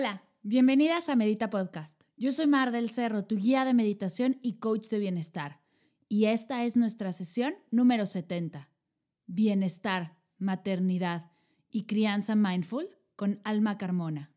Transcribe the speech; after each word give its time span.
Hola, 0.00 0.22
bienvenidas 0.42 1.08
a 1.08 1.16
Medita 1.16 1.50
Podcast. 1.50 2.02
Yo 2.16 2.30
soy 2.30 2.46
Mar 2.46 2.70
del 2.70 2.88
Cerro, 2.88 3.24
tu 3.24 3.36
guía 3.36 3.64
de 3.64 3.74
meditación 3.74 4.38
y 4.42 4.60
coach 4.60 4.86
de 4.90 5.00
bienestar. 5.00 5.58
Y 6.08 6.26
esta 6.26 6.62
es 6.62 6.76
nuestra 6.76 7.10
sesión 7.10 7.56
número 7.72 8.06
70. 8.06 8.68
Bienestar, 9.26 10.16
maternidad 10.38 11.32
y 11.68 11.86
crianza 11.86 12.36
mindful 12.36 12.88
con 13.16 13.40
Alma 13.42 13.76
Carmona. 13.76 14.30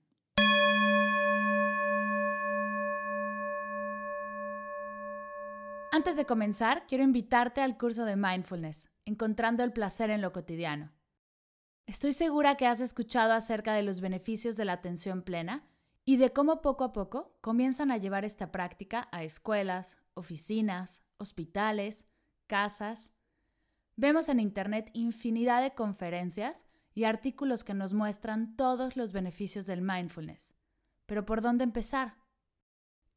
Antes 5.92 6.16
de 6.16 6.26
comenzar, 6.26 6.88
quiero 6.88 7.04
invitarte 7.04 7.62
al 7.62 7.78
curso 7.78 8.06
de 8.06 8.16
mindfulness, 8.16 8.90
Encontrando 9.06 9.64
el 9.64 9.74
placer 9.74 10.10
en 10.10 10.24
lo 10.24 10.32
cotidiano. 10.32 10.92
Estoy 11.92 12.14
segura 12.14 12.56
que 12.56 12.68
has 12.68 12.80
escuchado 12.80 13.34
acerca 13.34 13.74
de 13.74 13.84
los 13.84 14.00
beneficios 14.00 14.56
de 14.56 14.64
la 14.64 14.72
atención 14.72 15.24
plena 15.24 15.68
y 16.06 16.16
de 16.16 16.32
cómo 16.32 16.62
poco 16.62 16.86
a 16.86 16.94
poco 16.94 17.36
comienzan 17.42 17.92
a 17.92 17.98
llevar 17.98 18.24
esta 18.24 18.50
práctica 18.50 19.10
a 19.12 19.26
escuelas, 19.26 19.98
oficinas, 20.14 21.04
hospitales, 21.18 22.06
casas. 22.48 23.12
Vemos 23.98 24.30
en 24.30 24.40
Internet 24.40 24.90
infinidad 24.94 25.62
de 25.62 25.74
conferencias 25.74 26.66
y 26.94 27.04
artículos 27.04 27.66
que 27.66 27.74
nos 27.74 27.92
muestran 27.92 28.56
todos 28.56 28.96
los 28.96 29.12
beneficios 29.12 29.66
del 29.66 29.82
mindfulness. 29.82 30.54
Pero 31.08 31.26
¿por 31.26 31.42
dónde 31.42 31.66
empezar? 31.66 32.16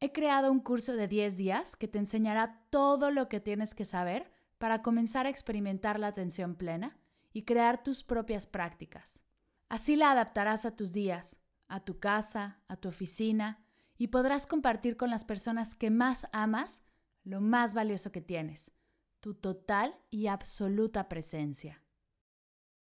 He 0.01 0.11
creado 0.11 0.51
un 0.51 0.59
curso 0.59 0.97
de 0.97 1.07
10 1.07 1.37
días 1.37 1.77
que 1.77 1.87
te 1.87 1.99
enseñará 1.99 2.65
todo 2.71 3.09
lo 3.09 3.29
que 3.29 3.39
tienes 3.39 3.73
que 3.73 3.85
saber 3.85 4.29
para 4.57 4.81
comenzar 4.81 5.27
a 5.27 5.29
experimentar 5.29 5.97
la 5.97 6.07
atención 6.07 6.55
plena 6.55 6.97
y 7.35 7.43
crear 7.43 7.83
tus 7.83 8.01
propias 8.01 8.47
prácticas. 8.47 9.19
Así 9.67 9.97
la 9.97 10.11
adaptarás 10.11 10.65
a 10.65 10.77
tus 10.77 10.93
días, 10.93 11.41
a 11.67 11.83
tu 11.83 11.99
casa, 11.99 12.61
a 12.69 12.77
tu 12.77 12.87
oficina 12.87 13.61
y 13.97 14.07
podrás 14.07 14.47
compartir 14.47 14.95
con 14.95 15.09
las 15.09 15.25
personas 15.25 15.75
que 15.75 15.91
más 15.91 16.27
amas 16.31 16.81
lo 17.25 17.41
más 17.41 17.73
valioso 17.73 18.13
que 18.13 18.21
tienes, 18.21 18.71
tu 19.19 19.33
total 19.33 19.99
y 20.09 20.27
absoluta 20.27 21.09
presencia. 21.09 21.83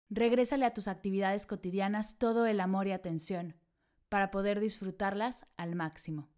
Regrésale 0.09 0.67
a 0.67 0.75
tus 0.75 0.89
actividades 0.89 1.47
cotidianas 1.47 2.19
todo 2.19 2.45
el 2.47 2.59
amor 2.59 2.89
y 2.89 2.91
atención 2.91 3.55
para 4.09 4.33
poder 4.33 4.59
disfrutarlas 4.59 5.47
al 5.59 5.77
máximo. 5.77 6.29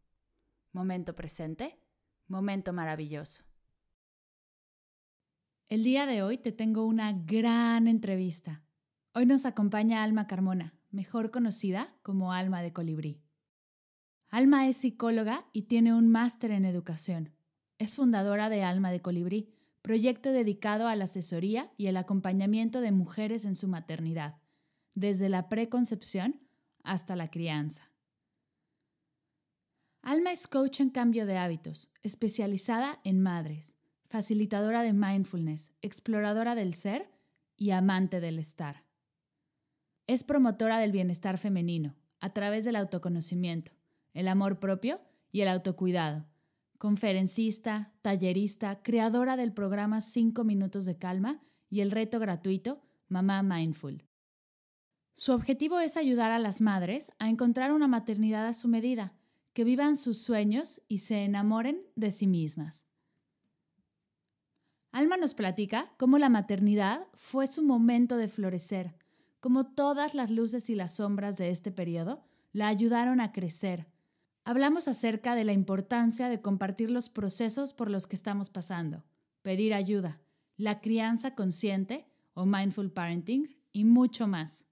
Momento 0.73 1.17
presente, 1.17 1.81
momento 2.27 2.75
maravilloso. 2.75 3.43
El 5.73 5.84
día 5.84 6.05
de 6.05 6.23
hoy 6.23 6.37
te 6.37 6.53
tengo 6.53 6.84
una 6.84 7.15
gran 7.15 7.89
entrevista. 7.89 8.62
Hoy 9.15 9.25
nos 9.25 9.47
acompaña 9.47 10.03
Alma 10.03 10.27
Carmona, 10.27 10.75
mejor 10.91 11.31
conocida 11.31 11.97
como 12.03 12.34
Alma 12.34 12.61
de 12.61 12.75
Colibrí. 12.75 13.23
Alma 14.29 14.69
es 14.69 14.77
psicóloga 14.77 15.47
y 15.51 15.62
tiene 15.62 15.95
un 15.95 16.11
máster 16.11 16.51
en 16.51 16.67
educación. 16.67 17.33
Es 17.79 17.97
fundadora 17.97 18.51
de 18.51 18.62
Alma 18.62 18.91
de 18.91 19.01
Colibrí, 19.01 19.48
proyecto 19.81 20.31
dedicado 20.31 20.89
a 20.89 20.95
la 20.95 21.05
asesoría 21.05 21.73
y 21.79 21.86
el 21.86 21.97
acompañamiento 21.97 22.83
de 22.83 22.92
mujeres 22.92 23.47
en 23.47 23.55
su 23.55 23.67
maternidad, 23.67 24.42
desde 24.95 25.31
la 25.31 25.48
preconcepción 25.48 26.39
hasta 26.84 27.17
la 27.17 27.31
crianza. 27.31 27.91
Alma 30.03 30.33
es 30.33 30.47
coach 30.47 30.81
en 30.81 30.91
cambio 30.91 31.25
de 31.25 31.39
hábitos, 31.39 31.91
especializada 32.03 33.01
en 33.05 33.23
madres 33.23 33.75
facilitadora 34.13 34.83
de 34.83 34.93
mindfulness, 34.93 35.73
exploradora 35.81 36.55
del 36.55 36.75
ser 36.75 37.11
y 37.57 37.71
amante 37.71 38.21
del 38.21 38.39
estar. 38.39 38.85
Es 40.07 40.23
promotora 40.23 40.79
del 40.79 40.93
bienestar 40.93 41.39
femenino 41.39 41.95
a 42.21 42.35
través 42.35 42.67
del 42.67 42.77
autoconocimiento, 42.77 43.73
el 44.13 44.29
amor 44.29 44.61
propio 44.61 45.01
y 45.31 45.41
el 45.41 45.49
autocuidado. 45.49 46.27
Conferencista, 46.77 47.95
tallerista, 48.03 48.83
creadora 48.83 49.39
del 49.39 49.55
programa 49.55 50.03
5 50.03 50.45
minutos 50.45 50.85
de 50.85 50.98
calma 50.98 51.41
y 51.70 51.81
el 51.81 51.91
reto 51.91 52.19
gratuito 52.20 52.83
Mamá 53.09 53.42
Mindful. 53.42 54.05
Su 55.15 55.33
objetivo 55.33 55.81
es 55.81 55.97
ayudar 55.97 56.33
a 56.33 56.39
las 56.39 56.61
madres 56.61 57.13
a 57.19 57.31
encontrar 57.31 57.73
una 57.73 57.89
maternidad 57.89 58.47
a 58.47 58.53
su 58.53 58.69
medida, 58.69 59.15
que 59.55 59.65
vivan 59.65 59.97
sus 59.97 60.19
sueños 60.19 60.83
y 60.86 60.98
se 60.98 61.25
enamoren 61.25 61.81
de 61.97 62.11
sí 62.11 62.27
mismas. 62.27 62.85
Alma 64.92 65.17
nos 65.17 65.33
platica 65.33 65.91
cómo 65.97 66.19
la 66.19 66.29
maternidad 66.29 67.07
fue 67.14 67.47
su 67.47 67.63
momento 67.63 68.19
de 68.19 68.29
florecer, 68.29 68.95
cómo 69.41 69.64
todas 69.64 70.14
las 70.14 70.30
luces 70.30 70.69
y 70.69 70.75
las 70.75 70.97
sombras 70.97 71.39
de 71.39 71.48
este 71.48 71.73
periodo 71.73 72.23
la 72.53 72.69
ayudaron 72.69 73.19
a 73.19 73.33
crecer. 73.33 73.86
Hablamos 74.45 74.89
acerca 74.89 75.35
de 75.35 75.45
la 75.45 75.55
importancia 75.55 76.29
de 76.29 76.42
compartir 76.42 76.91
los 76.91 77.08
procesos 77.08 77.73
por 77.73 77.91
los 77.91 78.07
que 78.07 78.17
estamos 78.17 78.51
pasando, 78.51 79.03
pedir 79.41 79.73
ayuda, 79.73 80.20
la 80.58 80.83
crianza 80.83 81.35
consciente 81.35 82.07
o 82.35 82.45
mindful 82.45 82.92
parenting 82.92 83.57
y 83.73 83.85
mucho 83.85 84.27
más. 84.27 84.67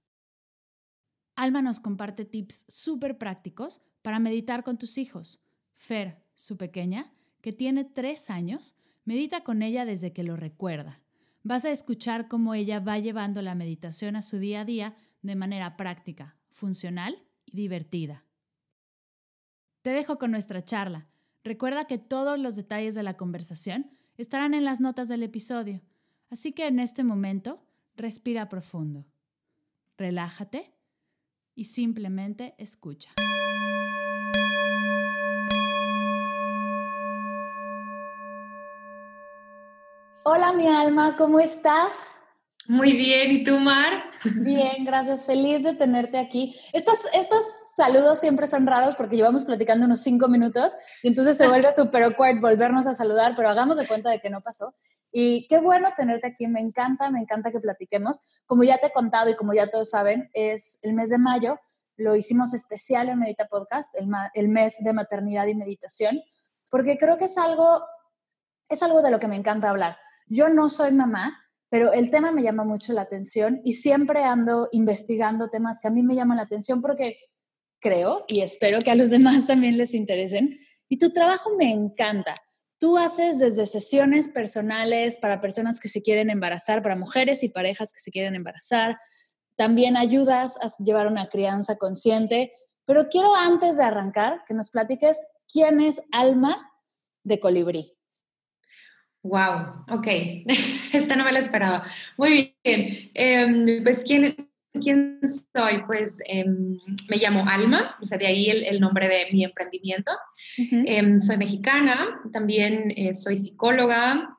Alma 1.35 1.63
nos 1.63 1.81
comparte 1.81 2.27
tips 2.27 2.67
súper 2.69 3.17
prácticos 3.17 3.81
para 4.03 4.19
meditar 4.19 4.65
con 4.65 4.77
tus 4.77 4.99
hijos. 4.99 5.41
Fer, 5.77 6.23
su 6.35 6.59
pequeña, 6.59 7.15
que 7.41 7.55
tiene 7.55 7.85
tres 7.85 8.29
años, 8.29 8.77
Medita 9.05 9.43
con 9.43 9.63
ella 9.63 9.85
desde 9.85 10.13
que 10.13 10.23
lo 10.23 10.37
recuerda. 10.37 11.01
Vas 11.43 11.65
a 11.65 11.71
escuchar 11.71 12.29
cómo 12.29 12.55
ella 12.55 12.81
va 12.81 12.99
llevando 12.99 13.41
la 13.43 13.55
meditación 13.55 14.17
a 14.17 14.23
su 14.23 14.39
día 14.39 14.61
a 14.61 14.65
día 14.65 14.97
de 15.23 15.37
manera 15.37 15.77
práctica, 15.77 16.37
funcional 16.51 17.19
y 17.47 17.57
divertida. 17.57 18.25
Te 19.83 19.91
dejo 19.91 20.19
con 20.19 20.31
nuestra 20.31 20.63
charla. 20.63 21.07
Recuerda 21.43 21.87
que 21.87 21.99
todos 21.99 22.39
los 22.39 22.57
detalles 22.57 22.95
de 22.95 23.03
la 23.03 23.17
conversación 23.17 23.91
estarán 24.19 24.53
en 24.53 24.65
las 24.65 24.81
notas 24.81 25.09
del 25.09 25.23
episodio, 25.23 25.81
así 26.29 26.53
que 26.53 26.67
en 26.67 26.79
este 26.79 27.03
momento 27.03 27.65
respira 27.97 28.51
profundo, 28.51 29.07
relájate 29.97 30.75
y 31.55 31.65
simplemente 31.65 32.55
escucha. 32.59 33.13
Hola 40.23 40.53
mi 40.53 40.69
alma, 40.69 41.17
¿cómo 41.17 41.41
estás? 41.41 42.21
Muy 42.67 42.93
bien, 42.93 43.33
¿y 43.33 43.43
tú, 43.43 43.57
Mar? 43.57 44.05
Bien, 44.23 44.85
gracias, 44.85 45.25
feliz 45.25 45.63
de 45.63 45.75
tenerte 45.75 46.19
aquí. 46.19 46.55
Estos, 46.75 46.99
estos 47.15 47.43
saludos 47.75 48.21
siempre 48.21 48.47
son 48.47 48.67
raros 48.67 48.97
porque 48.97 49.17
llevamos 49.17 49.45
platicando 49.45 49.87
unos 49.87 50.03
cinco 50.03 50.29
minutos 50.29 50.75
y 51.03 51.09
entonces 51.09 51.39
se 51.39 51.49
vuelve 51.49 51.73
súper 51.73 52.03
awkward 52.03 52.39
volvernos 52.39 52.87
a 52.87 52.93
saludar, 52.93 53.33
pero 53.35 53.49
hagamos 53.49 53.79
de 53.79 53.89
cuenta 53.89 54.11
de 54.11 54.21
que 54.21 54.29
no 54.29 54.43
pasó. 54.43 54.75
Y 55.11 55.49
qué 55.49 55.59
bueno 55.59 55.89
tenerte 55.97 56.27
aquí, 56.27 56.47
me 56.49 56.61
encanta, 56.61 57.11
me 57.11 57.21
encanta 57.21 57.51
que 57.51 57.59
platiquemos. 57.59 58.21
Como 58.45 58.63
ya 58.63 58.77
te 58.77 58.89
he 58.89 58.93
contado 58.93 59.31
y 59.31 59.37
como 59.37 59.55
ya 59.55 59.71
todos 59.71 59.89
saben, 59.89 60.29
es 60.35 60.81
el 60.83 60.93
mes 60.93 61.09
de 61.09 61.17
mayo, 61.17 61.59
lo 61.97 62.15
hicimos 62.15 62.53
especial 62.53 63.09
en 63.09 63.21
Medita 63.21 63.49
Podcast, 63.49 63.97
el, 63.97 64.07
el 64.35 64.49
mes 64.51 64.85
de 64.85 64.93
maternidad 64.93 65.47
y 65.47 65.55
meditación, 65.55 66.21
porque 66.71 66.99
creo 66.99 67.17
que 67.17 67.25
es 67.25 67.39
algo, 67.39 67.83
es 68.69 68.83
algo 68.83 69.01
de 69.01 69.11
lo 69.11 69.19
que 69.19 69.27
me 69.27 69.37
encanta 69.37 69.71
hablar 69.71 69.97
yo 70.31 70.49
no 70.49 70.69
soy 70.69 70.93
mamá, 70.93 71.37
pero 71.69 71.93
el 71.93 72.11
tema 72.11 72.33
me 72.33 72.43
llama 72.43 72.65
mucho 72.65 72.93
la 72.93 73.03
atención 73.03 73.61
y 73.65 73.75
siempre 73.75 74.23
ando 74.25 74.69
investigando 74.73 75.51
temas 75.51 75.81
que 75.81 75.89
a 75.89 75.91
mí 75.91 76.03
me 76.03 76.15
llaman 76.15 76.39
la 76.39 76.45
atención 76.45 76.81
porque 76.81 77.17
creo 77.81 78.25
y 78.29 78.41
espero 78.41 78.81
que 78.81 78.93
a 78.93 78.95
los 78.95 79.11
demás 79.11 79.47
también 79.47 79.77
les 79.77 79.93
interesen. 79.93 80.57
Y 80.89 80.99
tu 80.99 81.11
trabajo 81.11 81.51
me 81.57 81.71
encanta. 81.71 82.37
Tú 82.79 82.97
haces 82.97 83.39
desde 83.39 83.67
sesiones 83.67 84.29
personales 84.29 85.19
para 85.19 85.41
personas 85.41 85.79
que 85.81 85.89
se 85.89 86.01
quieren 86.01 86.31
embarazar, 86.31 86.83
para 86.83 86.97
mujeres 86.97 87.43
y 87.43 87.49
parejas 87.49 87.93
que 87.93 88.01
se 88.01 88.11
quieren 88.11 88.35
embarazar. 88.35 88.99
También 89.57 89.97
ayudas 89.97 90.59
a 90.63 90.83
llevar 90.83 91.07
una 91.07 91.27
crianza 91.27 91.77
consciente. 91.77 92.53
Pero 92.87 93.09
quiero 93.09 93.35
antes 93.37 93.77
de 93.77 93.85
arrancar 93.85 94.45
que 94.47 94.55
nos 94.55 94.71
platiques 94.71 95.21
quién 95.53 95.81
es 95.81 96.03
Alma 96.11 96.73
de 97.23 97.39
Colibrí. 97.39 98.00
Wow, 99.23 99.85
ok, 99.91 100.07
esta 100.95 101.15
no 101.15 101.25
me 101.25 101.33
la 101.33 101.41
esperaba. 101.41 101.83
Muy 102.17 102.57
bien, 102.65 103.11
em, 103.13 103.83
pues 103.83 104.03
¿quién, 104.07 104.35
¿quién 104.73 105.21
soy? 105.55 105.83
Pues 105.85 106.23
em, 106.27 106.79
me 107.11 107.17
llamo 107.19 107.47
Alma, 107.47 107.99
o 108.01 108.07
sea, 108.07 108.17
de 108.17 108.27
ahí 108.27 108.49
el, 108.49 108.81
nombre 108.81 109.09
de 109.09 109.27
mi 109.31 109.45
emprendimiento. 109.45 110.11
Em, 110.57 111.19
soy 111.21 111.37
mexicana, 111.37 112.19
también 112.33 112.93
eh, 112.97 113.13
soy 113.13 113.37
psicóloga, 113.37 114.37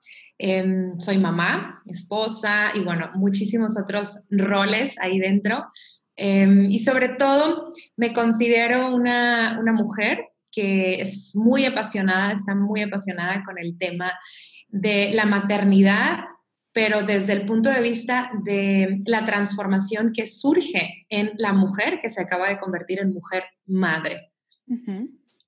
soy 0.98 1.20
mamá, 1.20 1.84
esposa 1.86 2.72
y 2.74 2.80
bueno, 2.80 3.12
muchísimos 3.14 3.80
otros 3.80 4.26
roles 4.32 4.98
ahí 5.00 5.20
dentro. 5.20 5.68
y 6.18 6.80
sobre 6.80 7.10
todo 7.10 7.72
me 7.96 8.12
considero 8.12 8.96
una, 8.96 9.60
una 9.60 9.74
mujer 9.74 10.30
que 10.52 11.02
es 11.02 11.36
muy 11.36 11.66
apasionada, 11.66 12.34
está 12.34 12.56
muy 12.56 12.82
apasionada 12.82 13.44
con 13.46 13.60
el 13.60 13.78
tema 13.78 14.12
de 14.72 15.12
la 15.14 15.26
maternidad 15.26 16.26
pero 16.74 17.04
desde 17.04 17.34
el 17.34 17.46
punto 17.46 17.70
de 17.70 17.82
vista 17.82 18.32
de 18.44 19.02
la 19.06 19.26
transformación 19.26 20.12
que 20.14 20.28
surge 20.28 21.06
en 21.10 21.32
la 21.38 21.54
mujer 21.54 22.00
que 22.00 22.10
se 22.10 22.22
acaba 22.22 22.50
de 22.50 22.60
convertir 22.60 23.00
en 23.00 23.14
mujer 23.14 23.44
madre. 23.66 24.32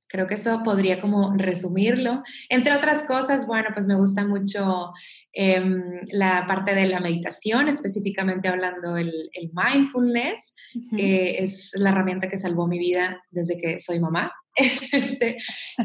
Creo 0.07 0.27
que 0.27 0.35
eso 0.35 0.61
podría 0.63 0.99
como 0.99 1.33
resumirlo. 1.37 2.23
Entre 2.49 2.73
otras 2.73 3.07
cosas, 3.07 3.47
bueno, 3.47 3.69
pues 3.73 3.85
me 3.85 3.95
gusta 3.95 4.27
mucho 4.27 4.91
em, 5.31 5.81
la 6.11 6.45
parte 6.45 6.75
de 6.75 6.87
la 6.87 6.99
meditación, 6.99 7.69
específicamente 7.69 8.49
hablando 8.49 8.97
el, 8.97 9.29
mindfulness, 9.53 10.55
que 10.95 11.37
es 11.39 11.71
la 11.75 11.91
herramienta 11.91 12.29
que 12.29 12.37
salvó 12.37 12.67
mi 12.67 12.79
vida 12.79 13.23
desde 13.31 13.57
que 13.57 13.79
soy 13.79 13.99
mamá. 13.99 14.31
este, 14.91 15.37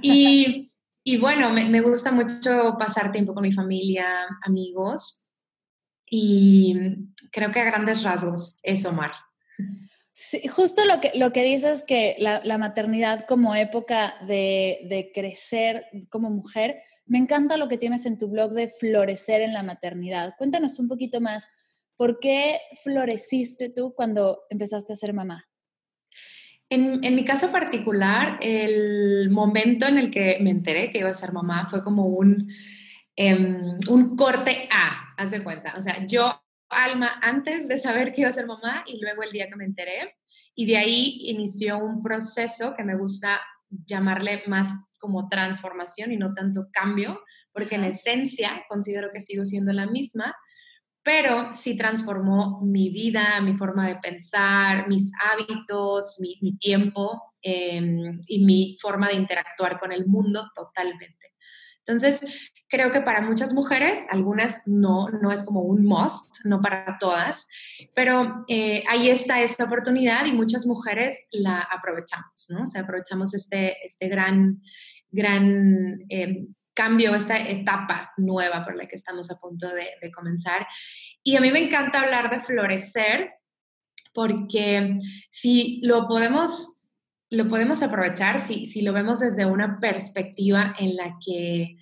y, 0.02 0.69
y, 1.13 1.17
bueno, 1.17 1.51
me, 1.51 1.69
me 1.69 1.81
gusta 1.81 2.13
mucho 2.13 2.77
pasar 2.79 3.13
tiempo 3.13 3.33
con 3.33 3.43
mi 3.43 3.53
familia, 3.53 4.27
amigos. 4.43 5.31
Y 6.05 6.75
creo 7.33 7.51
que 7.51 7.61
a 7.61 7.65
grandes 7.65 8.03
rasgos 8.03 8.61
es 8.63 8.85
Omar. 8.85 9.13
Sí, 10.13 10.47
justo 10.49 10.85
lo 10.85 11.01
que, 11.01 11.13
lo 11.15 11.33
que 11.33 11.43
dices 11.45 11.85
que 11.87 12.17
la, 12.19 12.59
maternidad 12.59 13.25
como 13.27 13.55
época 13.55 14.17
de, 14.27 14.81
de, 14.91 15.11
crecer 15.15 15.87
como 16.11 16.29
mujer, 16.29 16.83
me 17.07 17.19
encanta 17.19 17.57
lo 17.57 17.69
que 17.69 17.79
tienes 17.79 18.05
en 18.05 18.19
tu 18.19 18.29
blog 18.29 18.53
de 18.53 18.69
florecer 18.69 19.41
en 19.41 19.55
la 19.55 19.63
maternidad. 19.63 20.35
Cuéntanos 20.37 20.79
un 20.79 20.89
poquito 20.89 21.21
más, 21.21 21.49
¿por 21.97 22.19
qué 22.19 22.61
floreciste 22.83 23.71
tú 23.71 23.95
cuando 23.95 24.43
empezaste 24.51 24.93
a 24.93 24.97
ser 24.97 25.15
mamá? 25.15 25.48
En, 26.70 27.03
en, 27.03 27.15
mi 27.15 27.25
caso 27.25 27.50
particular, 27.50 28.38
el 28.43 29.31
momento 29.31 29.87
en 29.87 29.99
el 29.99 30.11
que 30.11 30.38
me 30.41 30.50
enteré 30.50 30.91
que 30.91 30.99
iba 30.99 31.09
a 31.09 31.15
ser 31.15 31.32
mamá 31.32 31.67
fue 31.70 31.82
como 31.82 32.06
un, 32.06 32.50
Em, 33.20 33.81
un 33.88 34.17
corte 34.17 34.69
A, 34.70 35.12
haz 35.17 35.32
de 35.32 35.43
cuenta. 35.43 35.75
O 35.76 35.81
sea, 35.81 36.06
yo, 36.06 36.41
Alma, 36.69 37.19
antes 37.20 37.67
de 37.67 37.76
saber 37.76 38.12
que 38.12 38.20
iba 38.20 38.31
a 38.31 38.32
ser 38.32 38.47
mamá 38.47 38.85
y 38.87 39.00
luego 39.00 39.25
el 39.25 39.32
día 39.32 39.49
que 39.49 39.56
me 39.56 39.65
enteré, 39.65 40.15
y 40.55 40.67
de 40.67 40.76
ahí 40.76 41.19
inició 41.23 41.79
un 41.79 42.00
proceso 42.00 42.75
que 42.76 42.85
me 42.85 42.97
gusta 42.97 43.41
llamarle 43.69 44.44
más 44.47 44.71
como 45.00 45.26
transformación 45.26 46.12
y 46.12 46.17
no 46.17 46.32
tanto 46.32 46.69
cambio, 46.73 47.21
porque 47.53 47.75
en 47.75 47.85
esencia 47.85 48.64
considero 48.69 49.11
que 49.12 49.21
sigo 49.21 49.44
siendo 49.44 49.73
la 49.73 49.88
misma, 49.88 50.37
pero 51.09 51.55
sí 51.55 51.75
transformó 51.75 52.61
mi 52.61 52.91
vida, 52.91 53.41
mi 53.41 53.57
forma 53.57 53.89
de 53.89 53.97
pensar, 53.97 54.89
mis 54.89 55.11
hábitos, 55.33 56.21
mi, 56.21 56.59
tiempo 56.59 57.33
em, 57.41 58.21
y 58.29 58.45
mi 58.45 58.77
forma 58.79 59.09
de 59.09 59.15
interactuar 59.15 59.81
con 59.81 59.91
el 59.91 60.07
mundo 60.07 60.51
totalmente. 60.55 61.33
Entonces, 61.79 62.21
creo 62.69 62.93
que 62.93 63.01
para 63.01 63.23
muchas 63.23 63.55
mujeres, 63.55 64.07
algunas 64.11 64.69
no, 64.69 65.09
no 65.09 65.33
es 65.33 65.47
como 65.47 65.63
un 65.63 65.83
must, 65.87 66.45
no 66.45 66.61
para 66.61 66.99
todas, 67.01 67.49
pero 67.95 68.45
eh, 68.47 68.85
ahí 68.87 69.09
está 69.09 69.41
esta 69.41 69.65
oportunidad 69.65 70.27
y 70.27 70.33
muchas 70.33 70.67
mujeres 70.67 71.27
la 71.33 71.61
aprovechamos, 71.61 72.49
¿no? 72.51 72.65
O 72.65 72.67
sea, 72.67 72.83
aprovechamos 72.83 73.33
este, 73.33 73.79
este 73.83 74.09
gran, 74.09 74.61
gran 75.11 76.01
eh, 76.11 76.49
cambio, 76.83 77.15
esta 77.15 77.37
etapa 77.37 78.13
nueva 78.17 78.65
por 78.65 78.77
la 78.77 78.87
que 78.87 78.97
estamos 78.97 79.31
a 79.31 79.39
punto 79.39 79.69
de, 79.69 79.87
de 80.01 80.13
comenzar. 80.13 80.67
Y 81.23 81.37
a 81.37 81.41
mí 81.41 81.51
me 81.51 81.65
encanta 81.65 82.01
hablar 82.01 82.31
de 82.31 82.41
florecer 82.41 83.33
porque 84.15 84.99
si 85.31 85.81
lo 85.83 86.07
podemos 86.07 86.75
lo 87.31 87.47
podemos 87.47 87.83
aprovechar 87.83 88.41
si, 88.41 88.65
si, 88.65 88.81
lo 88.81 88.95
vemos 88.95 89.21
desde 89.21 89.45
una 89.45 89.79
perspectiva 89.81 90.75
en 90.79 90.97
la 90.97 91.19
que 91.23 91.77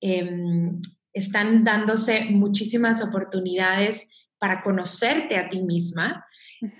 Em, 0.00 0.80
están 1.12 1.64
dándose 1.64 2.26
muchísimas 2.26 3.02
oportunidades 3.02 4.08
para 4.38 4.62
conocerte 4.62 5.36
a 5.36 5.48
ti 5.48 5.62
misma. 5.62 6.24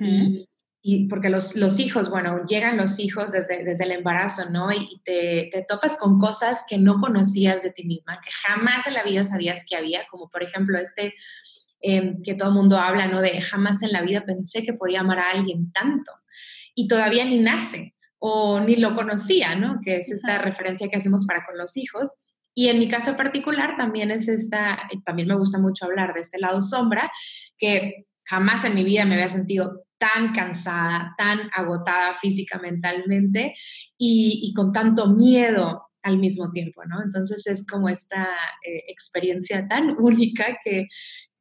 y, 0.01 0.48
porque 1.09 1.29
los, 1.29 1.57
los, 1.57 1.81
hijos, 1.81 2.09
bueno, 2.09 2.45
llegan 2.47 2.77
los 2.77 2.99
hijos 3.01 3.33
desde, 3.33 3.65
desde 3.65 3.85
el 3.85 3.93
embarazo, 3.93 4.51
¿no? 4.51 4.71
Y, 4.73 5.01
te, 5.05 5.49
te, 5.53 5.65
topas 5.69 5.97
con 5.97 6.19
cosas 6.19 6.65
que 6.69 6.79
no 6.79 7.01
conocías 7.01 7.63
de 7.63 7.71
ti 7.71 7.85
misma, 7.85 8.21
que 8.21 8.31
jamás 8.31 8.87
en 8.87 8.95
la 8.95 9.03
vida 9.03 9.25
sabías 9.25 9.65
que 9.69 9.77
había, 9.77 10.07
como 10.09 10.31
por 10.31 10.43
ejemplo 10.43 10.79
este 10.79 11.15
em, 11.81 12.23
que 12.23 12.35
todo 12.35 12.51
el 12.51 12.55
mundo 12.55 12.79
habla, 12.79 13.07
¿no? 13.07 13.21
De 13.21 13.41
jamás 13.43 13.83
en 13.83 13.93
la 13.93 14.03
vida 14.03 14.25
pensé 14.25 14.63
que 14.65 14.73
podía 14.73 15.01
amar 15.01 15.19
a 15.19 15.31
alguien 15.31 15.73
tanto. 15.73 16.13
Y 16.75 16.87
todavía 16.87 17.25
ni 17.25 17.39
nace 17.39 17.95
o 18.19 18.61
ni 18.61 18.77
lo 18.77 18.95
conocía, 18.95 19.57
¿no? 19.57 19.81
Que 19.83 19.97
es 19.97 20.11
esta 20.11 20.39
referencia 20.39 20.89
que 20.89 20.97
hacemos 20.97 21.27
para 21.27 21.45
con 21.45 21.59
los 21.59 21.77
hijos. 21.77 22.23
Y 22.55 22.69
en 22.69 22.79
mi 22.79 22.89
caso 22.89 23.17
particular 23.17 23.77
también 23.77 24.11
es 24.11 24.29
esta, 24.29 24.89
también 25.05 25.29
me 25.29 25.37
gusta 25.37 25.59
mucho 25.59 25.85
hablar 25.85 26.15
de 26.15 26.21
este 26.21 26.39
lado 26.39 26.61
sombra, 26.61 27.11
que 27.57 28.07
jamás 28.25 28.65
en 28.65 28.75
mi 28.75 28.85
vida 28.85 29.05
me 29.05 29.15
había 29.15 29.29
sentido 29.29 29.88
tan 29.99 30.33
cansada, 30.33 31.15
tan 31.19 31.51
agotada 31.55 32.15
física, 32.15 32.59
mentalmente 32.59 33.55
y, 33.97 34.53
con 34.55 34.73
tanto 34.73 35.09
miedo 35.09 35.89
al 36.03 36.19
mismo 36.19 36.51
tiempo, 36.51 36.85
¿no? 36.87 37.03
Entonces 37.03 37.47
es 37.47 37.67
como 37.67 37.89
esta 37.89 38.29
eh, 38.65 38.85
experiencia 38.89 39.67
tan 39.67 39.97
única 39.99 40.59
que, 40.65 40.87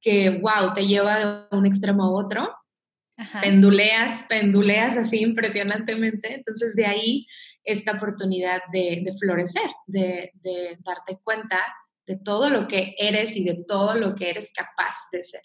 que, 0.01 0.29
wow, 0.41 0.73
te 0.73 0.87
lleva 0.87 1.19
de 1.19 1.57
un 1.57 1.65
extremo 1.65 2.03
a 2.03 2.11
otro. 2.11 2.49
Penduleas, 3.41 4.25
penduleas 4.29 4.95
así 4.95 5.21
impresionantemente. 5.21 6.35
Entonces 6.35 6.75
de 6.75 6.85
ahí 6.85 7.25
esta 7.67 7.93
oportunidad 7.93 8.61
de, 8.71 9.13
florecer, 9.19 9.69
de, 9.87 10.31
darte 10.85 11.19
cuenta 11.23 11.59
de 12.05 12.17
todo 12.17 12.49
lo 12.49 12.67
que 12.67 12.95
eres 12.97 13.35
y 13.35 13.43
de 13.43 13.65
todo 13.67 13.95
lo 13.95 14.15
que 14.15 14.29
eres 14.29 14.53
capaz 14.53 14.95
de 15.11 15.21
ser. 15.21 15.41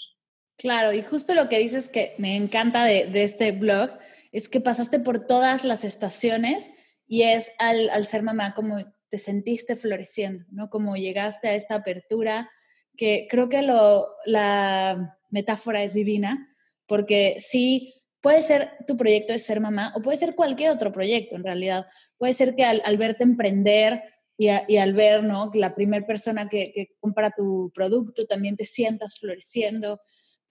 Claro, 0.62 0.94
y 0.94 1.02
justo 1.02 1.34
lo 1.34 1.50
que 1.50 1.58
dices 1.58 1.90
que 1.90 2.14
me 2.16 2.36
encanta 2.36 2.84
de, 2.84 3.10
este 3.22 3.52
blog 3.52 3.90
es 4.30 4.48
que 4.48 4.60
pasaste 4.60 4.98
por 4.98 5.26
todas 5.26 5.64
las 5.64 5.84
estaciones 5.84 6.70
y 7.06 7.22
es 7.22 7.52
al, 7.58 8.06
ser 8.06 8.22
mamá 8.22 8.54
como 8.54 8.78
te 9.10 9.18
sentiste 9.18 9.76
floreciendo, 9.76 10.44
¿no? 10.50 10.70
Como 10.70 10.96
llegaste 10.96 11.48
a 11.48 11.54
esta 11.54 11.74
apertura, 11.74 12.48
que 12.96 13.26
creo 13.28 13.50
que 13.50 13.60
la 13.60 15.18
metáfora 15.28 15.82
es 15.82 15.92
divina, 15.92 16.46
porque 16.86 17.36
sí 17.38 18.02
Puede 18.22 18.40
ser 18.40 18.70
tu 18.86 18.96
proyecto 18.96 19.32
de 19.32 19.40
ser 19.40 19.58
mamá 19.58 19.92
o 19.96 20.00
puede 20.00 20.16
ser 20.16 20.36
cualquier 20.36 20.70
otro 20.70 20.92
proyecto 20.92 21.34
en 21.34 21.42
realidad. 21.42 21.86
Puede 22.18 22.32
ser 22.32 22.54
que 22.54 22.62
al, 22.62 22.96
verte 22.96 23.24
emprender 23.24 24.04
y, 24.38 24.48
al 24.48 24.92
ver 24.94 25.24
¿no? 25.24 25.50
la 25.54 25.74
primera 25.74 26.06
persona 26.06 26.48
que, 26.48 26.94
compra 27.00 27.32
tu 27.36 27.72
producto 27.74 28.24
también 28.24 28.54
te 28.54 28.64
sientas 28.64 29.18
floreciendo. 29.18 30.00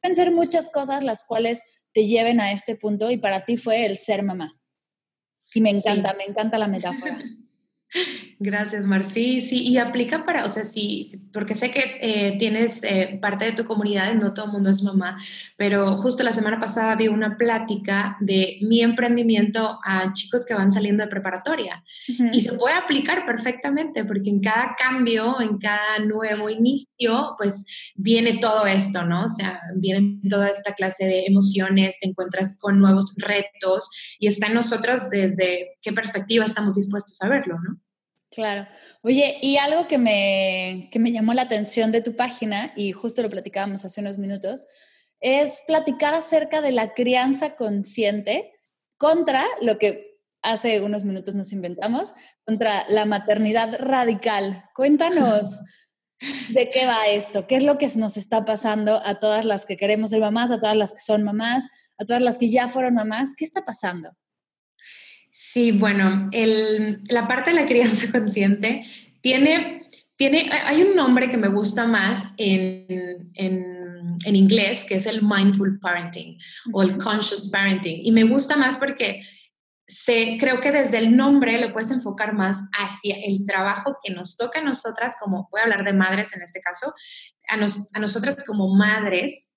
Pueden 0.01 0.15
ser 0.15 0.31
muchas 0.31 0.71
cosas 0.71 1.03
las 1.03 1.25
cuales 1.25 1.62
te 1.94 2.07
lleven 2.07 2.39
a 2.39 2.51
este 2.51 2.75
punto 2.75 3.12
y 3.12 3.18
para 3.18 3.45
ti 3.45 3.57
fue 3.57 3.86
el 3.86 3.98
ser 3.98 4.24
mamá. 4.24 4.59
Y 5.53 5.62
me 5.62 5.69
encanta, 5.69 6.13
me 6.13 6.24
encanta 6.24 6.57
la 6.57 6.68
metáfora. 6.68 7.21
Gracias, 8.39 8.83
Mar. 8.86 9.05
Sí, 9.05 9.41
sí, 9.41 9.62
y 9.67 9.77
aplica 9.77 10.24
para, 10.24 10.45
o 10.45 10.50
sea, 10.50 10.63
sí, 10.63 11.12
porque 11.33 11.55
sé 11.55 11.71
que 11.71 11.98
eh, 12.01 12.38
tienes 12.39 12.83
eh, 12.83 13.19
parte 13.21 13.45
de 13.45 13.51
tu 13.51 13.65
comunidad, 13.65 14.13
no 14.15 14.33
todo 14.33 14.45
el 14.45 14.51
mundo 14.51 14.69
es 14.69 14.81
mamá, 14.81 15.17
pero 15.57 15.98
justo 15.98 16.24
la 16.24 16.33
semana 16.33 16.60
pasada 16.60 16.95
vi 16.95 17.07
una 17.07 17.38
plática 17.38 18.17
de 18.19 18.57
mi 18.62 18.81
emprendimiento 18.81 19.79
a 19.86 20.13
chicos 20.13 20.45
que 20.45 20.53
van 20.53 20.71
saliendo 20.71 21.03
de 21.03 21.10
preparatoria 21.10 21.83
y 22.07 22.41
se 22.41 22.53
puede 22.53 22.75
aplicar 22.75 23.25
perfectamente 23.25 24.05
porque 24.05 24.29
en 24.29 24.41
cada 24.41 24.75
cambio, 24.75 25.39
en 25.41 25.57
cada 25.57 26.00
nuevo 26.00 26.50
inicio, 26.50 27.36
pues 27.38 27.93
viene 27.95 28.39
todo 28.39 28.65
esto, 28.65 29.03
¿no? 29.03 29.25
O 29.25 29.27
sea, 29.27 29.60
viene 29.75 30.19
toda 30.29 30.48
esta 30.48 30.74
clase 30.74 31.05
de 31.05 31.25
emociones, 31.25 32.00
te 32.00 32.10
encuentras 32.10 32.57
con 32.60 32.79
nuevos 32.79 33.13
retos 33.17 33.89
y 34.19 34.27
está 34.27 34.48
en 34.48 34.55
nosotros 34.55 35.10
desde 35.10 35.77
qué 35.81 35.93
perspectiva 35.93 36.45
estamos 36.45 36.75
dispuestos 36.75 37.21
a 37.21 37.29
verlo, 37.29 37.60
¿no? 37.60 37.80
Claro. 38.31 38.65
Oye, 39.01 39.38
y 39.41 39.57
algo 39.57 39.88
que 39.88 39.97
me, 39.97 40.89
que 40.91 41.00
me 41.00 41.11
llamó 41.11 41.33
la 41.33 41.41
atención 41.41 41.91
de 41.91 42.01
tu 42.01 42.15
página, 42.15 42.71
y 42.77 42.93
justo 42.93 43.21
lo 43.21 43.29
platicábamos 43.29 43.83
hace 43.83 44.00
unos 44.00 44.17
minutos, 44.17 44.63
es 45.19 45.63
platicar 45.67 46.13
acerca 46.13 46.61
de 46.61 46.71
la 46.71 46.93
crianza 46.93 47.55
consciente 47.55 48.53
contra 48.97 49.43
lo 49.61 49.77
que 49.77 50.17
hace 50.41 50.81
unos 50.81 51.03
minutos 51.03 51.35
nos 51.35 51.51
inventamos, 51.51 52.13
contra 52.45 52.88
la 52.89 53.05
maternidad 53.05 53.77
radical. 53.79 54.63
Cuéntanos 54.75 55.59
de 56.53 56.69
qué 56.71 56.85
va 56.85 57.07
esto, 57.07 57.47
qué 57.47 57.57
es 57.57 57.63
lo 57.63 57.77
que 57.77 57.89
nos 57.97 58.15
está 58.15 58.45
pasando 58.45 59.01
a 59.03 59.19
todas 59.19 59.43
las 59.43 59.65
que 59.65 59.75
queremos 59.77 60.11
ser 60.11 60.21
mamás, 60.21 60.51
a 60.51 60.59
todas 60.59 60.77
las 60.77 60.93
que 60.93 61.01
son 61.01 61.23
mamás, 61.23 61.67
a 61.97 62.05
todas 62.05 62.21
las 62.21 62.38
que 62.38 62.50
ya 62.50 62.67
fueron 62.67 62.95
mamás, 62.95 63.35
¿qué 63.38 63.43
está 63.43 63.65
pasando? 63.65 64.15
Sí, 65.31 65.71
bueno, 65.71 66.29
la 67.09 67.27
parte 67.27 67.51
de 67.51 67.55
la 67.55 67.67
crianza 67.67 68.11
consciente 68.11 68.85
tiene, 69.21 69.89
tiene, 70.17 70.50
hay 70.65 70.81
un 70.81 70.95
nombre 70.95 71.29
que 71.29 71.38
me 71.38 71.47
gusta 71.47 71.88
más 71.88 72.33
en, 72.38 73.31
en, 73.33 74.35
inglés, 74.35 74.83
que 74.83 74.95
es 74.95 75.05
el 75.05 75.21
mindful 75.23 75.79
parenting 75.79 76.38
o 76.73 76.83
el 76.83 76.97
conscious 76.97 77.50
parenting. 77.50 78.01
Y 78.03 78.11
me 78.11 78.23
gusta 78.23 78.57
más 78.57 78.77
porque 78.77 79.21
creo 80.39 80.59
que 80.59 80.71
desde 80.71 80.97
el 80.97 81.15
nombre 81.15 81.59
lo 81.59 81.71
puedes 81.71 81.91
enfocar 81.91 82.33
más 82.33 82.67
hacia 82.77 83.15
el 83.15 83.45
trabajo 83.45 83.97
que 84.03 84.13
nos 84.13 84.38
toca 84.38 84.59
a 84.59 84.63
nosotras, 84.63 85.15
como 85.19 85.47
voy 85.51 85.61
a 85.61 85.63
hablar 85.63 85.83
de 85.83 85.93
madres 85.93 86.35
en 86.35 86.41
este 86.41 86.59
caso, 86.59 86.93
a, 87.50 87.55
a 87.55 88.00
nosotras 88.00 88.45
como 88.45 88.75
madres, 88.75 89.55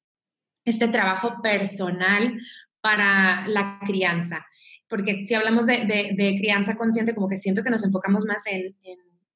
este 0.65 0.89
trabajo 0.89 1.43
personal 1.43 2.39
para 2.81 3.47
la 3.47 3.81
crianza. 3.85 4.45
Porque 4.95 5.27
si 5.27 5.35
hablamos 5.35 5.67
de, 5.67 6.37
crianza 6.39 6.77
consciente, 6.77 7.17
como 7.17 7.29
que 7.29 7.37
siento 7.37 7.65
que 7.65 7.71
nos 7.71 7.85
enfocamos 7.85 8.25
más 8.25 8.47
en, 8.47 8.77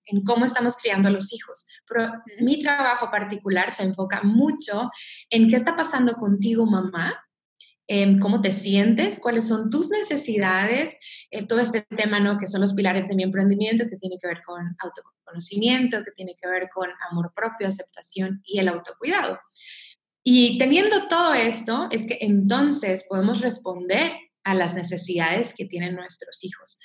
en 0.06 0.22
cómo 0.22 0.44
estamos 0.44 0.76
criando 0.76 1.08
a 1.08 1.10
los 1.10 1.32
hijos. 1.32 1.66
Pero 1.88 2.12
mi 2.40 2.60
trabajo 2.60 3.10
particular 3.10 3.72
se 3.72 3.82
enfoca 3.82 4.22
mucho 4.22 4.88
en 5.30 5.48
qué 5.48 5.56
está 5.56 5.74
pasando 5.74 6.14
contigo, 6.14 6.64
mamá, 6.64 7.14
cómo 8.20 8.40
te 8.40 8.52
sientes, 8.52 9.18
cuáles 9.18 9.48
son 9.48 9.70
tus 9.70 9.90
necesidades, 9.90 11.00
eh, 11.30 11.46
todo 11.46 11.60
este 11.60 11.82
tema, 11.82 12.20
¿no? 12.20 12.38
Que 12.38 12.46
son 12.46 12.60
los 12.60 12.74
pilares 12.74 13.08
de 13.08 13.14
mi 13.14 13.22
emprendimiento, 13.22 13.86
que 13.88 13.96
tiene 13.96 14.18
que 14.20 14.28
ver 14.28 14.42
con 14.44 14.76
autoconocimiento, 14.78 16.04
que 16.04 16.12
tiene 16.12 16.36
que 16.40 16.48
ver 16.48 16.68
con 16.72 16.88
amor 17.10 17.32
propio, 17.34 17.66
aceptación 17.66 18.42
y 18.44 18.58
el 18.58 18.68
autocuidado. 18.68 19.38
Y 20.22 20.58
teniendo 20.58 21.08
todo 21.08 21.32
esto, 21.32 21.88
es 21.90 22.06
que 22.06 22.18
entonces 22.20 23.06
podemos 23.08 23.40
responder 23.40 24.12
a 24.48 24.54
las 24.54 24.74
necesidades 24.74 25.54
que 25.54 25.66
tienen 25.66 25.94
nuestros 25.94 26.42
hijos. 26.42 26.78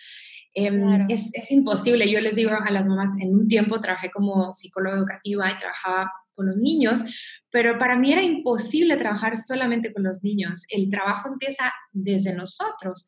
Em, 0.54 1.10
es, 1.10 1.32
es, 1.34 1.50
imposible, 1.52 2.12
yo 2.12 2.20
les 2.20 2.36
digo 2.36 2.52
a 2.52 2.72
las 2.72 2.88
mamás, 2.88 3.12
en 3.20 3.34
un 3.34 3.48
tiempo 3.48 3.80
trabajé 3.80 4.12
como 4.12 4.52
psicóloga 4.52 4.98
educativa 4.98 5.50
y 5.50 5.58
trabajaba 5.58 6.12
con 6.36 6.48
los 6.48 6.58
niños, 6.58 7.02
pero 7.50 7.78
para 7.78 7.96
mí 7.96 8.12
era 8.12 8.22
imposible 8.22 8.98
trabajar 8.98 9.38
solamente 9.38 9.94
con 9.94 10.04
los 10.04 10.22
niños. 10.24 10.66
El 10.70 10.90
trabajo 10.90 11.30
empieza 11.30 11.72
desde 11.92 12.34
nosotros. 12.34 13.08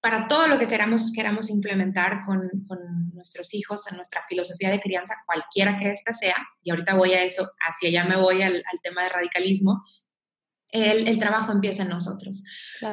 Para 0.00 0.28
todo 0.28 0.46
lo 0.46 0.58
que 0.58 0.68
queramos, 0.68 1.10
queramos 1.12 1.50
implementar 1.50 2.24
con, 2.26 2.48
con 2.68 2.78
nuestros 3.14 3.54
hijos, 3.54 3.90
en 3.90 3.96
nuestra 3.96 4.22
filosofía 4.28 4.70
de 4.70 4.80
crianza, 4.80 5.14
cualquiera 5.24 5.76
que 5.76 5.90
ésta 5.90 6.12
sea, 6.12 6.36
y 6.62 6.70
ahorita 6.70 6.94
voy 6.94 7.14
a 7.14 7.24
eso, 7.24 7.50
hacia 7.66 7.88
allá 7.88 8.04
me 8.04 8.20
voy 8.20 8.42
al, 8.42 8.56
al 8.56 8.80
tema 8.82 9.04
de 9.04 9.08
radicalismo, 9.08 9.82
el, 10.68 11.08
el, 11.08 11.18
trabajo 11.18 11.52
empieza 11.52 11.84
en 11.84 11.90
nosotros. 11.90 12.44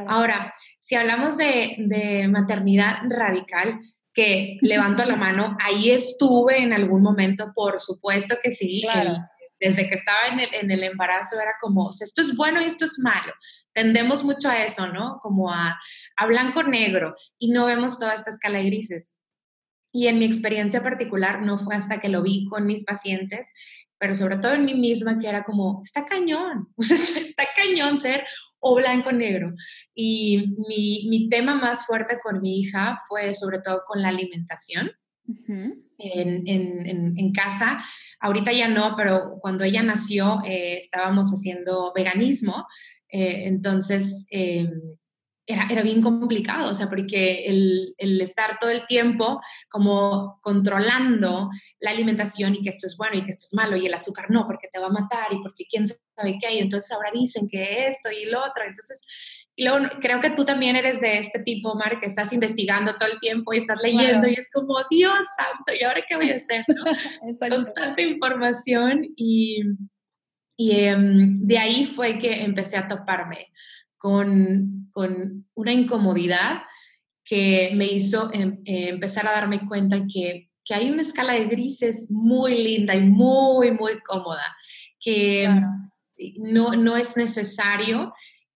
Ahora, 0.08 0.54
si 0.84 0.96
hablamos 0.96 1.38
de, 1.38 1.76
de 1.78 2.28
maternidad 2.28 2.98
radical, 3.10 3.80
que 4.14 4.58
levanto 4.62 5.06
la 5.06 5.16
mano, 5.28 5.58
ahí 5.62 5.92
estuve 5.92 6.62
en 6.62 6.74
algún 6.74 7.02
momento, 7.02 7.54
por 7.56 7.80
supuesto 7.80 8.36
que 8.44 8.52
sí, 8.52 8.82
claro 8.84 9.16
desde 9.64 9.88
que 9.88 9.96
estaba 9.96 10.28
en 10.30 10.42
el, 10.42 10.54
en 10.54 10.72
el 10.72 10.84
embarazo 10.84 11.40
era 11.40 11.54
como, 11.62 11.90
esto 11.90 12.22
es 12.22 12.36
bueno 12.36 12.62
y 12.62 12.66
esto 12.66 12.84
es 12.84 13.00
malo. 13.00 13.34
Tendemos 13.72 14.24
mucho 14.26 14.50
a 14.50 14.62
eso, 14.62 14.88
¿no? 14.88 15.20
Como 15.22 15.54
a, 15.54 15.80
a 16.18 16.26
blanco-negro 16.26 17.16
y 17.38 17.52
no 17.52 17.66
vemos 17.66 17.98
toda 17.98 18.14
esta 18.14 18.30
escala 18.30 18.58
de 18.58 18.66
grises. 18.66 19.18
Y 19.94 20.08
en 20.08 20.20
mi 20.20 20.26
experiencia 20.26 20.84
particular 20.84 21.44
no 21.44 21.60
fue 21.60 21.76
hasta 21.76 22.00
que 22.00 22.10
lo 22.10 22.24
vi 22.24 22.46
con 22.50 22.66
mis 22.66 22.84
pacientes, 22.84 23.52
pero 24.04 24.16
sobre 24.16 24.36
todo 24.36 24.52
en 24.52 24.66
mí 24.66 24.74
misma, 24.74 25.18
que 25.18 25.30
era 25.30 25.46
como, 25.46 25.80
está 25.82 26.04
cañón, 26.06 26.68
o 26.76 26.82
sea, 26.84 26.98
está 26.98 27.46
cañón 27.56 28.02
ser 28.02 28.26
o 28.60 28.76
blanco-negro. 28.76 29.54
Y 29.96 30.56
mi, 30.68 31.08
mi 31.08 31.30
tema 31.30 31.56
más 31.56 31.86
fuerte 31.86 32.20
con 32.22 32.42
mi 32.42 32.60
hija 32.60 33.00
fue 33.08 33.34
sobre 33.34 33.60
todo 33.62 33.84
con 33.88 34.02
la 34.02 34.10
alimentación 34.10 34.92
en, 35.48 35.88
en, 35.98 37.18
en, 37.18 37.32
casa. 37.32 37.82
Ahorita 38.20 38.52
ya 38.52 38.68
no, 38.68 38.94
pero 38.98 39.38
cuando 39.40 39.64
ella 39.64 39.84
nació 39.84 40.42
eh, 40.46 40.76
estábamos 40.76 41.32
haciendo 41.32 41.94
veganismo, 41.96 42.68
eh, 43.08 43.46
entonces 43.46 44.26
em, 44.32 44.70
era, 45.46 45.68
era, 45.70 45.82
bien 45.82 46.02
complicado, 46.02 46.70
o 46.70 46.74
sea, 46.74 46.88
porque 46.88 47.46
el, 47.46 47.94
el, 47.98 48.22
estar 48.22 48.60
todo 48.60 48.70
el 48.70 48.86
tiempo 48.86 49.42
como 49.70 50.40
controlando 50.42 51.50
la 51.80 51.92
alimentación 51.92 52.56
y 52.56 52.62
que 52.62 52.70
esto 52.70 52.88
es 52.88 52.96
bueno 52.98 53.18
y 53.18 53.26
que 53.26 53.32
esto 53.32 53.46
es 53.46 53.54
malo 53.54 53.76
y 53.76 53.86
el 53.86 53.94
azúcar 53.94 54.32
no, 54.32 54.46
porque 54.46 54.70
te 54.72 54.80
va 54.80 54.88
a 54.88 54.92
matar 54.92 55.34
y 55.34 55.42
porque 55.42 55.66
quién 55.70 55.86
sabe 55.88 56.38
qué 56.40 56.48
hay, 56.48 56.60
entonces 56.60 56.92
ahora 56.92 57.12
dicen 57.14 57.48
que 57.50 57.88
esto 57.88 58.10
y 58.12 58.26
lo 58.26 58.40
otro, 58.40 58.64
entonces 58.66 59.06
y 59.56 59.66
luego 59.66 59.86
creo 60.02 60.20
que 60.20 60.32
tú 60.32 60.46
también 60.46 60.76
eres 60.76 61.00
de 61.00 61.20
este 61.20 61.40
tipo, 61.40 61.76
Mar, 61.76 62.00
que 62.00 62.08
estás 62.08 62.34
investigando 62.34 62.96
todo 62.96 63.10
el 63.10 63.20
tiempo 63.20 63.54
y 63.54 63.58
estás 63.58 63.80
leyendo 63.84 64.28
y 64.28 64.34
es 64.34 64.50
como, 64.52 64.76
Dios 64.90 65.20
santo, 65.38 65.74
¿y 65.80 65.84
ahora 65.84 66.02
qué 66.08 66.16
voy 66.16 66.30
a 66.32 66.38
hacer? 66.38 66.66
Con 67.40 67.68
tanta 67.68 68.02
información 68.02 69.02
y, 69.16 69.62
y 70.58 70.72
em, 70.72 71.36
de 71.36 71.60
ahí 71.60 71.94
fue 71.96 72.18
que 72.18 72.44
empecé 72.44 72.78
a 72.78 72.88
toparme 72.88 73.52
con, 74.04 74.90
con 74.92 75.48
una 75.54 75.72
incomodidad 75.72 76.64
que 77.24 77.72
me 77.76 77.86
hizo 77.86 78.30
em, 78.34 78.62
eh, 78.66 78.90
empezar 78.90 79.26
a 79.28 79.32
darme 79.32 79.66
cuenta 79.66 80.06
que, 80.12 80.50
que, 80.66 80.74
hay 80.74 80.92
una 80.92 81.04
escala 81.04 81.34
de 81.34 81.46
grises 81.46 82.12
muy 82.12 82.62
linda 82.62 82.96
y 82.96 83.02
muy, 83.02 83.72
muy 83.72 84.00
cómoda, 84.02 84.44
que 85.00 85.50
no, 86.38 86.74
no 86.74 86.98
es 86.98 87.16
necesario 87.16 88.14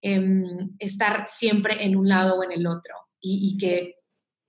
Em, 0.09 0.69
estar 0.77 1.25
siempre 1.27 1.83
en 1.83 1.95
un 1.95 2.07
lado 2.07 2.35
o 2.35 2.43
en 2.43 2.51
el 2.51 2.67
otro. 2.67 2.95
Y, 3.19 3.57
que 3.57 3.95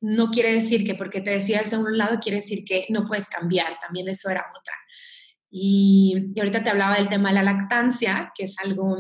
no 0.01 0.31
quiere 0.31 0.53
decir 0.53 0.85
que 0.85 0.95
porque 0.95 1.21
te 1.21 1.31
decías 1.31 1.71
de 1.71 1.79
un 1.79 1.99
lado 1.99 2.21
quiere 2.21 2.37
decir 2.37 2.65
que 2.65 2.87
no 2.91 3.07
puedes 3.07 3.29
cambiar, 3.29 3.79
también 3.81 4.09
eso 4.09 4.31
era 4.31 4.45
otra. 4.57 4.75
Y, 5.51 6.33
ahorita 6.39 6.63
te 6.63 6.71
hablaba 6.71 6.97
del 6.97 7.09
tema 7.09 7.31
de 7.31 7.37
la 7.37 7.43
lactancia, 7.43 8.31
que 8.37 8.45
es 8.45 8.59
algo 8.61 8.99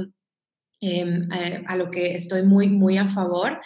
eh, 0.80 1.28
a 1.66 1.76
lo 1.76 1.90
que 1.90 2.14
estoy 2.14 2.42
muy, 2.42 2.68
muy 2.68 2.98
a 2.98 3.08
favor. 3.08 3.60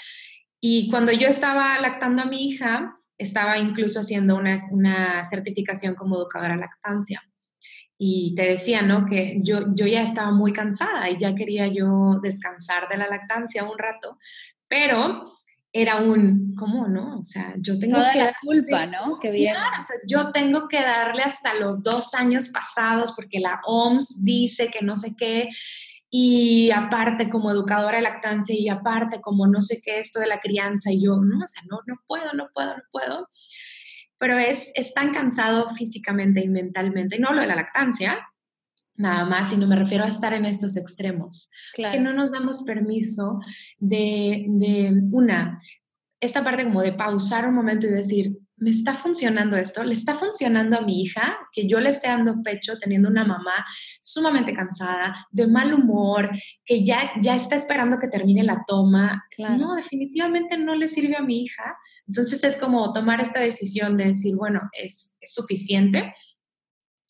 Y 0.61 0.90
cuando 0.90 1.12
yo 1.12 1.28
estaba 1.28 1.78
lactando 1.81 2.23
a 2.23 2.26
mi 2.26 2.49
hija, 2.49 2.97
estaba 3.19 3.59
incluso 3.59 4.00
haciendo 4.00 4.37
una, 4.37 4.57
una 4.71 5.25
certificación 5.25 5.95
como 5.95 6.16
educadora 6.16 6.57
lactancia 6.57 7.23
y 8.04 8.35
te 8.35 8.42
decía, 8.42 8.83
¿no? 8.83 9.07
Que 9.07 9.38
yo, 9.45 9.75
yo 9.75 9.87
ya 9.87 10.02
estaba 10.02 10.33
muy 10.33 10.52
cansada 10.52 11.09
y 11.09 11.19
ya 11.19 11.37
quería 11.37 11.69
yo 11.69 12.19
descansar 12.21 12.88
de 12.88 12.97
la 12.97 13.07
lactancia 13.07 13.62
un 13.62 13.78
rato, 13.78 14.19
pero 14.66 15.33
era 15.73 15.99
un, 15.99 16.54
¿cómo 16.57 16.88
no? 16.88 17.21
O 17.21 17.25
sea, 17.25 17.54
yo 17.59 17.78
tengo 17.78 17.97
Toda 17.97 18.12
que... 18.12 18.19
la 18.19 18.35
culpa, 18.42 18.87
¿no? 18.87 19.21
Que 19.21 19.31
bien. 19.31 19.54
Claro, 19.54 19.76
o 19.78 19.81
sea, 19.81 19.97
yo 20.07 20.33
tengo 20.33 20.66
que 20.66 20.83
darle 20.83 21.23
hasta 21.23 21.54
los 21.54 21.85
dos 21.85 22.14
años 22.14 22.49
pasados 22.49 23.12
porque 23.12 23.38
la 23.38 23.61
OMS 23.64 24.25
dice 24.25 24.69
que 24.69 24.85
no 24.85 24.97
sé 24.97 25.14
qué, 25.16 25.49
y 26.14 26.71
aparte 26.73 27.31
como 27.31 27.50
educadora 27.50 27.97
de 27.97 28.02
lactancia 28.02 28.54
y 28.54 28.69
aparte 28.69 29.23
como 29.23 29.47
no 29.47 29.62
sé 29.62 29.81
qué 29.83 29.99
esto 29.99 30.21
de 30.21 30.26
la 30.26 30.40
crianza 30.40 30.92
y 30.92 31.02
yo, 31.02 31.16
no, 31.16 31.42
o 31.42 31.47
sea, 31.47 31.62
no, 31.71 31.81
no 31.87 31.97
puedo, 32.07 32.35
no 32.35 32.50
puedo, 32.52 32.76
no 32.76 32.83
puedo. 32.92 33.31
Pero 34.19 34.37
es, 34.37 34.71
es 34.75 34.92
tan 34.92 35.11
cansado 35.14 35.71
físicamente 35.71 36.45
y 36.45 36.50
mentalmente, 36.50 37.16
y 37.16 37.19
no 37.19 37.33
lo 37.33 37.40
de 37.40 37.47
la 37.47 37.57
lactancia, 37.57 38.28
nada 38.99 39.25
más, 39.25 39.49
sino 39.49 39.66
me 39.66 39.75
refiero 39.75 40.04
a 40.04 40.09
estar 40.09 40.35
en 40.35 40.45
estos 40.45 40.76
extremos, 40.76 41.50
que 41.75 41.99
no 41.99 42.12
nos 42.12 42.31
damos 42.31 42.62
permiso 42.64 43.40
de, 43.78 44.45
de, 44.50 44.92
una, 45.12 45.59
esta 46.21 46.45
parte 46.45 46.64
como 46.64 46.83
de 46.83 46.92
pausar 46.92 47.49
un 47.49 47.54
momento 47.54 47.87
y 47.87 47.90
decir, 47.90 48.37
¿me 48.62 48.71
está 48.71 48.95
funcionando 48.95 49.57
esto? 49.57 49.83
¿Le 49.83 49.95
está 49.95 50.14
funcionando 50.14 50.78
a 50.78 50.83
mi 50.83 51.02
hija 51.02 51.37
que 51.52 51.66
yo 51.66 51.81
le 51.81 51.90
esté 51.90 52.09
dando 52.09 52.42
pecho 52.42 52.78
teniendo 52.78 53.09
una 53.09 53.25
mamá 53.25 53.64
sumamente 54.00 54.54
cansada, 54.54 55.26
de 55.31 55.47
mal 55.47 55.75
humor, 55.75 56.31
que 56.64 56.85
ya, 56.85 57.11
ya 57.21 57.35
está 57.35 57.57
esperando 57.57 57.99
que 57.99 58.09
termine 58.09 58.42
la 58.45 58.62
toma? 58.66 59.25
No, 59.38 59.75
definitivamente 59.75 60.57
no 60.57 60.75
le 60.75 60.88
sirve 60.88 61.16
a 61.16 61.23
mi 61.23 61.42
hija 61.42 61.76
entonces 62.09 62.42
es 62.45 62.59
como 62.59 62.92
tomar 62.92 63.21
esta 63.21 63.40
decisión 63.40 63.97
de 63.97 64.07
decir, 64.09 64.37
bueno, 64.37 64.61
es, 64.73 65.16
suficiente. 65.25 66.14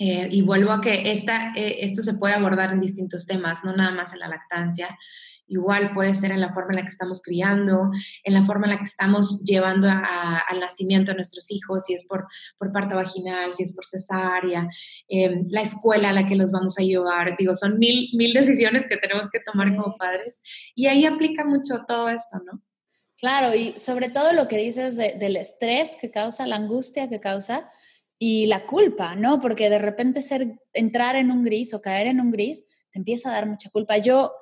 Eh, 0.04 0.26
y 0.32 0.42
vuelvo 0.42 0.72
a 0.72 0.80
que 0.80 1.12
esta, 1.12 1.52
eh, 1.54 1.76
esto 1.78 2.02
se 2.02 2.14
puede 2.14 2.34
abordar 2.34 2.72
en 2.72 2.80
distintos 2.80 3.24
temas, 3.24 3.60
no 3.62 3.72
nada 3.72 3.92
más 3.92 4.12
en 4.12 4.18
la 4.18 4.26
lactancia. 4.26 4.98
Igual 5.46 5.92
puede 5.94 6.12
ser 6.12 6.32
en 6.32 6.40
la 6.40 6.52
forma 6.52 6.70
en 6.72 6.76
la 6.78 6.82
que 6.82 6.88
estamos 6.88 7.22
criando, 7.22 7.88
en 8.24 8.34
la 8.34 8.42
forma 8.42 8.66
en 8.66 8.72
la 8.72 8.78
que 8.78 8.84
estamos 8.84 9.44
llevando 9.44 9.88
al 9.88 10.58
nacimiento 10.58 11.12
a 11.12 11.14
nuestros 11.14 11.52
hijos, 11.52 11.84
si 11.84 11.94
es 11.94 12.04
por, 12.08 12.26
por 12.58 12.72
parto 12.72 12.96
vaginal, 12.96 13.54
si 13.54 13.62
es 13.62 13.76
por 13.76 13.86
cesárea, 13.86 14.66
em, 15.08 15.46
la 15.50 15.60
escuela 15.60 16.08
a 16.08 16.12
la 16.12 16.26
que 16.26 16.34
los 16.34 16.50
vamos 16.50 16.80
a 16.80 16.82
llevar. 16.82 17.36
Digo, 17.38 17.54
son 17.54 17.78
mil, 17.78 18.08
mil 18.16 18.32
decisiones 18.32 18.88
que 18.88 18.96
tenemos 18.96 19.30
que 19.30 19.38
tomar 19.38 19.76
como 19.76 19.96
padres. 19.96 20.40
Y 20.74 20.86
ahí 20.88 21.06
aplica 21.06 21.44
mucho 21.44 21.84
todo 21.86 22.08
esto, 22.08 22.40
¿no? 22.44 22.60
Claro, 23.18 23.54
y 23.54 23.78
sobre 23.78 24.08
todo 24.08 24.32
lo 24.32 24.48
que 24.48 24.56
dices 24.56 24.96
del 24.96 25.36
estrés 25.36 25.96
que 26.00 26.10
causa, 26.10 26.44
la 26.48 26.56
angustia 26.56 27.08
que 27.08 27.20
causa 27.20 27.70
y 28.24 28.46
la 28.46 28.66
culpa, 28.66 29.16
¿no? 29.16 29.40
Porque 29.40 29.68
de 29.68 29.80
repente 29.80 30.22
ser, 30.22 30.60
entrar 30.72 31.16
en 31.16 31.32
un 31.32 31.42
gris 31.42 31.74
o 31.74 31.82
caer 31.82 32.06
en 32.06 32.20
un 32.20 32.30
gris 32.30 32.64
te 32.92 33.00
empieza 33.00 33.28
a 33.28 33.32
dar 33.32 33.46
mucha 33.46 33.68
culpa. 33.68 33.98
Yo, 33.98 34.32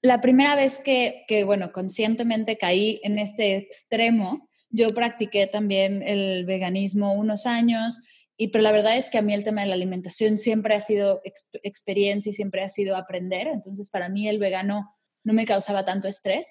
la 0.00 0.22
primera 0.22 0.56
vez 0.56 0.78
que, 0.82 1.26
que 1.28 1.44
bueno, 1.44 1.70
conscientemente 1.70 2.56
caí 2.56 3.02
en 3.02 3.18
este 3.18 3.56
extremo, 3.56 4.48
yo 4.70 4.88
practiqué 4.94 5.46
también 5.46 6.02
el 6.02 6.46
veganismo 6.46 7.12
unos 7.12 7.44
años, 7.44 8.00
y 8.38 8.48
pero 8.48 8.62
la 8.62 8.72
verdad 8.72 8.96
es 8.96 9.10
que 9.10 9.18
a 9.18 9.22
mí 9.22 9.34
el 9.34 9.44
tema 9.44 9.60
de 9.60 9.68
la 9.68 9.74
alimentación 9.74 10.38
siempre 10.38 10.74
ha 10.74 10.80
sido 10.80 11.20
experiencia 11.62 12.30
y 12.30 12.32
siempre 12.32 12.62
ha 12.62 12.70
sido 12.70 12.96
aprender, 12.96 13.48
entonces 13.48 13.90
para 13.90 14.08
mí 14.08 14.30
el 14.30 14.38
vegano 14.38 14.90
no 15.24 15.34
me 15.34 15.44
causaba 15.44 15.84
tanto 15.84 16.08
estrés 16.08 16.50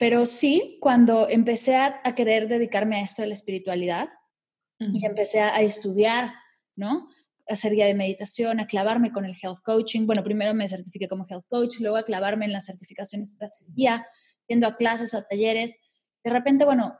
pero 0.00 0.24
sí, 0.24 0.78
cuando 0.80 1.28
empecé 1.28 1.76
a, 1.76 2.00
querer 2.16 2.48
dedicarme 2.48 2.96
a 2.96 3.02
esto 3.02 3.20
de 3.20 3.28
la 3.28 3.34
espiritualidad 3.34 4.08
y 4.80 5.04
empecé 5.04 5.40
a, 5.40 5.60
estudiar, 5.60 6.32
¿no? 6.74 7.08
A 7.48 7.52
hacer 7.52 7.72
guía 7.72 7.86
de 7.86 7.94
meditación, 7.94 8.60
a 8.60 8.66
clavarme 8.66 9.12
con 9.12 9.24
el 9.24 9.36
health 9.40 9.60
coaching. 9.62 10.06
Bueno, 10.06 10.24
primero 10.24 10.54
me 10.54 10.66
certifiqué 10.68 11.06
como 11.06 11.26
health 11.28 11.44
coach, 11.48 11.80
luego 11.80 11.98
a 11.98 12.04
clavarme 12.04 12.46
en 12.46 12.52
las 12.52 12.66
certificaciones 12.66 13.36
de 13.38 13.48
guía, 13.74 14.06
yendo 14.48 14.66
a 14.66 14.76
clases, 14.76 15.12
a 15.12 15.22
talleres. 15.22 15.76
De 16.24 16.30
repente, 16.30 16.64
bueno, 16.64 16.98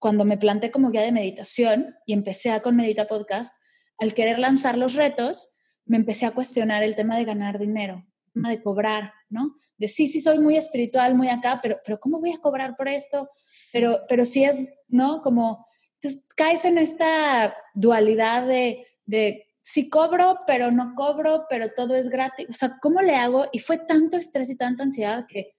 cuando 0.00 0.24
me 0.24 0.38
planté 0.38 0.70
como 0.70 0.90
guía 0.90 1.02
de 1.02 1.12
meditación 1.12 1.94
y 2.06 2.14
empecé 2.14 2.50
a 2.50 2.62
con 2.62 2.76
Medita 2.76 3.06
Podcast, 3.06 3.52
al 3.98 4.14
querer 4.14 4.38
lanzar 4.38 4.78
los 4.78 4.94
retos, 4.94 5.50
me 5.84 5.96
empecé 5.96 6.26
a 6.26 6.30
cuestionar 6.30 6.82
el 6.82 6.94
tema 6.94 7.16
de 7.18 7.24
ganar 7.24 7.58
dinero, 7.58 8.06
el 8.26 8.32
tema 8.32 8.50
de 8.50 8.62
cobrar, 8.62 9.12
¿no? 9.28 9.54
De 9.76 9.88
sí, 9.88 10.06
sí, 10.06 10.20
soy 10.20 10.38
muy 10.38 10.56
espiritual, 10.56 11.14
muy 11.14 11.28
acá, 11.28 11.60
pero, 11.62 11.78
pero 11.84 11.98
¿cómo 11.98 12.20
voy 12.20 12.32
a 12.32 12.38
cobrar 12.38 12.76
por 12.76 12.88
esto? 12.88 13.28
Pero, 13.72 14.00
pero 14.08 14.24
sí 14.24 14.44
es, 14.44 14.78
¿no? 14.88 15.20
Como, 15.22 15.66
entonces 16.00 16.28
caes 16.36 16.64
en 16.64 16.78
esta 16.78 17.56
dualidad 17.74 18.46
de, 18.46 18.86
de 19.04 19.46
sí 19.62 19.90
cobro, 19.90 20.38
pero 20.46 20.70
no 20.70 20.94
cobro, 20.94 21.46
pero 21.50 21.72
todo 21.74 21.94
es 21.94 22.08
gratis. 22.08 22.46
O 22.48 22.52
sea, 22.52 22.78
¿cómo 22.80 23.02
le 23.02 23.16
hago? 23.16 23.46
Y 23.52 23.58
fue 23.58 23.78
tanto 23.78 24.16
estrés 24.16 24.48
y 24.50 24.56
tanta 24.56 24.84
ansiedad 24.84 25.26
que 25.28 25.56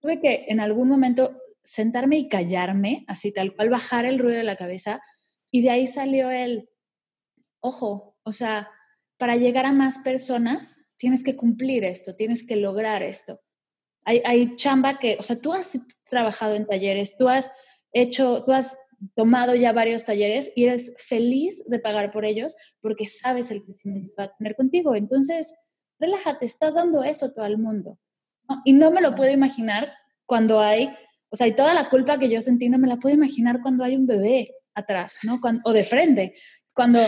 tuve 0.00 0.20
que 0.20 0.46
en 0.48 0.60
algún 0.60 0.88
momento 0.88 1.40
sentarme 1.64 2.18
y 2.18 2.28
callarme, 2.28 3.04
así 3.08 3.32
tal 3.32 3.54
cual, 3.54 3.70
bajar 3.70 4.04
el 4.04 4.18
ruido 4.18 4.38
de 4.38 4.44
la 4.44 4.56
cabeza. 4.56 5.00
Y 5.50 5.62
de 5.62 5.70
ahí 5.70 5.86
salió 5.86 6.30
el, 6.30 6.68
ojo, 7.60 8.16
o 8.24 8.32
sea, 8.32 8.70
para 9.16 9.36
llegar 9.36 9.66
a 9.66 9.72
más 9.72 9.98
personas 10.00 10.94
tienes 10.96 11.24
que 11.24 11.36
cumplir 11.36 11.84
esto, 11.84 12.14
tienes 12.14 12.46
que 12.46 12.56
lograr 12.56 13.02
esto. 13.02 13.40
Hay, 14.04 14.22
hay 14.24 14.56
chamba 14.56 14.98
que, 14.98 15.16
o 15.18 15.22
sea, 15.22 15.36
tú 15.36 15.52
has 15.52 15.78
trabajado 16.04 16.54
en 16.54 16.66
talleres, 16.66 17.16
tú 17.16 17.28
has 17.28 17.50
hecho, 17.92 18.44
tú 18.44 18.52
has 18.52 18.76
tomado 19.14 19.54
ya 19.54 19.72
varios 19.72 20.04
talleres 20.04 20.52
y 20.54 20.64
eres 20.64 20.94
feliz 21.06 21.64
de 21.66 21.78
pagar 21.78 22.12
por 22.12 22.24
ellos 22.24 22.54
porque 22.80 23.08
sabes 23.08 23.50
el 23.50 23.62
crecimiento 23.64 24.10
que 24.10 24.22
va 24.22 24.24
a 24.26 24.36
tener 24.36 24.54
contigo. 24.56 24.94
Entonces, 24.94 25.56
relájate, 25.98 26.46
estás 26.46 26.74
dando 26.74 27.02
eso 27.02 27.32
todo 27.32 27.46
el 27.46 27.58
mundo. 27.58 27.98
Y 28.64 28.72
no 28.72 28.90
me 28.90 29.00
lo 29.00 29.14
puedo 29.14 29.30
imaginar 29.30 29.92
cuando 30.26 30.60
hay 30.60 30.94
o 31.32 31.36
sea, 31.36 31.46
y 31.46 31.54
toda 31.54 31.72
la 31.72 31.88
culpa 31.88 32.18
que 32.18 32.28
yo 32.28 32.42
sentí 32.42 32.68
no 32.68 32.78
me 32.78 32.86
la 32.86 32.98
puedo 32.98 33.14
imaginar 33.14 33.62
cuando 33.62 33.84
hay 33.84 33.96
un 33.96 34.06
bebé 34.06 34.54
atrás, 34.74 35.20
¿no? 35.22 35.40
o 35.64 35.72
de 35.72 35.82
frente. 35.82 36.34
Cuando, 36.74 37.00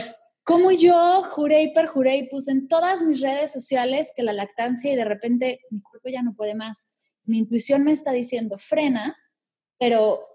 como 0.42 0.72
yo 0.72 1.22
juré 1.24 1.64
y 1.64 1.74
perjuré 1.74 2.16
y 2.16 2.28
puse 2.28 2.50
en 2.50 2.66
todas 2.66 3.02
mis 3.02 3.20
redes 3.20 3.52
sociales 3.52 4.12
que 4.16 4.22
la 4.22 4.32
lactancia 4.32 4.90
y 4.90 4.96
de 4.96 5.04
repente 5.04 5.60
mi 5.68 5.82
cuerpo 5.82 6.08
ya 6.08 6.22
no 6.22 6.34
puede 6.34 6.54
más. 6.54 6.90
Mi 7.24 7.36
intuición 7.36 7.84
me 7.84 7.92
está 7.92 8.12
diciendo, 8.12 8.56
frena, 8.56 9.14
pero, 9.78 10.26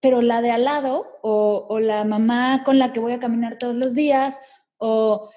pero 0.00 0.22
la 0.22 0.42
de 0.42 0.50
al 0.50 0.64
lado 0.64 1.06
o, 1.22 1.66
o 1.68 1.80
la 1.80 2.04
mamá 2.04 2.62
con 2.64 2.78
la 2.78 2.92
que 2.92 3.00
voy 3.00 3.12
a 3.12 3.18
caminar 3.18 3.58
todos 3.58 3.74
los 3.74 3.94
días 3.94 4.38
o 4.76 5.30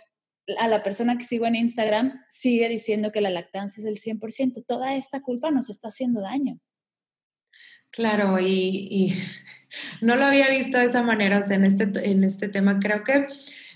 a 0.57 0.67
la 0.67 0.83
persona 0.83 1.17
que 1.17 1.25
sigo 1.25 1.45
en 1.45 1.55
Instagram 1.55 2.23
sigue 2.29 2.67
diciendo 2.69 3.11
que 3.11 3.21
la 3.21 3.29
lactancia 3.29 3.81
es 3.81 3.87
el 3.87 4.19
100%. 4.19 4.65
Toda 4.67 4.95
esta 4.95 5.21
culpa 5.21 5.51
nos 5.51 5.69
está 5.69 5.89
haciendo 5.89 6.21
daño. 6.21 6.59
Claro, 7.91 8.39
y, 8.39 9.13
no 10.01 10.15
lo 10.15 10.25
había 10.25 10.49
visto 10.49 10.77
de 10.77 10.85
esa 10.85 11.03
manera 11.03 11.45
en, 11.49 11.65
este, 11.65 12.09
en 12.09 12.23
este 12.23 12.47
tema. 12.49 12.79
Creo 12.79 13.03
que 13.03 13.27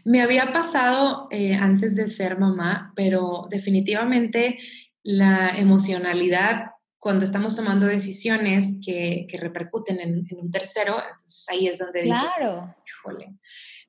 me 0.04 0.22
había 0.22 0.51
pasado 0.51 1.27
eh, 1.32 1.56
antes 1.56 1.96
de 1.96 2.08
ser 2.08 2.38
mamá, 2.39 2.94
pero 2.96 3.48
definitivamente 3.50 4.60
la 5.04 5.50
emocionalidad 5.50 6.72
cuando 7.06 7.24
estamos 7.24 7.56
tomando 7.56 7.86
decisiones 7.86 8.80
que, 8.84 9.28
repercuten 9.40 10.00
en, 10.00 10.28
un 10.32 10.50
tercero, 10.50 10.98
entonces 11.00 11.46
ahí 11.50 11.68
es 11.68 11.78
donde 11.78 12.00
claro. 12.00 12.74
dices, 12.84 12.98
híjole, 12.98 13.36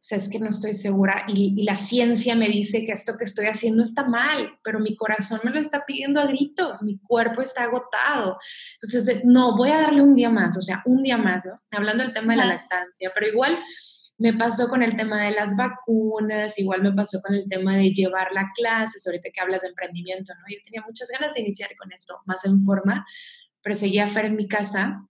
sea, 0.06 0.18
es 0.18 0.28
que 0.28 0.38
no 0.38 0.50
estoy 0.50 0.72
segura 0.72 1.24
y, 1.26 1.64
la 1.64 1.76
ciencia 1.76 2.36
me 2.36 2.46
dice 2.46 2.84
que 2.84 2.92
esto 2.92 3.16
que 3.18 3.24
estoy 3.24 3.46
haciendo 3.46 3.80
está 3.80 4.06
mal, 4.06 4.58
pero 4.62 4.78
mi 4.78 4.94
corazón 4.94 5.40
me 5.44 5.50
lo 5.50 5.58
está 5.58 5.84
pidiendo 5.84 6.20
a 6.20 6.26
gritos, 6.26 6.82
mi 6.82 6.98
cuerpo 6.98 7.40
está 7.42 7.64
agotado. 7.64 8.38
Entonces, 8.80 9.24
no, 9.24 9.56
voy 9.56 9.70
a 9.70 9.80
darle 9.80 10.02
un 10.02 10.14
día 10.14 10.30
más, 10.30 10.56
o 10.56 10.62
sea, 10.62 10.82
un 10.84 11.02
día 11.02 11.16
más, 11.16 11.44
¿no? 11.44 11.60
Hablando 11.72 12.04
del 12.04 12.12
tema 12.12 12.34
de 12.34 12.38
la 12.38 12.46
lactancia, 12.46 13.10
pero 13.14 13.26
igual 13.28 13.58
me 14.18 14.32
pasó 14.32 14.68
con 14.68 14.82
el 14.82 14.96
tema 14.96 15.22
de 15.22 15.32
las 15.32 15.56
vacunas, 15.56 16.58
igual 16.58 16.82
me 16.82 16.92
pasó 16.92 17.20
con 17.20 17.34
el 17.34 17.48
tema 17.48 17.76
de 17.76 17.92
llevar 17.92 18.32
la 18.32 18.50
clases, 18.54 19.06
ahorita 19.06 19.30
que 19.32 19.40
hablas 19.40 19.62
de 19.62 19.68
emprendimiento, 19.68 20.32
¿no? 20.34 20.44
Yo 20.48 20.58
tenía 20.64 20.82
muchas 20.86 21.08
ganas 21.10 21.34
de 21.34 21.40
iniciar 21.40 21.70
con 21.76 21.92
esto 21.92 22.20
más 22.26 22.44
en 22.44 22.64
forma, 22.64 23.06
pero 23.62 23.74
seguía 23.74 24.06
a 24.06 24.08
Fer 24.08 24.26
en 24.26 24.36
mi 24.36 24.48
casa 24.48 25.06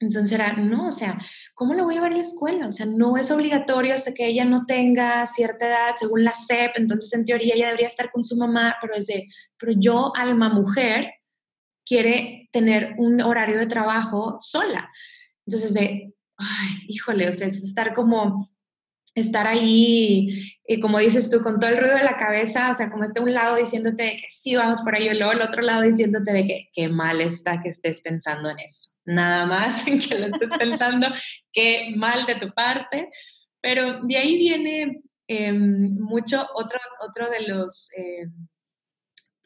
entonces 0.00 0.30
era, 0.32 0.52
no, 0.52 0.88
o 0.88 0.92
sea, 0.92 1.18
¿cómo 1.54 1.74
la 1.74 1.82
voy 1.82 1.94
a 1.94 1.96
llevar 1.96 2.12
a 2.12 2.16
la 2.16 2.22
escuela? 2.22 2.68
O 2.68 2.72
sea, 2.72 2.86
no 2.86 3.16
es 3.16 3.30
obligatorio 3.32 3.94
hasta 3.94 4.14
que 4.14 4.26
ella 4.26 4.44
no 4.44 4.64
tenga 4.64 5.26
cierta 5.26 5.66
edad, 5.66 5.94
según 5.98 6.22
la 6.22 6.32
SEP, 6.32 6.76
entonces 6.76 7.12
en 7.14 7.24
teoría 7.24 7.54
ella 7.54 7.66
debería 7.66 7.88
estar 7.88 8.12
con 8.12 8.22
su 8.24 8.36
mamá, 8.36 8.76
pero 8.80 8.94
es 8.94 9.06
de, 9.08 9.26
pero 9.58 9.72
yo, 9.76 10.12
alma 10.16 10.50
mujer, 10.50 11.14
quiere 11.84 12.48
tener 12.52 12.94
un 12.98 13.20
horario 13.20 13.58
de 13.58 13.66
trabajo 13.66 14.36
sola. 14.38 14.88
Entonces 15.46 15.74
de, 15.74 16.14
ay, 16.38 16.84
híjole, 16.88 17.28
o 17.28 17.32
sea, 17.32 17.46
es 17.46 17.62
estar 17.62 17.94
como 17.94 18.48
estar 19.14 19.46
ahí, 19.46 20.54
y 20.66 20.80
como 20.80 20.98
dices 20.98 21.30
tú, 21.30 21.42
con 21.42 21.58
todo 21.58 21.70
el 21.70 21.78
ruido 21.78 21.96
de 21.96 22.04
la 22.04 22.16
cabeza, 22.16 22.70
o 22.70 22.72
sea, 22.72 22.90
como 22.90 23.04
este 23.04 23.20
un 23.20 23.34
lado 23.34 23.56
diciéndote 23.56 24.16
que 24.16 24.28
sí, 24.28 24.54
vamos 24.54 24.80
por 24.80 24.94
ahí, 24.94 25.08
y 25.08 25.18
luego 25.18 25.32
el 25.32 25.42
otro 25.42 25.62
lado 25.62 25.82
diciéndote 25.82 26.32
de 26.32 26.46
que 26.46 26.70
qué 26.72 26.88
mal 26.88 27.20
está 27.20 27.60
que 27.60 27.68
estés 27.68 28.00
pensando 28.00 28.50
en 28.50 28.60
eso. 28.60 28.90
Nada 29.04 29.46
más 29.46 29.84
que 30.08 30.18
lo 30.18 30.26
estés 30.26 30.50
pensando, 30.58 31.08
qué 31.52 31.92
mal 31.96 32.26
de 32.26 32.36
tu 32.36 32.52
parte. 32.52 33.10
Pero 33.60 34.02
de 34.02 34.16
ahí 34.16 34.38
viene 34.38 35.02
em, 35.26 35.98
mucho 35.98 36.46
otro, 36.54 36.78
otro 37.00 37.28
de 37.28 37.48
los... 37.48 37.90
Em, 37.96 38.32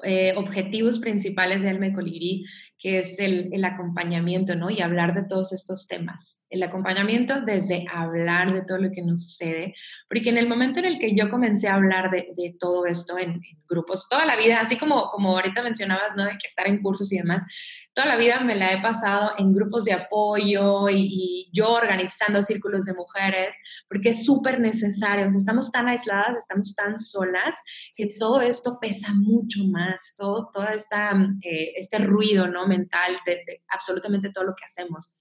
eh, 0.03 0.35
objetivos 0.37 0.99
principales 0.99 1.63
de 1.63 1.71
Alme 1.71 1.93
Colibrí, 1.93 2.45
que 2.79 2.99
es 2.99 3.19
el, 3.21 3.65
acompañamiento, 3.65 4.57
¿no? 4.57 4.69
Y 4.71 4.81
hablar 4.81 5.15
de 5.15 5.23
todos 5.23 5.53
estos 5.53 5.87
temas. 5.87 6.45
El 6.51 6.63
acompañamiento 6.65 7.41
desde 7.41 7.87
hablar 7.93 8.53
de 8.53 8.65
todo 8.65 8.79
lo 8.79 8.91
que 8.91 9.03
nos 9.03 9.25
sucede, 9.25 9.75
porque 10.09 10.31
en 10.31 10.39
el 10.39 10.49
momento 10.49 10.81
en 10.81 10.87
el 10.87 10.99
que 10.99 11.15
yo 11.15 11.31
comencé 11.31 11.69
a 11.69 11.75
hablar 11.75 12.11
de, 12.11 12.33
de 12.37 12.57
todo 12.59 12.87
esto 12.87 13.17
en, 13.19 13.31
en, 13.31 13.63
grupos, 13.69 14.09
toda 14.09 14.27
la 14.27 14.37
vida, 14.37 14.61
así 14.61 14.77
como, 14.77 15.09
como 15.11 15.37
ahorita 15.37 15.63
mencionabas, 15.63 16.17
¿no? 16.17 16.25
De 16.25 16.33
que 16.33 16.49
estar 16.49 16.67
en 16.67 16.83
cursos 16.83 17.13
y 17.13 17.19
demás, 17.19 17.47
toda 17.95 18.07
la 18.07 18.17
vida 18.17 18.41
me 18.41 18.55
la 18.55 18.73
he 18.73 18.81
pasado 18.81 19.33
en 19.39 19.53
grupos 19.53 19.85
de 19.85 19.93
apoyo 19.93 20.89
y, 20.89 21.51
yo 21.55 21.71
organizando 21.71 22.43
círculos 22.43 22.87
de 22.87 22.95
mujeres, 22.95 23.55
porque 23.87 24.09
es 24.11 24.25
súper 24.25 24.59
necesario. 24.59 25.27
estamos 25.27 25.71
tan 25.71 25.87
aisladas, 25.87 26.39
estamos 26.39 26.75
tan 26.75 26.99
solas, 26.99 27.57
que 27.95 28.09
todo 28.19 28.41
esto 28.41 28.79
pesa 28.81 29.13
mucho 29.13 29.65
más, 29.67 30.15
todo, 30.17 30.51
todo 30.51 30.67
esta, 30.69 31.13
eh, 31.43 31.73
este 31.77 31.99
ruido 31.99 32.49
¿no? 32.49 32.67
mental 32.67 33.19
de, 33.27 33.43
de 33.47 33.63
absolutamente 33.69 34.31
todo 34.31 34.45
lo 34.45 34.55
que 34.55 34.65
hacemos. 34.65 35.19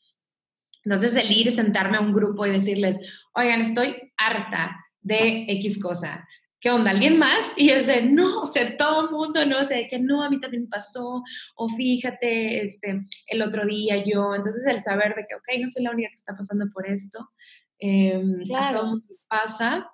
Entonces, 0.86 1.15
el 1.15 1.29
ir, 1.31 1.51
sentarme 1.51 1.97
a 1.97 2.01
un 2.01 2.13
grupo 2.13 2.45
y 2.45 2.51
decirles, 2.51 2.97
oigan, 3.36 3.60
estoy 3.60 4.13
harta 4.15 4.77
de 5.01 5.45
X 5.49 5.81
cosa. 5.81 6.25
¿Qué 6.62 6.69
onda? 6.69 6.91
¿Alguien 6.91 7.17
más? 7.17 7.39
Y 7.58 7.71
es 7.71 7.88
de, 7.88 8.04
no, 8.04 8.41
o 8.41 8.45
sea, 8.45 8.78
todo 8.78 9.06
el 9.06 9.10
mundo, 9.10 9.45
no, 9.45 9.60
o 9.60 9.63
sea, 9.63 9.86
que 9.88 10.00
no, 10.00 10.24
a 10.24 10.30
mí 10.30 10.39
también 10.39 10.69
pasó, 10.69 11.24
o 11.56 11.69
fíjate, 11.69 12.63
este, 12.63 13.02
el 13.28 13.41
otro 13.41 13.65
día 13.65 13.97
yo, 13.97 14.36
entonces 14.36 14.65
el 14.67 14.80
saber 14.80 15.15
de 15.15 15.26
que, 15.28 15.36
ok, 15.36 15.60
no 15.60 15.67
soy 15.69 15.84
la 15.84 15.91
única 15.91 16.10
que 16.10 16.15
está 16.15 16.38
pasando 16.38 16.67
por 16.71 16.88
esto, 16.88 17.32
eh, 17.80 18.24
a 18.56 18.71
todo 18.71 18.84
el 18.84 18.89
mundo 18.89 19.06
pasa, 19.28 19.91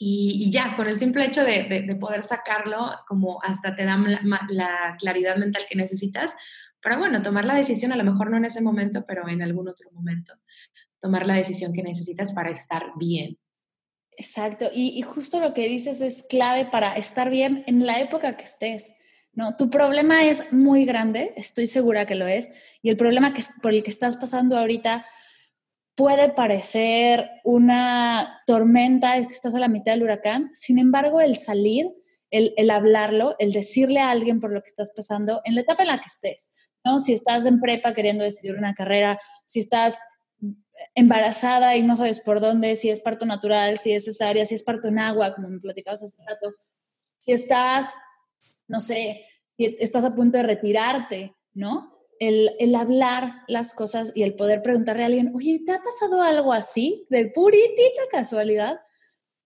y, 0.00 0.48
ya, 0.52 0.76
con 0.76 0.86
el 0.86 0.96
simple 0.96 1.26
hecho 1.26 1.42
de, 1.42 1.64
de, 1.64 1.96
poder 1.96 2.22
sacarlo, 2.22 2.88
como 3.08 3.42
hasta 3.42 3.74
te 3.74 3.84
da 3.84 3.96
la, 3.96 4.46
la, 4.48 4.96
claridad 4.96 5.36
mental 5.36 5.64
que 5.68 5.74
necesitas, 5.76 6.36
para, 6.80 6.96
bueno, 6.96 7.20
tomar 7.20 7.44
la 7.44 7.56
decisión, 7.56 7.90
a 7.90 7.96
lo 7.96 8.04
mejor 8.04 8.30
no 8.30 8.36
en 8.36 8.44
ese 8.44 8.60
momento, 8.60 9.04
pero 9.08 9.28
en 9.28 9.42
algún 9.42 9.68
otro 9.68 9.90
momento, 9.90 10.34
tomar 11.00 11.26
la 11.26 11.34
decisión 11.34 11.72
que 11.72 11.82
necesitas 11.82 12.32
para 12.32 12.50
estar 12.50 12.92
bien. 12.96 13.38
Exacto, 14.18 14.68
y, 14.74 15.00
justo 15.02 15.38
lo 15.38 15.54
que 15.54 15.68
dices 15.68 16.00
es 16.00 16.24
clave 16.24 16.64
para 16.64 16.94
estar 16.94 17.30
bien 17.30 17.62
en 17.68 17.86
la 17.86 18.00
época 18.00 18.36
que 18.36 18.42
estés. 18.42 18.88
¿no? 19.32 19.54
Tu 19.54 19.70
problema 19.70 20.24
es 20.24 20.52
muy 20.52 20.84
grande, 20.84 21.32
estoy 21.36 21.68
segura 21.68 22.04
que 22.04 22.16
lo 22.16 22.26
es, 22.26 22.50
y 22.82 22.90
el 22.90 22.96
problema 22.96 23.32
que, 23.32 23.44
por 23.62 23.72
el 23.72 23.84
que 23.84 23.92
estás 23.92 24.16
pasando 24.16 24.58
ahorita 24.58 25.06
puede 25.94 26.30
parecer 26.30 27.30
una 27.44 28.42
tormenta, 28.44 29.14
que 29.24 29.32
estás 29.32 29.54
a 29.54 29.60
la 29.60 29.68
mitad 29.68 29.92
del 29.92 30.02
huracán, 30.02 30.50
sin 30.52 30.80
embargo, 30.80 31.20
el 31.20 31.36
salir, 31.36 31.86
el, 32.32 32.54
el, 32.56 32.70
hablarlo, 32.70 33.36
el 33.38 33.52
decirle 33.52 34.00
a 34.00 34.10
alguien 34.10 34.40
por 34.40 34.52
lo 34.52 34.60
que 34.62 34.68
estás 34.68 34.90
pasando, 34.96 35.42
en 35.44 35.54
la 35.54 35.60
etapa 35.60 35.82
en 35.82 35.88
la 35.88 35.98
que 35.98 36.08
estés, 36.08 36.50
¿no? 36.84 36.98
Si 36.98 37.12
estás 37.12 37.46
en 37.46 37.60
prepa 37.60 37.94
queriendo 37.94 38.24
decidir 38.24 38.56
una 38.56 38.74
carrera, 38.74 39.16
si 39.46 39.60
estás 39.60 40.00
embarazada 40.94 41.76
y 41.76 41.82
no 41.82 41.96
sabes 41.96 42.20
por 42.20 42.40
dónde, 42.40 42.76
si 42.76 42.90
es 42.90 43.00
parto 43.00 43.26
natural, 43.26 43.78
si 43.78 43.92
es 43.92 44.04
cesárea, 44.04 44.46
si 44.46 44.54
es 44.54 44.62
parto 44.62 44.88
en 44.88 44.98
agua, 44.98 45.34
como 45.34 45.48
me 45.48 45.60
platicabas 45.60 46.02
hace 46.02 46.22
rato, 46.24 46.54
si 47.16 47.32
estás, 47.32 47.94
no 48.68 48.80
sé, 48.80 49.24
si 49.56 49.76
estás 49.80 50.04
a 50.04 50.14
punto 50.14 50.38
de 50.38 50.44
retirarte, 50.44 51.34
¿no? 51.54 51.98
el, 52.18 52.50
el, 52.58 52.74
hablar 52.74 53.42
las 53.46 53.74
cosas 53.74 54.12
y 54.14 54.22
el 54.22 54.34
poder 54.34 54.62
preguntarle 54.62 55.02
a 55.02 55.06
alguien, 55.06 55.32
oye, 55.34 55.60
¿te 55.64 55.72
ha 55.72 55.80
pasado 55.80 56.22
algo 56.22 56.52
así? 56.52 57.06
De 57.10 57.28
puritita 57.28 58.02
casualidad, 58.10 58.80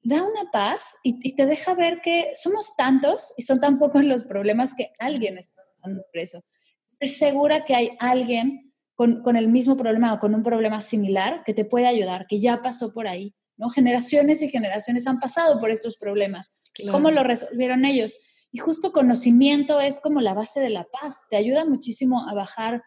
da 0.03 0.23
una 0.23 0.51
paz 0.51 0.97
y, 1.03 1.19
y 1.23 1.37
te 1.37 1.47
deja 1.47 1.75
ver 1.75 2.01
que 2.03 2.33
somos 2.35 2.75
tantos 2.77 3.35
y 3.37 3.43
son 3.43 3.61
tan 3.61 3.79
pocos 3.79 4.05
los 4.05 4.25
problemas 4.25 4.75
que 4.75 4.93
alguien 4.99 5.39
está 5.39 5.63
pasando 5.75 6.03
por 6.11 6.21
eso. 6.21 6.43
Estoy 6.89 7.09
segura 7.09 7.65
que 7.65 7.75
hay 7.75 7.97
alguien 8.01 8.72
con, 8.95 9.23
con, 9.23 9.37
el 9.37 9.49
mismo 9.49 9.77
problema 9.77 10.15
o 10.15 10.19
con 10.19 10.35
un 10.35 10.43
problema 10.43 10.81
similar 10.81 11.43
que 11.45 11.55
te 11.55 11.65
puede 11.65 11.87
ayudar, 11.87 12.27
que 12.29 12.41
ya 12.41 12.63
pasó 12.63 12.93
por 12.93 13.09
ahí. 13.09 13.35
¿no? 13.57 13.69
Generaciones 13.69 14.43
y 14.43 14.49
generaciones 14.49 15.07
han 15.07 15.19
pasado 15.19 15.59
por 15.59 15.71
estos 15.71 15.97
problemas. 15.97 16.61
¿Cómo 16.91 17.11
lo 17.11 17.23
resolvieron 17.23 17.85
ellos? 17.85 18.17
Y 18.51 18.59
justo 18.59 18.93
conocimiento 18.93 19.81
es 19.81 20.01
como 20.01 20.21
la 20.21 20.35
base 20.35 20.61
de 20.61 20.71
la 20.71 20.85
paz, 20.85 21.25
te 21.31 21.37
ayuda 21.37 21.65
muchísimo 21.65 22.29
a 22.29 22.35
bajar 22.35 22.83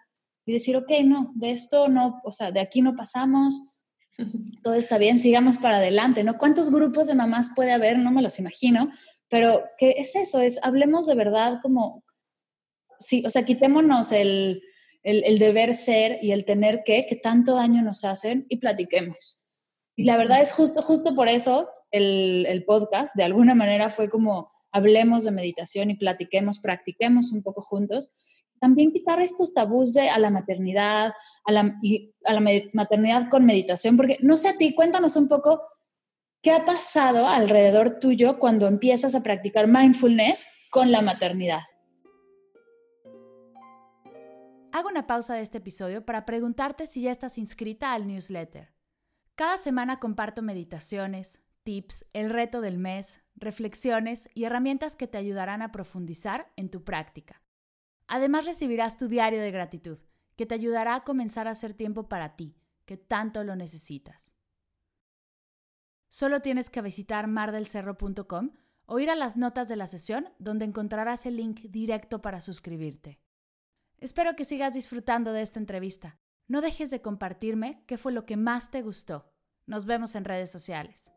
y 0.46 0.54
decir, 0.54 0.78
ok, 0.78 0.92
no, 1.04 1.32
de 1.36 1.52
esto 1.52 1.88
no, 1.88 2.22
o 2.24 2.32
sea, 2.32 2.52
de 2.52 2.60
aquí 2.60 2.82
no 2.82 2.96
pasamos, 2.96 3.60
todo 4.64 4.76
está 4.76 4.98
bien, 4.98 5.18
sigamos 5.18 5.58
para 5.58 5.78
adelante, 5.78 6.24
¿no? 6.24 6.38
¿Cuántos 6.38 6.72
grupos 6.72 7.08
de 7.08 7.16
mamás 7.16 7.52
puede 7.56 7.72
haber? 7.72 7.98
No 7.98 8.12
me 8.12 8.22
los 8.22 8.38
imagino, 8.40 8.92
pero 9.28 9.64
¿qué 9.78 9.96
es 9.98 10.16
eso? 10.16 10.40
Es, 10.40 10.60
hablemos 10.64 11.08
de 11.08 11.16
verdad 11.16 11.60
como, 11.64 12.04
sí, 13.00 13.24
o 13.26 13.30
sea, 13.32 13.44
quitémonos 13.44 14.12
el, 14.12 14.62
el, 15.06 15.38
deber 15.38 15.76
ser 15.76 16.18
y 16.22 16.32
el 16.32 16.46
tener 16.46 16.82
que, 16.84 17.06
que 17.06 17.16
tanto 17.16 17.56
daño 17.56 17.84
nos 17.84 18.04
hacen 18.04 18.46
y 18.50 18.58
platiquemos. 18.58 19.46
Y 19.96 20.04
la 20.04 20.18
verdad 20.18 20.42
es 20.42 20.52
justo, 20.52 20.82
justo 20.82 21.14
por 21.14 21.30
eso 21.30 21.70
el, 21.92 22.46
el 22.48 22.66
podcast, 22.66 23.16
de 23.16 23.24
alguna 23.24 23.54
manera, 23.54 23.90
fue 23.90 24.10
como 24.10 24.52
hablemos 24.72 25.24
de 25.24 25.32
meditación 25.32 25.92
y 25.92 25.96
platiquemos, 25.96 26.60
practiquemos 26.60 27.32
un 27.32 27.44
poco 27.44 27.62
juntos. 27.62 28.08
También 28.60 28.92
quitar 28.92 29.22
estos 29.22 29.54
tabús 29.54 29.94
de 29.94 30.10
a 30.10 30.18
la 30.18 30.32
maternidad, 30.32 31.14
a 31.46 31.52
la, 31.52 31.76
y 31.84 32.14
a 32.26 32.34
la 32.34 32.42
maternidad 32.74 33.30
con 33.30 33.46
meditación, 33.46 33.98
porque 33.98 34.18
no 34.22 34.38
sé 34.38 34.50
a 34.50 34.58
ti, 34.58 34.74
cuéntanos 34.74 35.16
un 35.18 35.28
poco 35.28 35.62
qué 36.42 36.52
ha 36.52 36.66
pasado 36.66 37.28
alrededor 37.28 38.00
tuyo 38.00 38.40
cuando 38.40 38.68
empiezas 38.68 39.14
a 39.14 39.22
practicar 39.22 39.68
mindfulness 39.68 40.48
con 40.72 40.92
la 40.92 41.02
maternidad. 41.02 41.62
Hago 44.76 44.90
una 44.90 45.08
pausa 45.08 45.36
de 45.36 45.40
este 45.40 45.60
episodio 45.60 46.06
para 46.06 46.26
preguntarte 46.26 46.86
si 46.86 47.04
ya 47.04 47.12
estás 47.12 47.38
inscrita 47.38 47.94
al 47.94 48.08
newsletter. 48.08 48.74
Cada 49.36 49.58
semana 49.58 50.02
comparto 50.02 50.42
meditaciones, 50.42 51.42
tips, 51.64 52.06
el 52.12 52.30
reto 52.30 52.60
del 52.60 52.78
mes, 52.78 53.22
reflexiones 53.38 54.28
y 54.34 54.44
herramientas 54.44 54.98
que 54.98 55.08
te 55.08 55.18
ayudarán 55.18 55.62
a 55.62 55.72
profundizar 55.72 56.52
en 56.58 56.70
tu 56.70 56.84
práctica. 56.84 57.42
Además 58.08 58.46
recibirás 58.46 58.98
tu 58.98 59.08
diario 59.08 59.42
de 59.42 59.50
gratitud, 59.50 59.98
que 60.36 60.46
te 60.46 60.56
ayudará 60.56 60.96
a 60.96 61.04
comenzar 61.06 61.48
a 61.48 61.52
hacer 61.52 61.74
tiempo 61.74 62.10
para 62.10 62.36
ti, 62.36 62.58
que 62.84 62.98
tanto 62.98 63.46
lo 63.46 63.56
necesitas. 63.56 64.34
Solo 66.10 66.42
tienes 66.42 66.70
que 66.70 66.82
visitar 66.82 67.28
mardelcerro.com 67.28 68.52
o 68.88 69.00
ir 69.00 69.10
a 69.10 69.16
las 69.16 69.38
notas 69.38 69.70
de 69.70 69.78
la 69.78 69.88
sesión 69.88 70.28
donde 70.38 70.66
encontrarás 70.66 71.26
el 71.26 71.38
link 71.38 71.62
directo 71.62 72.22
para 72.22 72.42
suscribirte. 72.42 73.22
Espero 74.00 74.36
que 74.36 74.46
sigas 74.46 74.74
disfrutando 74.74 75.32
de 75.32 75.42
esta 75.42 75.60
entrevista. 75.60 76.18
No 76.48 76.62
dejes 76.62 76.90
de 76.92 77.02
compartirme 77.02 77.82
qué 77.88 77.98
fue 77.98 78.12
lo 78.12 78.26
que 78.26 78.38
más 78.38 78.70
te 78.70 78.82
gustó. 78.82 79.32
Nos 79.66 79.86
vemos 79.86 80.16
en 80.16 80.26
redes 80.26 80.52
sociales. 80.52 81.12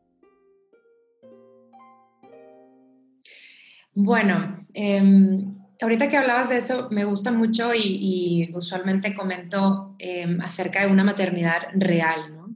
Bueno, 3.92 4.64
em, 4.74 5.58
ahorita 5.82 6.08
que 6.08 6.16
hablabas 6.16 6.50
de 6.50 6.58
eso, 6.58 6.88
me 6.90 7.04
gusta 7.04 7.32
mucho 7.32 7.74
y, 7.74 8.48
usualmente 8.54 9.14
comento 9.14 9.96
em, 9.98 10.40
acerca 10.40 10.86
de 10.86 10.92
una 10.92 11.04
maternidad 11.04 11.62
real, 11.74 12.36
¿no? 12.36 12.54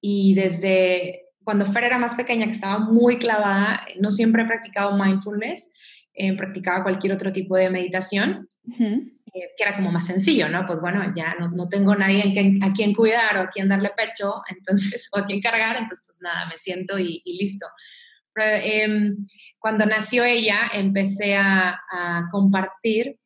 Y 0.00 0.34
desde 0.34 1.26
cuando 1.44 1.66
Fer 1.66 1.84
era 1.84 1.98
más 1.98 2.14
pequeña, 2.14 2.46
que 2.46 2.52
estaba 2.52 2.78
muy 2.78 3.18
clavada, 3.18 3.82
no 4.00 4.10
siempre 4.10 4.42
he 4.42 4.46
practicado 4.46 4.96
mindfulness, 4.96 5.70
eh, 6.14 6.36
practicaba 6.36 6.82
cualquier 6.82 7.12
otro 7.12 7.32
tipo 7.32 7.56
de 7.56 7.70
meditación, 7.70 8.48
eh, 9.34 9.50
que 9.56 9.62
era 9.62 9.76
como 9.76 9.92
más 9.92 10.06
sencillo, 10.06 10.48
¿no? 10.48 10.66
Pues 10.66 10.80
bueno, 10.80 11.02
ya 11.14 11.34
no, 11.38 11.50
no 11.50 11.68
tengo 11.68 11.94
nadie 11.94 12.34
a 12.62 12.72
quien 12.72 12.94
cuidar 12.94 13.36
o 13.38 13.40
a 13.42 13.48
quien 13.48 13.68
darle 13.68 13.90
pecho, 13.96 14.42
entonces, 14.48 15.08
o 15.12 15.18
a 15.18 15.26
quien 15.26 15.40
cargar, 15.40 15.76
entonces 15.76 16.04
pues 16.06 16.18
nada, 16.20 16.46
me 16.46 16.58
siento 16.58 16.98
y, 16.98 17.22
y 17.24 17.38
listo. 17.38 17.66
Em, 18.40 19.16
cuando 19.58 19.86
nació 19.86 20.24
ella, 20.24 20.70
empecé 20.72 21.36
a, 21.36 21.78
compartir 22.30 23.18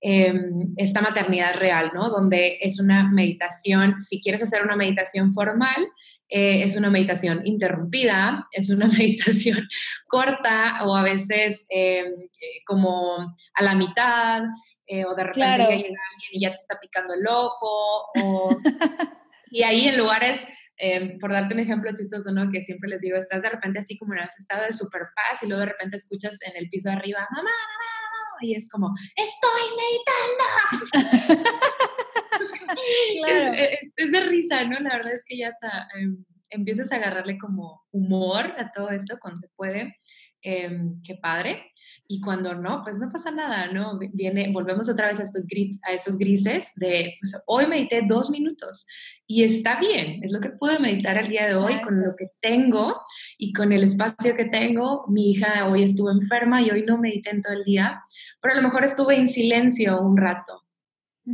em, 0.00 0.74
esta 0.76 1.00
maternidad 1.00 1.54
real, 1.54 1.92
¿no? 1.94 2.10
Donde 2.10 2.58
es 2.60 2.80
una 2.80 3.10
meditación, 3.10 3.98
si 3.98 4.20
quieres 4.22 4.42
hacer 4.42 4.62
una 4.62 4.76
meditación 4.76 5.32
formal, 5.32 5.86
eh, 6.28 6.62
es 6.62 6.76
una 6.76 6.90
meditación 6.90 7.42
interrumpida, 7.44 8.48
es 8.52 8.70
una 8.70 8.86
meditación 8.98 9.68
corta 10.06 10.84
o 10.84 10.96
a 10.96 11.02
veces 11.02 11.66
em, 11.70 12.12
como 12.66 13.34
a 13.54 13.62
la 13.62 13.74
mitad, 13.74 14.42
eh, 14.86 15.04
o 15.04 15.14
de 15.14 15.24
repente 15.24 15.76
llega 15.76 16.00
alguien 16.12 16.30
y 16.32 16.40
ya 16.40 16.50
te 16.50 16.56
está 16.56 16.78
picando 16.80 17.14
el 17.14 17.26
ojo, 17.26 18.10
y 19.50 19.62
ahí 19.62 19.88
en 19.88 19.98
lugares 19.98 20.46
Em, 20.78 21.18
por 21.18 21.32
darte 21.32 21.54
un 21.54 21.60
ejemplo 21.60 21.90
chistoso, 21.94 22.30
¿no? 22.32 22.50
Que 22.50 22.60
siempre 22.60 22.90
les 22.90 23.00
digo, 23.00 23.16
estás 23.16 23.40
de 23.40 23.48
repente 23.48 23.78
así 23.78 23.96
como 23.96 24.12
en 24.12 24.20
un 24.20 24.26
estado 24.26 24.64
de 24.64 24.72
super 24.72 25.08
paz 25.14 25.42
y 25.42 25.46
luego 25.46 25.60
de 25.60 25.72
repente 25.72 25.96
escuchas 25.96 26.38
en 26.42 26.54
el 26.56 26.68
piso 26.68 26.90
de 26.90 26.96
arriba, 26.96 27.26
mamá, 27.30 27.42
mamá, 27.42 28.38
y 28.42 28.54
es 28.54 28.68
como, 28.68 28.92
estoy 29.16 29.62
meditando. 30.92 31.48
claro. 33.22 33.54
es, 33.96 34.12
de 34.12 34.20
risa, 34.20 34.64
¿no? 34.64 34.78
La 34.80 34.96
verdad 34.96 35.12
es 35.14 35.24
que 35.24 35.38
ya 35.38 35.48
hasta 35.48 35.88
em, 35.98 36.22
empiezas 36.50 36.92
a 36.92 36.96
agarrarle 36.96 37.38
como 37.38 37.86
humor 37.90 38.52
a 38.58 38.70
todo 38.72 38.90
esto 38.90 39.16
cuando 39.18 39.38
se 39.38 39.48
puede. 39.56 39.96
Em, 40.48 41.02
qué 41.02 41.16
padre. 41.16 41.72
Y 42.06 42.20
cuando 42.20 42.54
no, 42.54 42.80
pues 42.84 43.00
no 43.00 43.10
pasa 43.10 43.32
nada, 43.32 43.66
¿no? 43.72 43.98
Viene, 43.98 44.52
volvemos 44.52 44.88
otra 44.88 45.08
vez 45.08 45.18
a, 45.18 45.24
estos 45.24 45.44
a 45.82 45.92
esos 45.92 46.18
grises 46.18 46.70
de, 46.76 47.16
pues, 47.20 47.42
hoy 47.48 47.66
medité 47.66 48.02
dos 48.06 48.30
minutos 48.30 48.86
y 49.26 49.42
está 49.42 49.80
bien, 49.80 50.20
es 50.22 50.30
lo 50.30 50.38
que 50.38 50.50
puedo 50.50 50.78
meditar 50.78 51.18
al 51.18 51.28
día 51.28 51.48
de 51.48 51.56
hoy 51.56 51.82
con 51.82 52.00
lo 52.00 52.14
que 52.14 52.26
tengo 52.40 52.94
y 53.38 53.52
con 53.52 53.72
el 53.72 53.82
espacio 53.82 54.36
que 54.36 54.44
tengo. 54.44 55.04
Mi 55.08 55.32
hija 55.32 55.66
hoy 55.68 55.82
estuvo 55.82 56.12
enferma 56.12 56.62
y 56.62 56.70
hoy 56.70 56.84
no 56.84 56.96
medité 56.96 57.30
en 57.30 57.42
todo 57.42 57.54
el 57.54 57.64
día, 57.64 58.00
pero 58.40 58.54
a 58.54 58.56
lo 58.56 58.62
mejor 58.62 58.84
estuve 58.84 59.16
en 59.16 59.26
silencio 59.26 60.00
un 60.00 60.16
rato. 60.16 60.62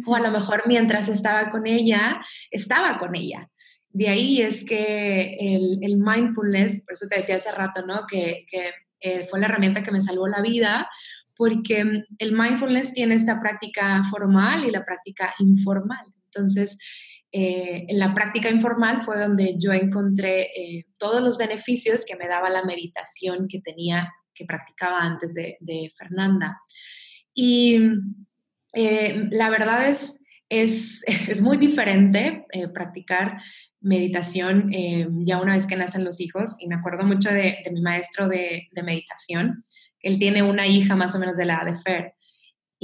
O 0.07 0.17
a 0.17 0.21
lo 0.21 0.31
mejor 0.31 0.63
mientras 0.67 1.11
estaba 1.11 1.51
con 1.51 1.67
ella, 1.67 2.19
estaba 2.51 2.97
con 2.97 3.15
ella. 3.15 3.51
De 3.91 4.09
ahí 4.09 4.41
es 4.41 4.65
que 4.65 5.37
el, 5.39 5.81
el 5.83 5.99
mindfulness, 5.99 6.87
por 6.87 6.95
eso 6.95 7.09
te 7.11 7.17
decía 7.17 7.37
hace 7.37 7.53
rato, 7.53 7.85
¿no? 7.85 8.07
Que, 8.11 8.47
que 8.51 8.71
eh, 9.03 9.27
fue 9.29 9.41
la 9.41 9.47
herramienta 9.47 9.83
que 9.83 9.91
me 9.91 10.01
salvó 10.01 10.29
la 10.29 10.41
vida, 10.41 10.89
porque 11.37 12.05
el 12.19 12.33
mindfulness 12.33 12.95
tiene 12.95 13.15
esta 13.15 13.39
práctica 13.41 14.03
formal 14.11 14.65
y 14.65 14.71
la 14.71 14.85
práctica 14.85 15.35
informal. 15.39 16.05
Entonces, 16.27 16.79
eh, 17.33 17.85
en 17.89 17.99
la 17.99 18.15
práctica 18.15 18.51
informal 18.51 19.03
fue 19.03 19.19
donde 19.19 19.57
yo 19.59 19.73
encontré 19.73 20.51
eh, 20.55 20.87
todos 20.99 21.23
los 21.23 21.39
beneficios 21.39 22.05
que 22.07 22.17
me 22.17 22.29
daba 22.29 22.51
la 22.51 22.65
meditación 22.65 23.47
que 23.49 23.61
tenía, 23.61 24.13
que 24.35 24.45
practicaba 24.45 25.01
antes 25.01 25.35
de, 25.35 25.93
Fernanda. 25.97 26.61
Y 27.35 27.79
la 28.75 29.51
verdad 29.51 29.89
es, 29.89 30.23
es, 30.49 31.03
es 31.29 31.41
muy 31.41 31.57
diferente 31.57 32.47
practicar 32.73 33.39
meditación 33.83 34.71
ya 35.25 35.41
una 35.41 35.55
vez 35.55 35.67
que 35.67 35.77
nacen 35.77 36.05
los 36.05 36.21
hijos. 36.21 36.57
Y 36.61 36.69
me 36.69 36.77
acuerdo 36.77 37.05
mucho 37.05 37.31
de, 37.31 37.59
de 37.65 37.71
mi 37.73 37.81
maestro 37.83 38.29
de, 38.29 38.69
de 38.71 38.83
meditación. 38.83 39.65
Él 40.01 40.19
tiene 40.19 40.43
una 40.43 40.67
hija 40.67 40.97
más 40.97 41.15
o 41.15 41.19
menos 41.19 41.37
de 41.37 41.47
la 41.47 41.55
edad 41.55 41.73
de 41.73 41.79
Fer. 41.79 42.15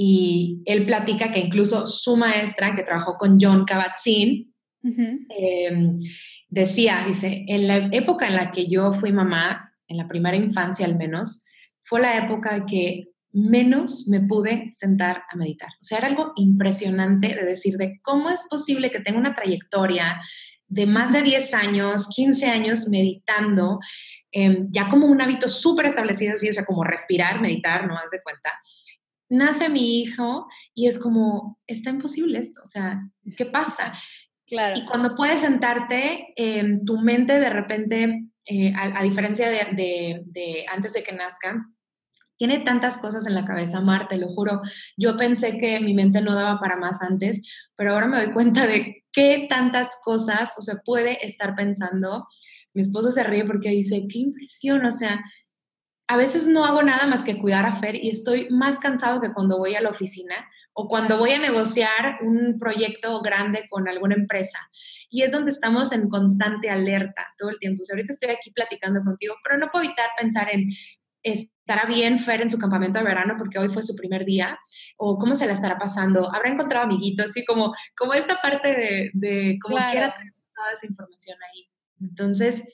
Y 0.01 0.61
él 0.65 0.85
platica 0.85 1.29
que 1.29 1.41
incluso 1.41 1.85
su 1.85 2.15
maestra, 2.15 2.73
que 2.73 2.83
trabajó 2.83 3.17
con 3.17 3.37
John 3.37 3.65
Kabat-Zinn, 3.65 4.53
em, 4.81 5.99
decía, 6.47 7.03
dice, 7.05 7.43
en 7.49 7.67
la 7.67 7.89
época 7.91 8.27
en 8.27 8.35
la 8.35 8.49
que 8.49 8.69
yo 8.69 8.93
fui 8.93 9.11
mamá, 9.11 9.73
en 9.89 9.97
la 9.97 10.07
primera 10.07 10.37
infancia 10.37 10.85
al 10.85 10.95
menos, 10.95 11.45
fue 11.81 11.99
la 11.99 12.17
época 12.17 12.65
que 12.65 13.09
menos 13.33 14.07
me 14.07 14.21
pude 14.21 14.69
sentar 14.71 15.23
a 15.29 15.35
meditar. 15.35 15.69
O 15.81 15.83
sea, 15.83 15.97
era 15.97 16.07
algo 16.07 16.31
impresionante 16.37 17.35
de 17.35 17.43
decir 17.43 17.75
de 17.75 17.99
cómo 18.01 18.29
es 18.29 18.47
posible 18.49 18.91
que 18.91 19.01
tenga 19.01 19.19
una 19.19 19.35
trayectoria 19.35 20.21
de 20.69 20.85
más 20.85 21.11
de 21.11 21.23
10 21.23 21.53
años, 21.55 22.09
15 22.15 22.45
años 22.45 22.87
meditando, 22.87 23.79
em, 24.31 24.67
ya 24.71 24.87
como 24.87 25.07
un 25.07 25.21
hábito 25.21 25.49
súper 25.49 25.87
establecido, 25.87 26.35
o 26.35 26.37
sea, 26.37 26.65
como 26.65 26.83
respirar, 26.83 27.41
meditar, 27.41 27.87
no 27.87 27.97
haz 27.97 28.11
de 28.11 28.21
cuenta, 28.21 28.53
nace 29.29 29.69
mi 29.69 30.01
hijo 30.01 30.47
y 30.73 30.87
es 30.87 30.99
como, 30.99 31.59
está 31.67 31.89
imposible 31.89 32.39
esto, 32.39 32.61
o 32.63 32.67
sea, 32.67 33.01
¿qué 33.35 33.45
pasa? 33.45 33.93
Claro. 34.45 34.79
Y 34.79 34.85
cuando 34.85 35.15
puedes 35.15 35.41
sentarte, 35.41 36.33
eh, 36.35 36.79
tu 36.85 36.99
mente 36.99 37.39
de 37.39 37.49
repente, 37.49 38.25
eh, 38.45 38.73
a, 38.75 39.03
diferencia 39.03 39.49
de, 39.49 40.23
de, 40.25 40.65
antes 40.71 40.93
de 40.93 41.03
que 41.03 41.11
nazcan, 41.11 41.75
tiene 42.39 42.61
tantas 42.61 42.97
cosas 42.99 43.27
en 43.27 43.35
la 43.35 43.43
cabeza, 43.43 43.81
Mar, 43.81 44.07
te 44.07 44.15
lo 44.15 44.29
juro. 44.29 44.61
Yo 44.95 45.17
pensé 45.17 45.57
que 45.57 45.81
mi 45.81 45.93
mente 45.93 46.21
no 46.21 46.33
daba 46.33 46.57
para 46.57 46.77
más 46.77 47.01
antes, 47.01 47.67
pero 47.75 47.93
ahora 47.93 48.07
me 48.07 48.17
doy 48.17 48.31
cuenta 48.31 48.65
de 48.65 49.03
qué 49.11 49.45
tantas 49.49 49.89
cosas, 50.05 50.55
o 50.57 50.61
sea, 50.61 50.75
puede 50.85 51.25
estar 51.25 51.53
pensando. 51.53 52.25
Mi 52.73 52.81
esposo 52.81 53.11
se 53.11 53.25
ríe 53.25 53.43
porque 53.43 53.71
dice, 53.71 54.07
qué 54.09 54.19
impresión, 54.19 54.85
o 54.85 54.91
sea, 54.93 55.21
a 56.07 56.15
veces 56.15 56.47
no 56.47 56.65
hago 56.65 56.81
nada 56.81 57.05
más 57.07 57.25
que 57.25 57.37
cuidar 57.37 57.65
a 57.65 57.73
Fer 57.73 57.95
y 57.95 58.09
estoy 58.09 58.47
más 58.49 58.79
cansado 58.79 59.19
que 59.19 59.33
cuando 59.33 59.57
voy 59.57 59.75
a 59.75 59.81
la 59.81 59.89
oficina 59.89 60.35
o 60.71 60.87
cuando 60.87 61.17
voy 61.17 61.31
a 61.31 61.39
negociar 61.39 62.19
un 62.21 62.57
proyecto 62.57 63.21
grande 63.21 63.67
con 63.69 63.87
alguna 63.89 64.15
empresa. 64.15 64.59
Y 65.09 65.23
es 65.23 65.33
donde 65.33 65.51
estamos 65.51 65.91
en 65.91 66.09
constante 66.09 66.69
alerta 66.69 67.27
todo 67.37 67.49
el 67.49 67.59
tiempo. 67.59 67.81
O 67.81 67.85
sea, 67.85 67.95
ahorita 67.95 68.13
estoy 68.13 68.29
aquí 68.29 68.49
platicando 68.51 69.01
contigo, 69.03 69.35
pero 69.43 69.57
no 69.57 69.69
puedo 69.69 69.83
evitar 69.83 70.07
pensar 70.17 70.47
en 70.51 70.69
estará 71.23 71.85
bien 71.85 72.19
Fer 72.19 72.41
en 72.41 72.49
su 72.49 72.57
campamento 72.57 72.99
de 72.99 73.05
verano 73.05 73.35
porque 73.37 73.59
hoy 73.59 73.69
fue 73.69 73.83
su 73.83 73.95
primer 73.95 74.25
día 74.25 74.57
o 74.97 75.17
cómo 75.17 75.35
se 75.35 75.45
la 75.45 75.53
estará 75.53 75.77
pasando, 75.77 76.33
habrá 76.33 76.49
encontrado 76.49 76.85
amiguitos, 76.85 77.25
así 77.25 77.45
como, 77.45 77.73
como 77.97 78.13
esta 78.13 78.41
parte 78.41 78.69
de, 78.69 79.11
de 79.13 79.57
cómo 79.61 79.77
quiera 79.91 80.13
tener 80.15 80.33
toda 80.55 80.73
esa 80.73 80.87
información 80.87 81.37
ahí. 81.51 81.69
Entonces, 82.01 82.67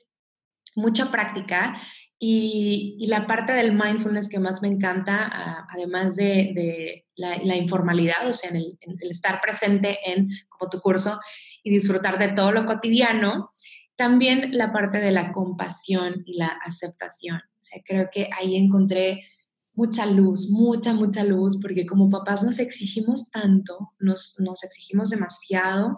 mucha 0.75 1.11
práctica 1.11 1.75
y, 2.17 2.97
y, 2.99 3.07
la 3.07 3.27
parte 3.27 3.53
del 3.53 3.73
mindfulness 3.73 4.29
que 4.29 4.39
más 4.39 4.61
me 4.61 4.69
encanta, 4.69 5.67
además 5.69 6.15
de, 6.15 6.51
de 6.55 7.05
la, 7.15 7.55
informalidad, 7.55 8.27
o 8.27 8.33
sea, 8.33 8.49
en 8.49 8.55
el, 8.57 8.77
en 8.81 8.97
el, 8.99 9.09
estar 9.09 9.41
presente 9.41 9.99
en 10.05 10.29
como 10.47 10.69
tu 10.69 10.79
curso 10.79 11.19
y 11.63 11.71
disfrutar 11.71 12.17
de 12.17 12.29
todo 12.29 12.51
lo 12.51 12.65
cotidiano, 12.65 13.51
también 13.95 14.57
la 14.57 14.71
parte 14.73 14.99
de 14.99 15.11
la 15.11 15.31
compasión 15.31 16.23
y 16.25 16.37
la 16.37 16.47
aceptación. 16.65 17.37
O 17.37 17.63
sea, 17.63 17.81
creo 17.85 18.09
que 18.11 18.29
ahí 18.37 18.55
encontré 18.55 19.25
mucha 19.73 20.05
luz, 20.05 20.49
mucha, 20.49 20.93
mucha 20.93 21.23
luz, 21.23 21.59
porque 21.61 21.85
como 21.85 22.09
papás 22.09 22.43
nos 22.43 22.59
exigimos 22.59 23.31
tanto, 23.31 23.93
nos, 23.99 24.35
nos 24.39 24.63
exigimos 24.63 25.09
demasiado, 25.09 25.97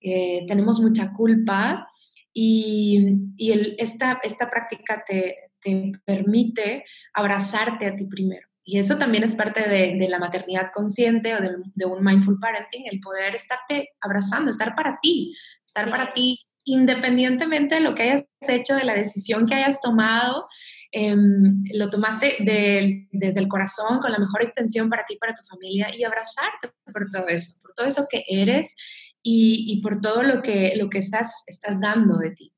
eh, 0.00 0.44
tenemos 0.46 0.80
mucha 0.80 1.12
culpa 1.12 1.88
y, 2.32 3.16
y 3.36 3.50
el, 3.52 3.76
esta, 3.78 4.20
esta 4.22 4.48
práctica 4.48 5.04
te, 5.06 5.36
te 5.60 5.92
permite 6.04 6.84
abrazarte 7.14 7.86
a 7.86 7.96
ti 7.96 8.04
primero. 8.04 8.46
Y 8.62 8.78
eso 8.78 8.98
también 8.98 9.22
es 9.22 9.36
parte 9.36 9.68
de, 9.68 9.96
de 9.96 10.08
la 10.08 10.18
maternidad 10.18 10.70
consciente 10.74 11.34
o 11.34 11.40
de, 11.40 11.50
de, 11.74 11.86
un 11.86 12.02
mindful 12.02 12.38
parenting, 12.40 12.84
el 12.90 13.00
poder 13.00 13.34
estarte 13.34 13.90
abrazando, 14.00 14.50
estar 14.50 14.74
para 14.74 14.98
ti, 15.00 15.36
estar 15.64 15.88
para 15.88 16.12
ti 16.12 16.46
independientemente 16.66 17.76
de 17.76 17.80
lo 17.80 17.94
que 17.94 18.02
hayas 18.02 18.26
hecho, 18.48 18.74
de 18.74 18.84
la 18.84 18.94
decisión 18.94 19.46
que 19.46 19.54
hayas 19.54 19.80
tomado, 19.80 20.48
em, 20.90 21.62
lo 21.72 21.88
tomaste 21.88 22.36
desde 22.40 23.40
el 23.40 23.48
corazón 23.48 24.00
con 24.00 24.10
la 24.10 24.18
mejor 24.18 24.42
intención 24.42 24.90
para 24.90 25.04
ti, 25.04 25.16
para 25.16 25.32
tu 25.32 25.44
familia 25.44 25.94
y 25.96 26.02
abrazarte 26.04 26.70
por 26.92 27.08
todo 27.10 27.28
eso, 27.28 27.60
por 27.62 27.72
todo 27.72 27.86
eso 27.86 28.06
que 28.10 28.24
eres 28.28 28.74
y, 29.22 29.64
y 29.68 29.80
por 29.80 30.00
todo 30.00 30.24
lo 30.24 30.42
que, 30.42 30.74
lo 30.76 30.90
que 30.90 30.98
estás, 30.98 31.44
estás 31.46 31.80
dando 31.80 32.16
de 32.18 32.32
ti. 32.32 32.52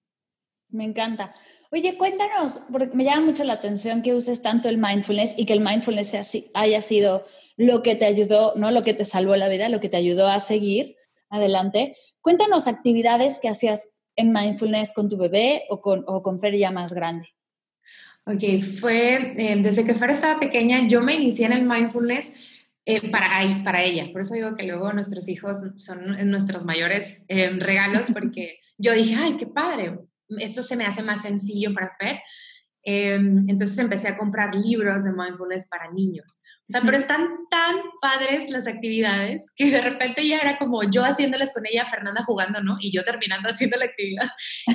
Me 0.70 0.84
encanta. 0.84 1.34
Oye, 1.70 1.98
cuéntanos, 1.98 2.62
porque 2.72 2.96
me 2.96 3.04
llama 3.04 3.26
mucho 3.26 3.44
la 3.44 3.54
atención 3.54 4.00
que 4.00 4.14
uses 4.14 4.40
tanto 4.40 4.70
el 4.70 4.78
mindfulness 4.78 5.34
y 5.36 5.44
que 5.44 5.52
el 5.52 5.60
mindfulness 5.60 6.16
haya 6.54 6.80
sido 6.80 7.24
lo 7.58 7.82
que 7.82 7.94
te 7.94 8.06
ayudó, 8.06 8.54
no 8.56 8.70
lo 8.70 8.82
que 8.82 8.94
te 8.94 9.04
salvó 9.04 9.36
la 9.36 9.48
vida, 9.48 9.68
lo 9.68 9.80
que 9.80 9.90
te 9.90 9.98
ayudó 9.98 10.28
a 10.28 10.40
seguir 10.40 10.96
adelante. 11.28 11.94
Cuéntanos 12.22 12.68
actividades 12.68 13.38
que 13.40 13.48
hacías 13.48 13.97
en 14.18 14.32
mindfulness 14.32 14.92
con 14.92 15.08
tu 15.08 15.16
bebé 15.16 15.62
o 15.70 15.80
con, 15.80 16.04
o 16.06 16.22
con 16.22 16.40
Fer 16.40 16.56
ya 16.56 16.70
más 16.72 16.92
grande. 16.92 17.28
Ok, 18.24 18.62
fue 18.80 19.34
eh, 19.38 19.56
desde 19.62 19.84
que 19.84 19.94
Fer 19.94 20.10
estaba 20.10 20.40
pequeña, 20.40 20.86
yo 20.86 21.00
me 21.00 21.14
inicié 21.14 21.46
en 21.46 21.52
el 21.52 21.64
mindfulness 21.64 22.34
eh, 22.84 23.10
para, 23.10 23.28
para 23.64 23.84
ella. 23.84 24.08
Por 24.12 24.22
eso 24.22 24.34
digo 24.34 24.56
que 24.56 24.66
luego 24.66 24.92
nuestros 24.92 25.28
hijos 25.28 25.58
son 25.76 26.30
nuestros 26.30 26.64
mayores 26.64 27.22
eh, 27.28 27.50
regalos, 27.50 28.08
porque 28.12 28.58
yo 28.76 28.92
dije, 28.92 29.14
ay, 29.14 29.36
qué 29.36 29.46
padre, 29.46 29.98
esto 30.38 30.62
se 30.62 30.76
me 30.76 30.84
hace 30.84 31.02
más 31.02 31.22
sencillo 31.22 31.72
para 31.72 31.96
Fer. 31.96 32.18
Em, 32.82 33.48
entonces 33.48 33.78
empecé 33.78 34.08
a 34.08 34.18
comprar 34.18 34.54
libros 34.54 35.04
de 35.04 35.12
mindfulness 35.12 35.68
para 35.68 35.90
niños. 35.92 36.42
O 36.68 36.70
sea, 36.70 36.82
pero 36.82 36.98
están 36.98 37.26
tan 37.50 37.76
padres 37.98 38.50
las 38.50 38.66
actividades 38.66 39.50
que 39.56 39.70
de 39.70 39.80
repente 39.80 40.26
ya 40.26 40.38
era 40.38 40.58
como 40.58 40.82
yo 40.82 41.02
haciéndoles 41.02 41.54
con 41.54 41.64
ella, 41.66 41.86
Fernanda 41.86 42.22
jugando, 42.24 42.60
¿no? 42.60 42.76
Y 42.78 42.92
yo 42.92 43.04
terminando 43.04 43.48
haciendo 43.50 43.78
la 43.78 43.86
actividad. 43.86 44.28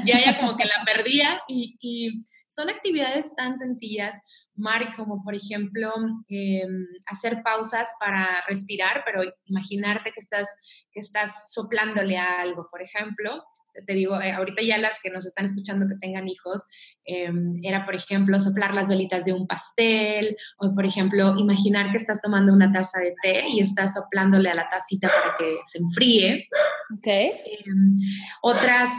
Ya 0.03 0.17
ella 0.17 0.39
como 0.39 0.57
que 0.57 0.65
la 0.65 0.83
perdía 0.85 1.41
y 1.47 2.23
son 2.47 2.69
actividades 2.69 3.35
tan 3.35 3.57
sencillas, 3.57 4.21
Mari, 4.55 4.93
como 4.95 5.23
por 5.23 5.33
ejemplo 5.33 5.91
em, 6.27 6.85
hacer 7.07 7.41
pausas 7.43 7.89
para 7.99 8.43
respirar, 8.47 9.03
pero 9.05 9.23
imaginarte 9.45 10.11
que 10.11 10.19
estás, 10.19 10.47
que 10.91 10.99
estás 10.99 11.51
soplándole 11.53 12.17
a 12.17 12.41
algo, 12.41 12.67
por 12.69 12.81
ejemplo, 12.81 13.43
te 13.85 13.93
digo, 13.93 14.21
eh, 14.21 14.31
ahorita 14.31 14.61
ya 14.61 14.77
las 14.77 14.99
que 15.01 15.09
nos 15.09 15.25
están 15.25 15.45
escuchando 15.45 15.87
que 15.87 15.95
tengan 15.99 16.27
hijos, 16.27 16.67
em, 17.05 17.59
era, 17.63 17.85
por 17.85 17.95
ejemplo, 17.95 18.39
soplar 18.39 18.73
las 18.73 18.89
velitas 18.89 19.25
de 19.25 19.33
un 19.33 19.47
pastel, 19.47 20.37
o, 20.59 20.73
por 20.73 20.85
ejemplo, 20.85 21.33
imaginar 21.37 21.91
que 21.91 21.97
estás 21.97 22.21
tomando 22.21 22.53
una 22.53 22.71
taza 22.71 22.99
de 22.99 23.15
té 23.21 23.45
y 23.49 23.61
estás 23.61 23.95
soplándole 23.95 24.49
a 24.49 24.55
la 24.55 24.69
tacita 24.69 25.07
para 25.07 25.35
que 25.37 25.57
se 25.65 25.79
enfríe. 25.79 26.47
Okay. 26.97 27.31
Em, 27.65 27.95
otras 28.41 28.89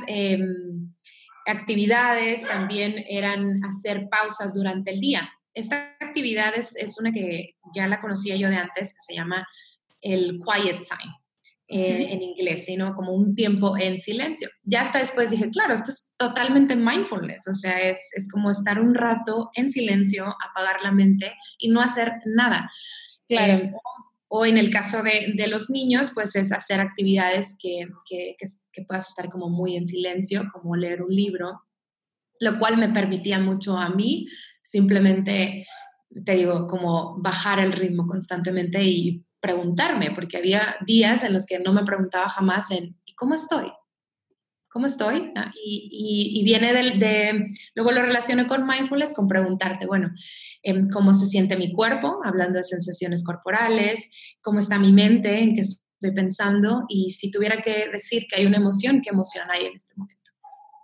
actividades 1.47 2.43
también 2.43 3.05
eran 3.09 3.63
hacer 3.65 4.09
pausas 4.09 4.55
durante 4.55 4.91
el 4.91 5.01
día. 5.01 5.31
Esta 5.55 5.97
actividad 6.01 6.55
es, 6.57 6.77
es 6.77 6.99
una 7.01 7.13
que 7.13 7.57
ya 7.75 7.89
la 7.89 8.01
conocía 8.01 8.37
yo 8.37 8.49
de 8.49 8.57
antes, 8.57 8.93
que 8.93 9.01
se 9.07 9.15
llama 9.15 9.47
el 10.01 10.41
quiet 10.45 10.81
time. 10.83 11.15
Eh, 11.67 12.13
en 12.13 12.21
inglés, 12.21 12.67
sino 12.67 12.95
como 12.95 13.15
un 13.15 13.35
tiempo 13.35 13.79
en 13.79 13.97
silencio. 13.97 14.51
Ya 14.65 14.83
hasta 14.83 14.99
después 14.99 15.31
dije, 15.31 15.49
claro, 15.49 15.73
esto 15.73 15.91
es 15.91 16.13
totalmente 16.19 16.77
mindfulness, 16.77 17.49
o 17.49 17.55
sea, 17.55 17.81
es, 17.81 18.11
es 18.15 18.31
como 18.31 18.51
estar 18.51 18.79
un 18.79 18.95
rato 18.95 19.49
en 19.55 19.71
silencio, 19.71 20.27
apagar 20.47 20.83
la 20.83 20.93
mente 20.93 21.33
y 21.57 21.71
no 21.71 21.81
hacer 21.81 22.13
nada. 22.27 22.71
Claro. 23.27 23.65
Eh, 23.65 23.73
o 24.29 24.45
en 24.45 24.59
el 24.59 24.69
caso 24.69 25.03
de, 25.03 25.33
de, 25.37 25.47
los 25.47 25.71
niños, 25.71 26.11
pues 26.13 26.37
es 26.37 26.53
hacer 26.53 26.81
actividades 26.81 27.57
que, 27.59 27.87
que, 28.05 28.37
que, 28.39 28.47
que, 28.71 28.83
puedas 28.83 29.09
estar 29.09 29.31
como 29.31 29.49
muy 29.49 29.75
en 29.77 29.87
silencio, 29.87 30.51
como 30.53 30.77
leer 30.77 31.03
un 31.03 31.17
libro, 31.17 31.63
lo 32.41 32.59
cual 32.59 32.77
me 32.77 32.91
permitía 32.91 33.39
mucho 33.39 33.79
a 33.79 33.89
mí 33.89 34.27
simplemente, 34.65 35.67
te 36.25 36.35
digo, 36.35 36.67
como 36.67 37.21
bajar 37.21 37.61
el 37.61 37.73
ritmo 37.73 38.07
constantemente 38.07 38.83
y 38.83 39.25
preguntarme, 39.41 40.11
porque 40.11 40.39
había 40.39 40.77
días 40.87 41.23
en 41.23 41.35
los 41.35 41.45
que 41.47 41.59
no 41.59 41.73
me 41.73 41.85
preguntaba 41.85 42.29
jamás 42.31 42.71
en 42.71 42.99
¿y 43.05 43.15
cómo 43.15 43.35
estoy? 43.35 43.71
¿Cómo 44.71 44.87
estoy? 44.87 45.33
Y, 45.55 46.41
y, 46.41 46.45
viene 46.45 46.73
de, 46.73 46.99
de, 46.99 47.47
luego 47.77 47.93
lo 47.93 48.03
relaciono 48.03 48.49
con 48.49 48.67
mindfulness, 48.67 49.15
con 49.15 49.29
preguntarte, 49.29 49.87
bueno, 49.87 50.11
em, 50.65 50.89
¿cómo 50.89 51.15
se 51.15 51.27
siente 51.27 51.57
mi 51.57 51.73
cuerpo? 51.73 52.21
Hablando 52.25 52.59
de 52.59 52.65
sensaciones 52.65 53.23
corporales, 53.23 54.11
¿cómo 54.41 54.59
está 54.59 54.81
mi 54.81 54.91
mente? 54.91 55.39
¿En 55.41 55.55
qué 55.55 55.61
estoy 55.61 56.13
pensando? 56.13 56.87
Y 56.89 57.11
si 57.11 57.31
tuviera 57.31 57.63
que 57.63 57.89
decir 57.91 58.27
que 58.29 58.41
hay 58.41 58.47
una 58.47 58.57
emoción, 58.57 59.01
¿qué 59.01 59.11
emoción 59.11 59.49
hay 59.49 59.67
en 59.67 59.77
este 59.77 59.95
momento? 59.97 60.24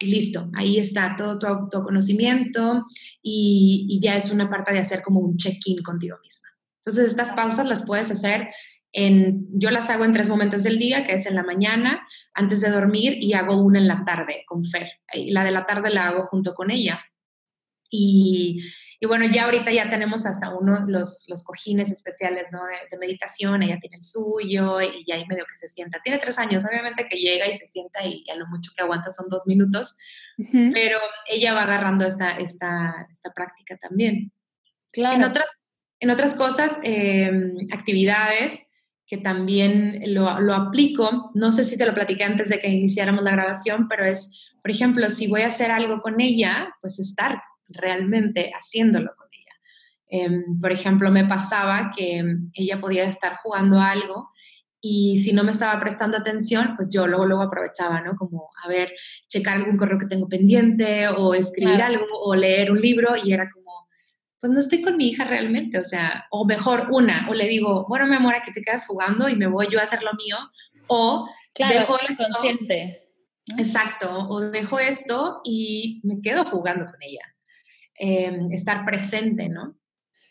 Y 0.01 0.07
listo, 0.07 0.51
ahí 0.55 0.79
está 0.79 1.15
todo 1.17 1.39
tu 1.39 1.47
autoconocimiento 1.47 2.87
y, 3.23 3.87
y 3.89 4.01
ya 4.01 4.17
es 4.17 4.33
una 4.33 4.49
parte 4.49 4.73
de 4.73 4.79
hacer 4.79 5.03
como 5.03 5.21
un 5.21 5.37
check-in 5.37 5.83
contigo 5.83 6.17
misma. 6.23 6.49
Entonces, 6.79 7.11
estas 7.11 7.35
pausas 7.35 7.67
las 7.67 7.85
puedes 7.85 8.11
hacer 8.11 8.49
en, 8.93 9.47
yo 9.53 9.71
las 9.71 9.89
hago 9.91 10.05
en 10.05 10.13
tres 10.13 10.29
momentos 10.29 10.63
del 10.63 10.79
día, 10.79 11.05
que 11.05 11.15
es 11.15 11.27
en 11.27 11.37
la 11.37 11.45
mañana, 11.45 12.07
antes 12.35 12.61
de 12.61 12.71
dormir, 12.71 13.19
y 13.21 13.35
hago 13.35 13.57
una 13.57 13.79
en 13.79 13.89
la 13.89 14.05
tarde 14.05 14.45
con 14.47 14.65
Fer. 14.65 14.91
La 15.27 15.45
de 15.45 15.53
la 15.53 15.67
tarde 15.67 15.91
la 15.91 16.09
hago 16.09 16.27
junto 16.27 16.55
con 16.55 16.71
ella. 16.71 17.05
Y, 17.91 18.61
y 19.03 19.07
bueno, 19.07 19.25
ya 19.25 19.47
ahorita 19.47 19.73
ya 19.73 19.89
tenemos 19.89 20.27
hasta 20.27 20.55
uno, 20.55 20.85
los, 20.87 21.25
los 21.31 21.43
cojines 21.43 21.91
especiales 21.91 22.49
¿no? 22.53 22.61
de, 22.91 22.99
meditación, 22.99 23.63
ella 23.63 23.79
tiene 23.81 23.97
el 23.97 24.03
suyo 24.03 24.79
y 24.83 25.07
ya 25.07 25.15
ahí 25.15 25.25
medio 25.27 25.47
que 25.47 25.57
se 25.57 25.69
sienta. 25.69 26.03
Tiene 26.03 26.19
tres 26.19 26.39
años, 26.39 26.67
obviamente 26.67 27.07
que 27.07 27.17
llega 27.17 27.49
y 27.49 27.57
se 27.57 27.65
sienta 27.65 28.05
y 28.05 28.29
a 28.29 28.37
lo 28.37 28.47
mucho 28.49 28.73
que 28.77 28.83
aguanta 28.83 29.11
son 29.11 29.31
dos 29.31 29.47
minutos, 29.47 29.97
pero 30.53 30.99
ella 31.27 31.55
va 31.55 31.63
agarrando 31.63 32.05
esta, 32.05 32.33
esta, 32.33 33.09
esta 33.11 33.33
práctica 33.33 33.79
también. 33.79 34.33
Claro. 34.93 35.17
En 35.17 35.25
otras, 35.25 35.63
en 35.99 36.11
otras 36.11 36.35
cosas, 36.35 36.77
em, 36.83 37.57
actividades 37.73 38.71
que 39.07 39.17
también 39.17 40.03
lo, 40.13 40.41
lo, 40.41 40.53
aplico, 40.53 41.31
no 41.35 41.53
sé 41.53 41.65
si 41.65 41.79
te 41.79 41.87
lo 41.87 41.95
platiqué 41.95 42.25
antes 42.25 42.51
de 42.51 42.61
que 42.61 42.69
iniciáramos 42.69 43.25
la 43.25 43.33
grabación, 43.33 43.89
pero 43.89 44.05
es, 44.05 44.53
por 44.61 44.71
ejemplo, 44.71 45.09
si 45.09 45.27
voy 45.27 45.41
a 45.41 45.47
hacer 45.47 45.71
algo 45.71 46.03
con 46.03 46.21
ella, 46.21 46.77
pues 46.83 47.01
estar 47.01 47.41
realmente 47.71 48.53
haciéndolo 48.55 49.13
con 49.17 49.29
ella. 49.33 49.53
Eh, 50.09 50.45
por 50.61 50.73
ejemplo, 50.73 51.11
me 51.11 51.25
pasaba 51.25 51.91
que 51.97 52.23
ella 52.55 52.81
podía 52.81 53.05
estar 53.05 53.37
jugando 53.43 53.81
algo 53.81 54.31
y 54.81 55.19
si 55.19 55.33
no 55.33 55.45
me 55.45 55.51
estaba 55.51 55.79
prestando 55.79 56.17
atención, 56.17 56.75
pues 56.77 56.89
yo 56.91 57.07
luego, 57.07 57.27
luego 57.27 57.43
aprovechaba, 57.43 58.01
¿no? 58.01 58.17
Como, 58.17 58.49
a 58.65 58.69
ver, 58.69 58.91
checar 59.29 59.57
algún 59.57 59.77
correo 59.77 59.99
que 59.99 60.07
tengo 60.07 60.29
pendiente 60.29 61.09
o 61.09 61.35
escribir 61.35 61.77
claro. 61.77 61.95
algo 61.95 62.07
o 62.23 62.35
leer 62.35 62.73
un 62.73 62.81
libro 62.81 63.15
y 63.23 63.33
era 63.33 63.51
como 63.51 63.61
pues 64.41 64.53
no 64.53 64.59
estoy 64.59 64.81
con 64.81 64.97
mi 64.97 65.09
hija 65.09 65.25
realmente, 65.25 65.79
o 65.79 65.85
sea, 65.85 66.27
o 66.31 66.47
mejor 66.47 66.89
una, 66.91 67.29
o 67.29 67.35
le 67.35 67.47
digo, 67.47 67.87
bueno, 67.89 68.07
mi 68.07 68.17
amor, 68.17 68.35
aquí 68.35 68.51
te 68.53 68.63
quedas 68.63 68.87
jugando 68.87 69.29
y 69.29 69.37
me 69.37 69.47
voy 69.47 69.69
yo 69.71 69.79
a 69.79 69.83
hacer 69.83 70.03
lo 70.03 70.15
mío, 70.15 70.39
o 70.87 71.29
claro, 71.53 71.79
dejo 71.79 71.99
esto, 72.09 72.25
consciente. 72.25 73.11
Exacto, 73.59 74.29
o 74.29 74.41
dejo 74.41 74.79
esto 74.79 75.41
y 75.45 76.01
me 76.05 76.23
quedo 76.23 76.45
jugando 76.45 76.87
con 76.87 77.03
ella. 77.03 77.21
Em, 78.03 78.51
estar 78.51 78.87
presente, 78.87 79.51
¿no? 79.51 79.77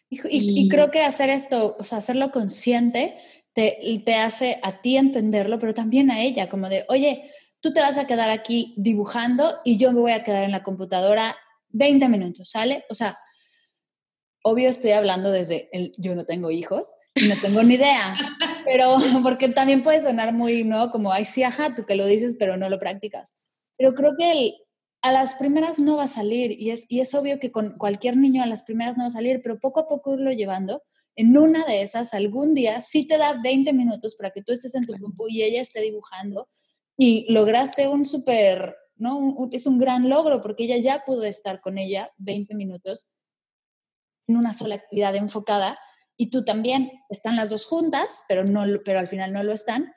Y, 0.10 0.68
creo 0.70 0.90
que 0.90 1.04
hacer 1.04 1.30
esto, 1.30 1.76
o 1.78 1.84
sea, 1.84 2.00
hacerlo 2.00 2.32
consciente, 2.32 3.16
te, 3.54 3.78
te 4.04 4.16
hace 4.16 4.60
a 4.64 4.82
ti 4.82 4.98
entenderlo, 4.98 5.60
pero 5.60 5.76
también 5.76 6.10
a 6.10 6.20
ella, 6.20 6.50
como 6.50 6.68
de, 6.68 6.86
oye, 6.90 7.30
tú 7.60 7.72
te 7.72 7.80
vas 7.80 8.00
a 8.00 8.08
quedar 8.08 8.32
aquí 8.32 8.74
dibujando 8.76 9.60
y 9.64 9.78
yo 9.78 9.92
me 9.92 10.00
voy 10.00 10.14
a 10.14 10.24
quedar 10.24 10.46
en 10.46 10.52
la 10.52 10.64
computadora 10.64 11.36
20 11.68 12.10
minutos, 12.10 12.50
¿sale? 12.50 12.86
O 12.90 12.96
sea, 12.96 13.20
obvio 14.42 14.68
estoy 14.68 14.94
hablando 14.94 15.30
desde 15.30 15.70
el 15.72 15.92
yo 16.00 16.16
no 16.16 16.26
tengo 16.26 16.50
hijos 16.50 16.96
y 17.14 17.28
no 17.28 17.36
tengo 17.40 17.62
ni 17.62 17.76
idea, 17.76 18.18
pero 18.66 18.98
porque 19.22 19.48
también 19.50 19.84
puede 19.84 20.02
sonar 20.02 20.34
muy, 20.34 20.64
¿no? 20.64 20.90
Como, 20.90 21.14
ay, 21.14 21.24
sí, 21.24 21.44
ajá, 21.44 21.76
tú 21.76 21.86
que 21.86 21.94
lo 21.94 22.08
dices, 22.08 22.36
pero 22.40 22.58
no 22.58 22.68
lo 22.68 22.80
practicas. 22.80 23.36
Pero 23.78 23.94
creo 23.94 24.16
que 24.18 24.32
el, 24.32 24.54
a 25.02 25.12
las 25.12 25.36
primeras 25.36 25.80
no 25.80 25.98
va 25.98 26.04
a 26.04 26.10
salir 26.10 26.60
y 26.60 26.72
es, 26.72 26.86
y 26.90 27.00
es 27.00 27.14
obvio 27.14 27.40
que 27.40 27.52
con 27.52 27.78
cualquier 27.78 28.18
niño 28.18 28.44
a 28.44 28.48
las 28.48 28.64
primeras 28.64 28.98
no 28.98 29.04
va 29.04 29.08
a 29.08 29.12
salir, 29.12 29.42
pero 29.42 29.60
poco 29.60 29.82
a 29.82 29.88
poco 29.88 30.14
irlo 30.14 30.32
llevando. 30.32 30.84
En 31.16 31.38
una 31.38 31.66
de 31.66 31.82
esas, 31.82 32.14
algún 32.14 32.54
día 32.54 32.80
sí 32.82 33.08
te 33.08 33.18
da 33.18 33.40
20 33.42 33.74
minutos 33.74 34.16
para 34.16 34.32
que 34.32 34.42
tú 34.42 34.52
estés 34.52 34.76
en 34.76 34.86
tu 34.86 34.94
grupo 34.94 35.28
y 35.28 35.44
ella 35.44 35.62
esté 35.62 35.82
dibujando 35.82 36.48
y 36.98 37.26
lograste 37.32 37.88
un 37.88 38.06
súper, 38.06 38.76
¿no? 38.96 39.50
es 39.52 39.66
un 39.66 39.80
gran 39.80 40.10
logro 40.10 40.42
porque 40.42 40.66
ella 40.66 40.78
ya 40.78 41.04
pudo 41.06 41.24
estar 41.24 41.62
con 41.62 41.78
ella 41.78 42.12
20 42.18 42.56
minutos 42.56 43.10
en 44.28 44.38
una 44.38 44.54
sola 44.54 44.76
actividad 44.76 45.16
enfocada 45.16 45.80
y 46.18 46.30
tú 46.30 46.44
también. 46.44 46.92
Están 47.10 47.38
las 47.38 47.50
dos 47.50 47.66
juntas, 47.66 48.24
pero, 48.28 48.44
no, 48.44 48.66
pero 48.84 49.00
al 49.00 49.08
final 49.08 49.32
no 49.32 49.42
lo 49.42 49.54
están. 49.54 49.94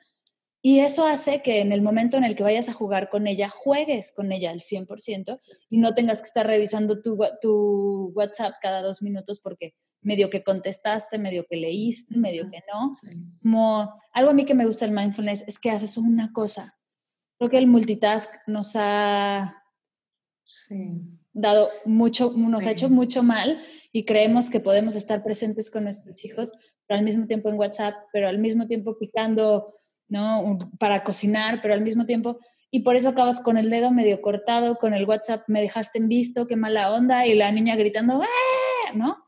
Y 0.65 0.79
eso 0.79 1.05
hace 1.05 1.41
que 1.41 1.59
en 1.59 1.73
el 1.73 1.81
momento 1.81 2.15
en 2.15 2.23
el 2.23 2.37
que 2.37 2.43
vayas 2.43 2.69
a 2.69 2.73
jugar 2.73 3.09
con 3.09 3.27
ella, 3.27 3.49
juegues 3.49 4.13
con 4.15 4.31
ella 4.31 4.49
al 4.49 4.61
100% 4.61 5.41
y 5.69 5.77
no 5.77 5.93
tengas 5.93 6.21
que 6.21 6.27
estar 6.27 6.47
revisando 6.47 7.01
tu, 7.01 7.19
tu 7.41 8.13
WhatsApp 8.15 8.53
cada 8.61 8.81
dos 8.81 9.01
minutos 9.01 9.41
porque 9.41 9.75
medio 10.01 10.29
que 10.29 10.41
contestaste, 10.41 11.17
medio 11.17 11.45
que 11.49 11.57
leíste, 11.57 12.15
medio 12.17 12.49
que 12.49 12.59
no. 12.71 12.95
Como, 13.41 13.93
algo 14.13 14.31
a 14.31 14.33
mí 14.33 14.45
que 14.45 14.53
me 14.53 14.65
gusta 14.65 14.85
el 14.85 14.91
mindfulness 14.91 15.43
es 15.47 15.59
que 15.59 15.69
haces 15.69 15.97
una 15.97 16.31
cosa. 16.31 16.79
Creo 17.37 17.49
que 17.49 17.57
el 17.57 17.67
multitask 17.67 18.33
nos 18.47 18.77
ha 18.77 19.53
dado 21.33 21.69
mucho, 21.83 22.31
nos 22.37 22.65
ha 22.67 22.71
hecho 22.71 22.89
mucho 22.89 23.21
mal 23.21 23.61
y 23.91 24.05
creemos 24.05 24.49
que 24.49 24.61
podemos 24.61 24.95
estar 24.95 25.23
presentes 25.23 25.69
con 25.69 25.83
nuestros 25.83 26.23
hijos, 26.23 26.53
pero 26.87 26.99
al 26.99 27.03
mismo 27.05 27.27
tiempo 27.27 27.49
en 27.49 27.55
WhatsApp, 27.57 27.95
pero 28.13 28.29
al 28.29 28.37
mismo 28.37 28.65
tiempo 28.65 28.97
picando, 28.97 29.73
¿no? 30.07 30.57
Para 30.79 31.03
cocinar, 31.03 31.59
pero 31.61 31.73
al 31.73 31.81
mismo 31.81 32.05
tiempo 32.05 32.37
y 32.75 32.79
por 32.79 32.95
eso 32.95 33.09
acabas 33.09 33.39
con 33.39 33.59
el 33.59 33.69
dedo 33.69 33.91
medio 33.91 34.19
cortado, 34.19 34.77
con 34.77 34.95
el 34.95 35.05
WhatsApp 35.05 35.43
me 35.47 35.61
dejaste 35.61 35.99
en 35.99 36.09
visto, 36.09 36.47
qué 36.47 36.55
mala 36.55 36.91
onda, 36.91 37.27
y 37.27 37.35
la 37.35 37.51
niña 37.51 37.75
gritando, 37.75 38.19
¡Ah! 38.23 38.91
¿no? 38.95 39.23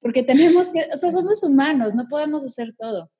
Porque 0.00 0.24
tenemos 0.24 0.70
que, 0.70 0.84
o 0.92 0.96
sea, 0.96 1.12
somos 1.12 1.44
humanos, 1.44 1.94
no 1.94 2.08
podemos 2.08 2.44
hacer 2.44 2.74
todo. 2.76 3.12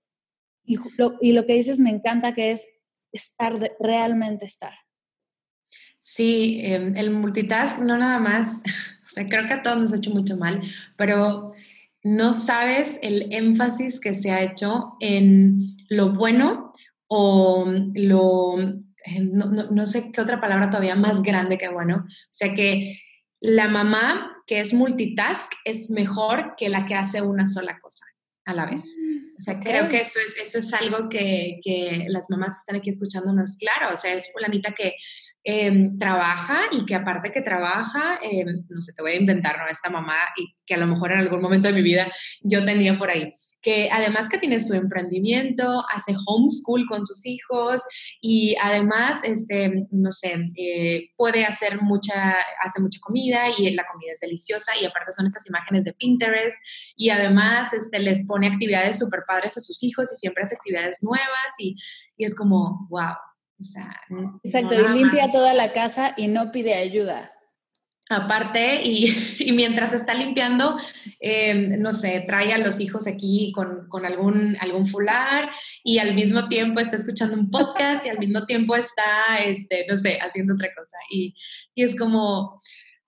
Y 0.64 0.78
lo, 0.96 1.16
y 1.20 1.30
lo 1.30 1.46
que 1.46 1.52
dices 1.52 1.78
me 1.78 1.90
encanta, 1.90 2.34
que 2.34 2.50
es 2.50 2.68
estar, 3.12 3.54
realmente 3.78 4.46
estar. 4.46 4.72
Sí, 6.00 6.60
em, 6.64 6.96
el 6.96 7.12
multitask 7.12 7.78
no 7.78 7.96
nada 7.96 8.18
más, 8.18 8.64
o 9.06 9.08
sea, 9.08 9.28
creo 9.28 9.46
que 9.46 9.52
a 9.52 9.62
todos 9.62 9.78
nos 9.78 9.92
ha 9.92 9.98
hecho 9.98 10.10
mucho 10.10 10.36
mal, 10.36 10.60
pero 10.96 11.52
no 12.02 12.32
sabes 12.32 12.98
el 13.02 13.32
énfasis 13.32 14.00
que 14.00 14.14
se 14.14 14.32
ha 14.32 14.42
hecho 14.42 14.96
en 14.98 15.76
lo 15.88 16.14
bueno 16.14 16.67
o 17.08 17.66
lo, 17.94 18.60
em, 18.60 19.32
no, 19.32 19.46
no, 19.46 19.86
sé 19.86 20.12
qué 20.12 20.20
otra 20.20 20.40
palabra 20.40 20.70
todavía 20.70 20.94
más 20.94 21.22
grande 21.22 21.58
que 21.58 21.68
bueno. 21.68 22.04
O 22.06 22.28
sea 22.30 22.54
que 22.54 23.00
la 23.40 23.68
mamá 23.68 24.42
que 24.46 24.60
es 24.60 24.72
multitask 24.72 25.52
es 25.64 25.90
mejor 25.90 26.54
que 26.56 26.68
la 26.68 26.86
que 26.86 26.94
hace 26.94 27.22
una 27.22 27.46
sola 27.46 27.78
cosa 27.80 28.04
a 28.44 28.54
la 28.54 28.66
vez. 28.66 28.86
Mm, 28.96 29.34
o 29.36 29.42
sea, 29.42 29.60
creo 29.60 29.88
que 29.88 30.00
eso 30.00 30.18
es, 30.20 30.36
eso 30.38 30.58
es 30.58 30.72
algo 30.72 31.08
que, 31.08 31.60
que, 31.62 32.06
las 32.08 32.30
mamás 32.30 32.52
que 32.52 32.58
están 32.60 32.76
aquí 32.76 32.90
escuchando 32.90 33.32
no 33.32 33.42
es 33.42 33.58
claro. 33.58 33.92
O 33.92 33.96
sea, 33.96 34.14
es 34.14 34.32
fulanita 34.32 34.72
que 34.72 34.94
em, 35.50 35.98
trabaja 35.98 36.60
y 36.72 36.84
que 36.84 36.94
aparte 36.94 37.32
que 37.32 37.40
trabaja, 37.40 38.18
em, 38.22 38.66
no 38.68 38.82
sé, 38.82 38.92
te 38.92 39.00
voy 39.00 39.12
a 39.12 39.16
inventar, 39.16 39.58
¿no? 39.58 39.66
Esta 39.66 39.88
mamá 39.88 40.18
y 40.36 40.54
que 40.66 40.74
a 40.74 40.76
lo 40.76 40.86
mejor 40.86 41.12
en 41.12 41.20
algún 41.20 41.40
momento 41.40 41.68
de 41.68 41.74
mi 41.74 41.80
vida 41.80 42.12
yo 42.42 42.62
tenía 42.66 42.98
por 42.98 43.08
ahí 43.08 43.32
que 43.60 43.88
además 43.90 44.28
que 44.28 44.38
tiene 44.38 44.60
su 44.60 44.74
emprendimiento, 44.74 45.82
hace 45.92 46.14
homeschool 46.26 46.86
con 46.86 47.04
sus 47.04 47.26
hijos 47.26 47.82
y 48.20 48.56
además, 48.62 49.24
este, 49.24 49.86
no 49.90 50.12
sé, 50.12 50.52
eh, 50.56 51.10
puede 51.16 51.44
hacer 51.44 51.82
mucha, 51.82 52.36
hace 52.62 52.80
mucha 52.80 53.00
comida 53.00 53.46
y 53.56 53.74
la 53.74 53.86
comida 53.90 54.12
es 54.12 54.20
deliciosa 54.20 54.72
y 54.80 54.84
aparte 54.84 55.12
son 55.12 55.26
estas 55.26 55.48
imágenes 55.48 55.84
de 55.84 55.92
Pinterest 55.92 56.56
y 56.94 57.10
además 57.10 57.72
este, 57.72 57.98
les 57.98 58.26
pone 58.26 58.46
actividades 58.46 58.98
súper 58.98 59.24
padres 59.26 59.56
a 59.56 59.60
sus 59.60 59.82
hijos 59.82 60.12
y 60.12 60.16
siempre 60.16 60.44
hace 60.44 60.54
actividades 60.54 61.02
nuevas 61.02 61.54
y, 61.58 61.74
y 62.16 62.24
es 62.24 62.36
como, 62.36 62.86
wow. 62.90 63.16
O 63.60 63.64
sea, 63.64 64.00
Exacto, 64.44 64.74
y 64.74 64.98
limpia 64.98 65.26
toda 65.32 65.52
la 65.52 65.72
casa 65.72 66.14
y 66.16 66.28
no 66.28 66.52
pide 66.52 66.74
ayuda. 66.74 67.32
Aparte 68.10 68.82
y, 68.84 69.52
mientras 69.52 69.92
está 69.92 70.14
limpiando, 70.14 70.76
eh, 71.20 71.54
no 71.54 71.92
sé, 71.92 72.24
trae 72.26 72.52
a 72.52 72.58
los 72.58 72.80
hijos 72.80 73.06
aquí 73.06 73.52
con, 73.54 73.88
con, 73.88 74.06
algún, 74.06 74.56
algún 74.60 74.86
fular 74.86 75.50
y 75.84 75.98
al 75.98 76.14
mismo 76.14 76.48
tiempo 76.48 76.80
está 76.80 76.96
escuchando 76.96 77.36
un 77.36 77.50
podcast 77.50 78.06
y 78.06 78.08
al 78.08 78.18
mismo 78.18 78.46
tiempo 78.46 78.76
está, 78.76 79.38
este, 79.44 79.86
no 79.88 79.96
sé, 79.96 80.18
haciendo 80.20 80.54
otra 80.54 80.68
cosa. 80.74 80.96
Y, 81.10 81.34
y 81.74 81.84
es 81.84 81.98
como, 81.98 82.60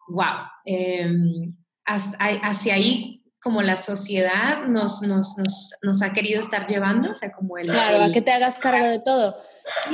wow, 0.09 0.47
em, 0.65 1.55
hacia 1.85 2.75
ahí 2.75 3.20
como 3.43 3.63
la 3.63 3.77
sociedad 3.77 4.67
nos, 4.67 5.03
nos, 5.03 5.39
nos, 5.39 5.75
nos, 5.83 6.03
ha 6.03 6.13
querido 6.13 6.41
estar 6.41 6.67
llevando, 6.67 7.13
o 7.13 7.15
sea, 7.15 7.33
como 7.33 7.57
el... 7.57 7.67
Claro, 7.67 8.05
a 8.05 8.13
que 8.13 8.21
te 8.21 8.33
hagas 8.33 8.59
cargo 8.59 8.87
de 8.87 9.01
todo. 9.01 9.37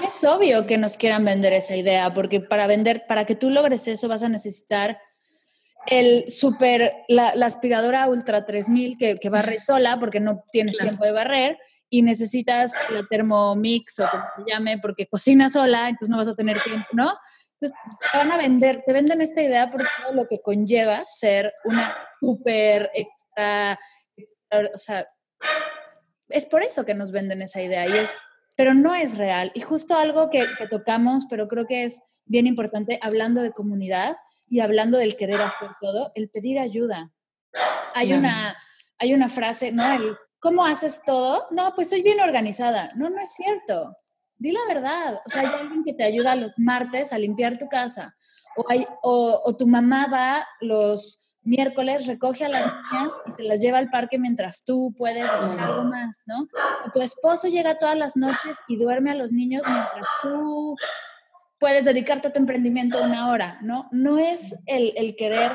Y 0.01 0.05
es 0.05 0.25
obvio 0.25 0.67
que 0.67 0.79
nos 0.79 0.97
quieran 0.97 1.25
vender 1.25 1.53
esa 1.53 1.77
idea, 1.77 2.13
porque 2.13 2.41
para 2.41 2.67
vender, 2.67 3.05
para 3.07 3.25
que 3.25 3.37
tú 3.37 3.51
logres 3.51 3.87
eso 3.87 4.09
vas 4.09 4.25
a 4.25 4.29
necesitar 4.29 4.99
el 5.87 6.29
super, 6.29 7.05
la, 7.09 7.29
aspiradora 7.45 8.09
Ultra 8.09 8.45
3000 8.45 8.99
que, 8.99 9.17
que 9.17 9.29
barre 9.29 9.59
sola 9.59 9.99
porque 10.01 10.19
no 10.19 10.45
tienes 10.51 10.77
tiempo 10.77 11.05
de 11.05 11.13
barrer 11.13 11.59
y 11.89 12.03
necesitas 12.03 12.75
la 12.91 13.05
Thermomix 13.05 14.01
o 14.01 14.11
como 14.11 14.25
se 14.37 14.53
llame 14.53 14.79
porque 14.79 15.07
cocina 15.07 15.49
sola, 15.49 15.89
entonces 15.89 16.09
no 16.09 16.17
vas 16.17 16.29
a 16.29 16.35
tener 16.35 16.61
tiempo, 16.63 16.89
¿no? 16.93 17.13
Entonces 17.61 17.79
te 18.13 18.19
van 18.19 18.33
a 18.33 18.37
vender, 18.37 18.83
te 18.85 18.93
venden 18.93 19.21
esta 19.21 19.41
idea 19.41 19.71
por 19.71 19.83
todo 19.83 20.13
lo 20.15 20.27
que 20.27 20.41
conlleva 20.43 21.05
ser 21.07 21.55
una 21.65 21.97
super 22.21 22.91
extra, 23.37 23.79
o 24.75 24.79
sea, 24.79 25.07
es 26.29 26.47
por 26.47 26.63
eso 26.63 26.85
que 26.85 26.95
nos 26.95 27.13
venden 27.13 27.43
esa 27.43 27.63
idea 27.63 27.87
y 27.87 27.99
es 27.99 28.11
pero 28.57 28.73
no 28.73 28.95
es 28.95 29.19
real. 29.19 29.53
Y 29.55 29.61
justo 29.61 29.97
algo 29.97 30.31
que, 30.31 30.47
tocamos, 30.71 31.27
pero 31.29 31.47
creo 31.47 31.67
que 31.67 31.85
es 31.85 32.21
bien 32.25 32.47
importante, 32.47 32.99
hablando 33.03 33.43
de 33.43 33.53
comunidad 33.53 34.17
y 34.49 34.61
hablando 34.61 34.97
del 34.99 35.17
querer 35.17 35.41
hacer 35.43 35.69
todo, 35.81 36.11
el 36.15 36.31
pedir 36.31 36.59
ayuda. 36.59 37.13
Hay, 37.95 38.13
una, 38.13 38.57
hay 38.99 39.13
una 39.15 39.29
frase, 39.29 39.73
¿no? 39.73 39.93
El, 39.93 40.17
¿cómo 40.39 40.65
haces 40.65 41.03
todo? 41.05 41.47
No, 41.51 41.75
pues 41.75 41.91
soy 41.91 42.03
bien 42.03 42.21
organizada. 42.21 42.91
No, 42.97 43.11
no 43.11 43.21
es 43.21 43.35
cierto. 43.35 43.95
Di 44.39 44.53
la 44.53 44.67
verdad. 44.67 45.21
O 45.27 45.29
sea, 45.29 45.43
hay 45.43 45.61
alguien 45.61 45.85
que 45.85 45.95
te 45.95 46.05
ayuda 46.05 46.35
los 46.35 46.59
martes 46.59 47.13
a 47.13 47.19
limpiar 47.19 47.59
tu 47.59 47.69
casa. 47.69 48.15
O, 48.57 48.65
hay, 48.71 48.87
o, 49.03 49.43
o 49.45 49.57
tu 49.57 49.67
mamá 49.67 50.09
va 50.11 50.47
los 50.61 51.26
miércoles 51.47 52.07
recoge 52.07 52.45
a 52.45 52.49
las 52.49 52.67
niñas 52.67 53.15
y 53.27 53.31
se 53.33 53.43
las 53.43 53.61
lleva 53.61 53.79
al 53.79 53.89
parque 53.89 54.19
mientras 54.19 54.65
tú 54.65 54.95
puedes 54.97 55.31
hacer 55.31 55.59
algo 55.59 55.85
más, 55.85 56.25
¿no? 56.27 56.49
O 56.85 56.91
tu 56.93 57.01
esposo 57.01 57.49
llega 57.49 57.79
todas 57.79 57.97
las 57.97 58.17
noches 58.17 58.59
y 58.69 58.77
duerme 58.77 59.13
a 59.13 59.15
los 59.15 59.33
niños 59.33 59.63
mientras 59.67 60.09
tú 60.23 60.77
puedes 61.59 61.85
dedicarte 61.85 62.29
a 62.29 62.33
tu 62.33 62.39
emprendimiento 62.39 63.03
una 63.03 63.31
hora, 63.31 63.59
¿no? 63.63 63.89
No 63.93 64.19
es 64.19 64.63
el, 64.67 64.93
el 64.97 65.17
querer, 65.17 65.53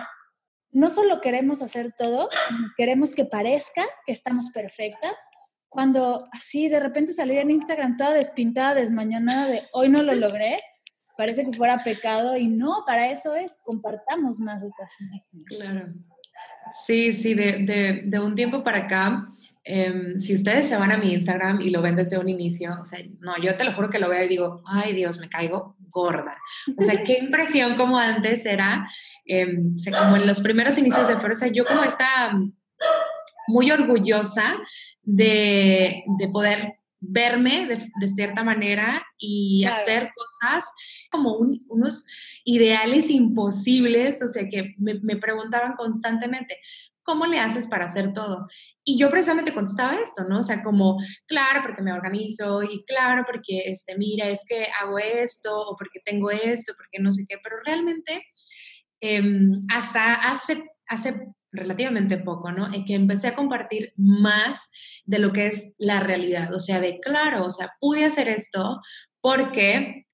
no 0.72 0.90
solo 0.90 1.22
queremos 1.22 1.62
hacer 1.62 1.94
todo, 1.98 2.30
sino 2.48 2.60
queremos 2.78 3.14
que 3.14 3.26
parezca 3.26 3.84
que 4.06 4.14
estamos 4.14 4.50
perfectas, 4.52 5.30
cuando 5.70 6.28
así 6.34 6.68
de 6.68 6.80
repente 6.80 7.14
salir 7.14 7.38
en 7.38 7.52
Instagram 7.52 7.96
toda 7.96 8.12
despintada, 8.12 8.76
desmañanada 8.76 9.48
de 9.48 9.68
hoy 9.72 9.90
no 9.90 10.02
lo 10.02 10.14
logré, 10.16 10.60
parece 11.22 11.46
que 11.46 11.52
fuera 11.52 11.84
pecado 11.84 12.36
y 12.36 12.48
no, 12.48 12.84
para 12.84 13.12
eso 13.12 13.36
es, 13.36 13.60
compartamos 13.64 14.40
más 14.40 14.64
estas 14.64 14.92
imágenes. 15.00 15.46
Claro. 15.46 15.94
Sí, 16.72 17.12
sí, 17.12 17.36
de, 17.36 18.02
de, 18.06 18.20
un 18.20 18.34
tiempo 18.34 18.64
para 18.64 18.80
acá, 18.80 19.28
em, 19.64 20.18
si 20.18 20.34
ustedes 20.34 20.68
se 20.68 20.76
van 20.78 20.92
a 20.92 20.98
mi 20.98 21.14
Instagram 21.14 21.62
y 21.62 21.70
lo 21.70 21.84
ven 21.84 21.96
desde 21.96 22.18
un 22.18 22.28
inicio, 22.28 22.76
o 22.82 22.84
sea, 22.84 23.00
no, 23.20 23.34
yo 23.40 23.56
te 23.56 23.64
lo 23.64 23.74
juro 23.74 23.92
que 23.92 24.00
lo 24.00 24.10
veo 24.10 24.24
y 24.24 24.30
digo, 24.30 24.64
ay 24.66 24.94
Dios, 24.94 25.20
me 25.20 25.30
caigo 25.30 25.76
gorda. 25.92 26.36
O 26.76 26.82
sea, 26.82 27.04
qué 27.04 27.20
impresión 27.20 27.76
como 27.76 28.00
antes 28.00 28.44
era, 28.48 28.90
em, 29.28 29.76
como 29.92 30.16
en 30.16 30.26
los 30.26 30.42
primeros 30.42 30.76
inicios 30.80 31.08
de, 31.08 31.36
sea, 31.36 31.50
yo 31.50 31.66
como 31.66 31.84
esta 31.84 32.32
muy 33.48 33.70
orgullosa 33.70 34.58
de, 35.04 36.04
poder 36.34 36.80
verme 37.02 37.68
de, 37.68 38.08
cierta 38.08 38.44
manera 38.44 39.04
y 39.18 39.66
hacer 39.66 40.12
cosas 40.16 40.72
como 41.12 41.36
unos 41.36 42.06
ideales 42.46 43.10
imposibles, 43.10 44.22
o 44.22 44.28
sea, 44.28 44.48
que 44.48 44.76
me, 44.78 45.00
me, 45.02 45.18
preguntaban 45.18 45.76
constantemente, 45.76 46.58
¿cómo 47.04 47.26
le 47.26 47.40
haces 47.40 47.68
para 47.68 47.86
hacer 47.86 48.14
todo? 48.14 48.48
Y 48.84 48.98
yo 48.98 49.10
precisamente 49.10 49.54
contestaba 49.54 49.96
esto, 49.96 50.24
¿no? 50.26 50.40
O 50.40 50.44
sea, 50.44 50.64
como, 50.64 50.98
claro, 51.26 51.62
porque 51.64 51.82
me 51.82 51.92
organizo 51.92 52.62
y 52.64 52.84
claro, 52.86 53.24
porque, 53.26 53.64
este, 53.66 53.98
mira, 53.98 54.30
es 54.30 54.46
que 54.48 54.68
hago 54.80 55.00
esto 55.00 55.60
o 55.60 55.76
porque 55.76 56.00
tengo 56.06 56.30
esto, 56.30 56.74
porque 56.78 57.00
no 57.00 57.12
sé 57.12 57.26
qué, 57.28 57.38
pero 57.44 57.58
realmente 57.66 58.24
em, 59.02 59.66
hasta 59.70 60.14
hace, 60.14 60.64
hace 60.88 61.28
relativamente 61.52 62.18
poco, 62.18 62.52
¿no? 62.52 62.74
En 62.74 62.86
que 62.86 62.96
empecé 62.96 63.28
a 63.28 63.36
compartir 63.36 63.94
más 63.98 64.72
de 65.06 65.20
lo 65.20 65.32
que 65.32 65.48
es 65.48 65.76
la 65.78 66.00
realidad, 66.00 66.54
o 66.54 66.60
sea, 66.60 66.80
de 66.80 67.00
claro, 67.00 67.46
o 67.46 67.50
sea, 67.50 67.72
pude 67.80 68.06
hacer 68.06 68.30
esto 68.30 68.82
porque 69.20 70.06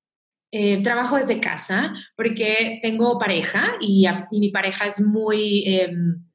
eh, 0.51 0.81
trabajo 0.81 1.17
desde 1.17 1.39
casa, 1.39 1.93
porque 2.15 2.79
tengo 2.81 3.17
pareja 3.17 3.75
y, 3.81 4.07
mi 4.31 4.49
pareja 4.49 4.85
es 4.85 5.01
muy... 5.01 5.63
Em, 5.65 6.27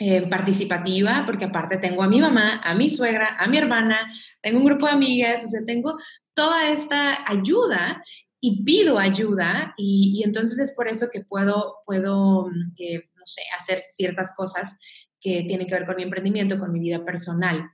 eh, 0.00 0.26
participativa, 0.26 1.22
porque 1.24 1.44
aparte 1.44 1.76
tengo 1.76 2.02
a 2.02 2.08
mi 2.08 2.20
mamá, 2.20 2.60
a 2.64 2.74
mi 2.74 2.90
suegra, 2.90 3.36
a 3.38 3.46
mi 3.46 3.58
hermana, 3.58 4.00
tengo 4.42 4.58
un 4.58 4.64
grupo 4.64 4.86
de 4.86 4.92
amigas, 4.92 5.44
o 5.44 5.48
sea, 5.48 5.60
tengo 5.64 5.96
toda 6.34 6.68
esta 6.70 7.30
ayuda 7.30 8.02
y 8.44 8.62
pido 8.62 8.98
ayuda 8.98 9.72
y, 9.78 10.22
entonces 10.22 10.58
es 10.58 10.76
por 10.76 10.86
eso 10.86 11.06
que 11.10 11.22
puedo, 11.22 11.76
puedo 11.86 12.50
eh, 12.76 13.08
no 13.14 13.24
sé, 13.24 13.40
hacer 13.58 13.78
ciertas 13.78 14.34
cosas 14.36 14.78
que 15.18 15.44
tienen 15.48 15.66
que 15.66 15.72
ver 15.72 15.86
con 15.86 15.96
mi 15.96 16.02
emprendimiento, 16.02 16.58
con 16.58 16.70
mi 16.70 16.78
vida 16.78 17.02
personal. 17.06 17.70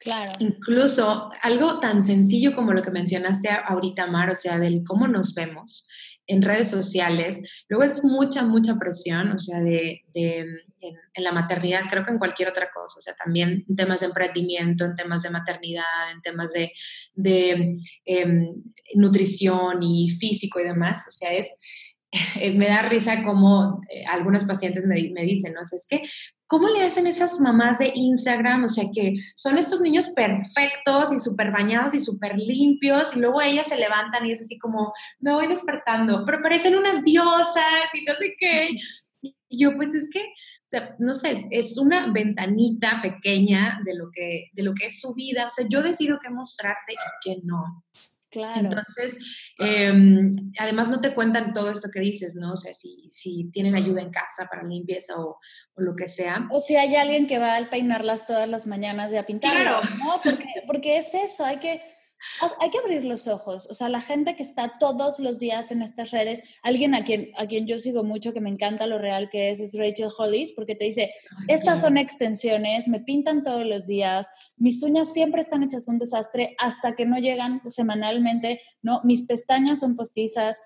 Claro. 0.00 0.32
Incluso 0.40 1.30
algo 1.40 1.78
tan 1.78 2.02
sencillo 2.02 2.56
como 2.56 2.72
lo 2.72 2.82
que 2.82 2.90
mencionaste 2.90 3.48
ahorita, 3.48 4.08
Mar, 4.08 4.30
o 4.30 4.34
sea, 4.34 4.58
del 4.58 4.82
cómo 4.84 5.06
nos 5.06 5.34
vemos 5.34 5.88
en 6.28 6.42
redes 6.42 6.70
sociales. 6.70 7.42
Luego 7.68 7.84
es 7.84 8.04
mucha, 8.04 8.44
mucha 8.44 8.76
presión, 8.78 9.32
o 9.32 9.38
sea, 9.38 9.58
de, 9.60 10.04
en, 10.14 11.24
la 11.24 11.32
maternidad, 11.32 11.82
creo 11.90 12.04
que 12.04 12.12
en 12.12 12.18
cualquier 12.18 12.48
otra 12.48 12.70
cosa, 12.72 13.00
o 13.00 13.02
sea, 13.02 13.14
también 13.14 13.64
en 13.68 13.74
temas 13.74 14.00
de 14.00 14.06
emprendimiento, 14.06 14.84
en 14.84 14.94
temas 14.94 15.22
de 15.22 15.30
maternidad, 15.30 16.12
en 16.12 16.20
temas 16.22 16.52
de, 16.52 16.72
em, 18.04 18.54
nutrición 18.94 19.82
y 19.82 20.10
físico 20.10 20.60
y 20.60 20.64
demás, 20.64 21.04
o 21.08 21.10
sea, 21.10 21.32
es, 21.32 21.48
me 22.56 22.68
da 22.68 22.82
risa 22.82 23.24
como 23.24 23.80
eh, 23.90 24.04
algunos 24.06 24.44
pacientes 24.44 24.86
me, 24.86 25.10
me 25.10 25.22
dicen, 25.24 25.54
¿no? 25.54 25.62
O 25.62 25.64
sea, 25.64 25.76
es 25.76 25.86
que 25.88 26.02
¿Cómo 26.48 26.66
le 26.68 26.82
hacen 26.82 27.06
esas 27.06 27.40
mamás 27.40 27.78
de 27.78 27.92
Instagram? 27.94 28.64
O 28.64 28.68
sea, 28.68 28.84
que 28.94 29.14
son 29.34 29.58
estos 29.58 29.82
niños 29.82 30.08
perfectos 30.16 31.12
y 31.12 31.20
súper 31.20 31.52
bañados 31.52 31.92
y 31.92 32.00
súper 32.00 32.38
limpios 32.38 33.14
y 33.14 33.20
luego 33.20 33.42
ellas 33.42 33.68
se 33.68 33.78
levantan 33.78 34.24
y 34.24 34.32
es 34.32 34.40
así 34.40 34.58
como, 34.58 34.94
me 35.20 35.34
voy 35.34 35.46
despertando, 35.46 36.24
pero 36.24 36.40
parecen 36.42 36.74
unas 36.74 37.04
diosas 37.04 37.62
y 37.92 38.02
no 38.04 38.14
sé 38.14 38.34
qué. 38.38 38.70
Y 39.20 39.62
yo, 39.62 39.76
pues 39.76 39.94
es 39.94 40.08
que, 40.10 40.20
o 40.20 40.70
sea, 40.70 40.96
no 40.98 41.12
sé, 41.12 41.46
es 41.50 41.76
una 41.76 42.10
ventanita 42.10 43.00
pequeña 43.02 43.80
de 43.84 43.94
lo 43.94 44.10
que, 44.10 44.50
de 44.54 44.62
lo 44.62 44.72
que 44.72 44.86
es 44.86 45.00
su 45.00 45.14
vida. 45.14 45.46
O 45.46 45.50
sea, 45.50 45.66
yo 45.68 45.82
decido 45.82 46.18
qué 46.18 46.30
mostrarte 46.30 46.94
y 46.94 46.96
qué 47.22 47.40
no. 47.44 47.84
Claro. 48.38 48.60
Entonces, 48.60 49.18
em, 49.58 50.52
además 50.58 50.88
no 50.88 51.00
te 51.00 51.12
cuentan 51.12 51.52
todo 51.52 51.70
esto 51.70 51.88
que 51.92 51.98
dices, 51.98 52.36
¿no? 52.36 52.52
O 52.52 52.56
sea, 52.56 52.72
si, 52.72 53.04
si 53.08 53.50
tienen 53.50 53.74
ayuda 53.74 54.00
en 54.00 54.10
casa 54.10 54.46
para 54.48 54.62
limpieza 54.62 55.14
o, 55.18 55.38
o, 55.74 55.82
lo 55.82 55.96
que 55.96 56.06
sea. 56.06 56.46
O 56.50 56.60
si 56.60 56.76
hay 56.76 56.94
alguien 56.94 57.26
que 57.26 57.38
va 57.38 57.56
a 57.56 57.68
peinarlas 57.68 58.26
todas 58.26 58.48
las 58.48 58.68
mañanas 58.68 59.12
y 59.12 59.16
a 59.16 59.26
pintarlas, 59.26 59.80
claro. 59.80 59.80
¿no? 60.04 60.20
Porque, 60.22 60.48
porque 60.68 60.98
es 60.98 61.14
eso, 61.14 61.44
hay 61.44 61.56
que 61.56 61.82
hay 62.58 62.70
que 62.70 62.78
abrir 62.78 63.04
los 63.04 63.28
ojos, 63.28 63.68
o 63.70 63.74
sea, 63.74 63.88
la 63.88 64.00
gente 64.00 64.36
que 64.36 64.42
está 64.42 64.78
todos 64.78 65.18
los 65.20 65.38
días 65.38 65.70
en 65.70 65.82
estas 65.82 66.10
redes, 66.10 66.42
alguien 66.62 66.94
a 66.94 67.04
quien, 67.04 67.30
a 67.36 67.46
quien 67.46 67.66
yo 67.66 67.78
sigo 67.78 68.04
mucho, 68.04 68.32
que 68.32 68.40
me 68.40 68.50
encanta 68.50 68.86
lo 68.86 68.98
real 68.98 69.28
que 69.30 69.50
es, 69.50 69.60
es 69.60 69.78
Rachel 69.78 70.08
Hollis, 70.16 70.52
porque 70.52 70.74
te 70.74 70.84
dice, 70.84 71.10
estas 71.46 71.80
son 71.80 71.96
extensiones, 71.96 72.88
me 72.88 73.00
pintan 73.00 73.44
todos 73.44 73.66
los 73.66 73.86
días, 73.86 74.28
mis 74.56 74.82
uñas 74.82 75.12
siempre 75.12 75.40
están 75.40 75.62
hechas 75.62 75.88
un 75.88 75.98
desastre 75.98 76.56
hasta 76.58 76.94
que 76.94 77.06
no 77.06 77.18
llegan 77.18 77.60
semanalmente, 77.68 78.60
¿no? 78.82 79.00
Mis 79.04 79.24
pestañas 79.24 79.80
son 79.80 79.96
postizas, 79.96 80.60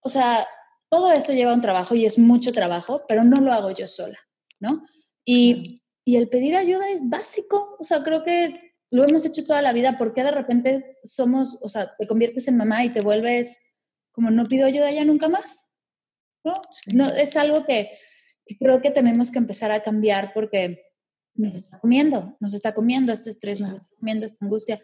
o 0.00 0.08
sea, 0.08 0.46
todo 0.88 1.12
esto 1.12 1.32
lleva 1.32 1.54
un 1.54 1.60
trabajo 1.60 1.94
y 1.94 2.04
es 2.04 2.18
mucho 2.18 2.52
trabajo, 2.52 3.02
pero 3.08 3.24
no 3.24 3.40
lo 3.40 3.52
hago 3.52 3.70
yo 3.70 3.86
sola, 3.86 4.18
¿no? 4.60 4.82
Y, 5.24 5.82
y 6.04 6.16
el 6.16 6.28
pedir 6.28 6.56
ayuda 6.56 6.88
es 6.90 7.08
básico, 7.08 7.76
o 7.78 7.84
sea, 7.84 8.02
creo 8.02 8.22
que 8.22 8.63
lo 8.94 9.02
hemos 9.02 9.26
hecho 9.26 9.44
toda 9.44 9.60
la 9.60 9.72
vida, 9.72 9.98
¿por 9.98 10.14
qué 10.14 10.22
de 10.22 10.30
repente 10.30 10.98
somos, 11.02 11.58
o 11.62 11.68
sea, 11.68 11.96
te 11.98 12.06
conviertes 12.06 12.46
en 12.46 12.56
mamá 12.56 12.84
y 12.84 12.92
te 12.92 13.00
vuelves 13.00 13.72
como 14.12 14.30
no 14.30 14.44
pido 14.44 14.66
ayuda 14.66 14.92
ya 14.92 15.04
nunca 15.04 15.28
más? 15.28 15.74
¿No? 16.44 16.62
no 16.92 17.06
es 17.06 17.36
algo 17.36 17.64
que, 17.64 17.90
creo 18.60 18.80
que 18.82 18.92
tenemos 18.92 19.32
que 19.32 19.38
empezar 19.38 19.72
a 19.72 19.82
cambiar 19.82 20.32
porque 20.32 20.92
nos 21.34 21.56
está 21.56 21.80
comiendo, 21.80 22.36
nos 22.38 22.54
está 22.54 22.72
comiendo 22.72 23.12
este 23.12 23.30
estrés, 23.30 23.58
nos 23.58 23.72
está 23.72 23.88
comiendo 23.98 24.26
esta 24.26 24.44
angustia 24.44 24.80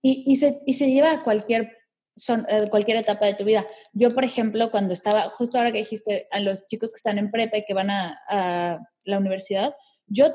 y, 0.00 0.24
y, 0.26 0.36
se, 0.36 0.58
y 0.64 0.72
se 0.72 0.90
lleva 0.90 1.12
a 1.12 1.22
cualquier, 1.22 1.76
son, 2.16 2.46
a 2.48 2.70
cualquier 2.70 2.96
etapa 2.96 3.26
de 3.26 3.34
tu 3.34 3.44
vida. 3.44 3.66
Yo, 3.92 4.14
por 4.14 4.24
ejemplo, 4.24 4.70
cuando 4.70 4.94
estaba, 4.94 5.28
justo 5.28 5.58
ahora 5.58 5.72
que 5.72 5.78
dijiste 5.78 6.26
a 6.30 6.40
los 6.40 6.66
chicos 6.68 6.90
que 6.90 6.96
están 6.96 7.18
en 7.18 7.30
prepa 7.30 7.58
y 7.58 7.66
que 7.66 7.74
van 7.74 7.90
a, 7.90 8.18
a 8.30 8.78
la 9.04 9.18
universidad, 9.18 9.74
yo 10.06 10.32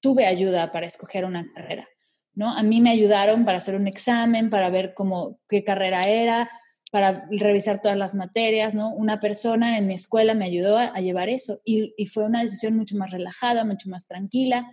tuve 0.00 0.24
ayuda 0.24 0.72
para 0.72 0.86
escoger 0.86 1.26
una 1.26 1.44
carrera. 1.54 1.86
¿No? 2.34 2.56
A 2.56 2.62
mí 2.62 2.80
me 2.80 2.90
ayudaron 2.90 3.44
para 3.44 3.58
hacer 3.58 3.76
un 3.76 3.86
examen, 3.86 4.50
para 4.50 4.70
ver 4.70 4.94
cómo, 4.94 5.38
qué 5.48 5.64
carrera 5.64 6.02
era, 6.02 6.50
para 6.90 7.26
revisar 7.30 7.80
todas 7.80 7.98
las 7.98 8.14
materias, 8.14 8.74
¿no? 8.74 8.94
Una 8.94 9.18
persona 9.18 9.78
en 9.78 9.86
mi 9.86 9.94
escuela 9.94 10.34
me 10.34 10.44
ayudó 10.44 10.78
a, 10.78 10.94
llevar 11.00 11.28
eso 11.28 11.58
y, 11.64 11.92
fue 12.06 12.24
una 12.24 12.42
decisión 12.42 12.76
mucho 12.76 12.96
más 12.96 13.10
relajada, 13.10 13.64
mucho 13.64 13.88
más 13.88 14.06
tranquila. 14.06 14.70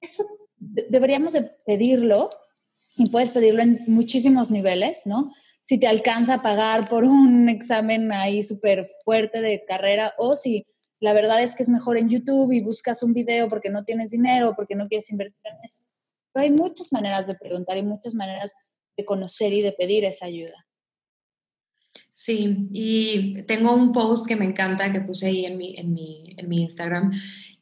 Eso 0.00 0.24
deberíamos 0.56 1.32
de 1.32 1.50
pedirlo 1.66 2.30
y 2.96 3.10
puedes 3.10 3.30
pedirlo 3.30 3.62
en 3.62 3.82
muchísimos 3.86 4.50
niveles, 4.50 5.02
¿no? 5.04 5.32
Si 5.62 5.78
te 5.78 5.88
alcanza 5.88 6.34
a 6.34 6.42
pagar 6.42 6.88
por 6.88 7.04
un 7.04 7.48
examen 7.48 8.12
ahí 8.12 8.42
súper 8.42 8.86
fuerte 9.04 9.40
de 9.40 9.64
carrera 9.66 10.14
o 10.16 10.36
si 10.36 10.64
la 11.00 11.12
verdad 11.12 11.42
es 11.42 11.54
que 11.54 11.62
es 11.62 11.68
mejor 11.68 11.98
en 11.98 12.08
YouTube 12.08 12.52
y 12.52 12.60
buscas 12.60 13.02
un 13.02 13.12
video 13.12 13.48
porque 13.48 13.68
no 13.68 13.84
tienes 13.84 14.10
dinero, 14.10 14.54
porque 14.56 14.74
no 14.74 14.88
quieres 14.88 15.10
invertir 15.10 15.40
en 15.44 15.68
eso 15.68 15.87
hay 16.40 16.50
muchas 16.50 16.92
maneras 16.92 17.26
de 17.26 17.34
preguntar 17.34 17.76
y 17.76 17.82
muchas 17.82 18.14
maneras 18.14 18.50
de 18.96 19.04
conocer 19.04 19.52
y 19.52 19.62
de 19.62 19.72
pedir 19.72 20.04
esa 20.04 20.26
ayuda. 20.26 20.66
Sí, 22.10 22.68
y 22.72 23.42
tengo 23.42 23.72
un 23.72 23.92
post 23.92 24.26
que 24.26 24.36
me 24.36 24.44
encanta 24.44 24.90
que 24.90 25.00
puse 25.00 25.26
ahí 25.26 25.46
en 25.46 25.56
mi, 25.56 25.76
en 25.76 25.92
mi, 25.92 26.34
en 26.36 26.48
mi 26.48 26.62
Instagram, 26.62 27.12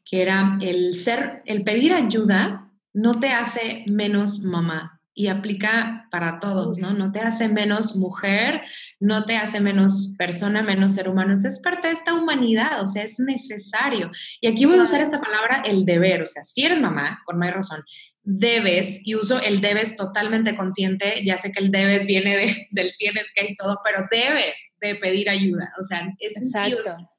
que 0.03 0.21
era 0.21 0.57
el 0.61 0.95
ser, 0.95 1.43
el 1.45 1.63
pedir 1.63 1.93
ayuda 1.93 2.71
no 2.93 3.19
te 3.19 3.29
hace 3.29 3.85
menos 3.91 4.39
mamá 4.41 4.97
y 5.13 5.27
aplica 5.27 6.07
para 6.11 6.39
todos, 6.39 6.77
¿no? 6.77 6.93
No 6.93 7.11
te 7.11 7.19
hace 7.19 7.49
menos 7.49 7.95
mujer, 7.95 8.61
no 8.99 9.25
te 9.25 9.35
hace 9.35 9.59
menos 9.59 10.15
persona, 10.17 10.61
menos 10.61 10.93
ser 10.93 11.09
humano. 11.09 11.33
Es 11.33 11.59
parte 11.59 11.87
de 11.87 11.93
esta 11.93 12.13
humanidad, 12.13 12.81
o 12.81 12.87
sea, 12.87 13.03
es 13.03 13.19
necesario. 13.19 14.11
Y 14.41 14.47
aquí 14.47 14.65
voy 14.65 14.77
a 14.77 14.83
usar 14.83 15.01
esta 15.01 15.19
palabra, 15.19 15.63
el 15.65 15.85
deber, 15.85 16.21
o 16.21 16.25
sea, 16.25 16.43
si 16.43 16.65
eres 16.65 16.79
mamá, 16.79 17.23
por 17.25 17.35
más 17.35 17.51
razón, 17.51 17.81
debes, 18.29 18.99
y 19.05 19.15
uso 19.15 19.39
el 19.39 19.61
debes 19.61 19.95
totalmente 19.95 20.57
consciente, 20.57 21.23
ya 21.25 21.37
sé 21.37 21.53
que 21.53 21.63
el 21.63 21.71
debes 21.71 22.05
viene 22.05 22.35
de, 22.35 22.67
del 22.71 22.91
tienes 22.97 23.25
que 23.33 23.45
y 23.45 23.55
todo, 23.55 23.79
pero 23.85 24.05
debes 24.11 24.55
de 24.81 24.95
pedir 24.95 25.29
ayuda, 25.29 25.73
o 25.79 25.83
sea, 25.83 26.13
es 26.19 26.35
Exacto. 26.35 27.09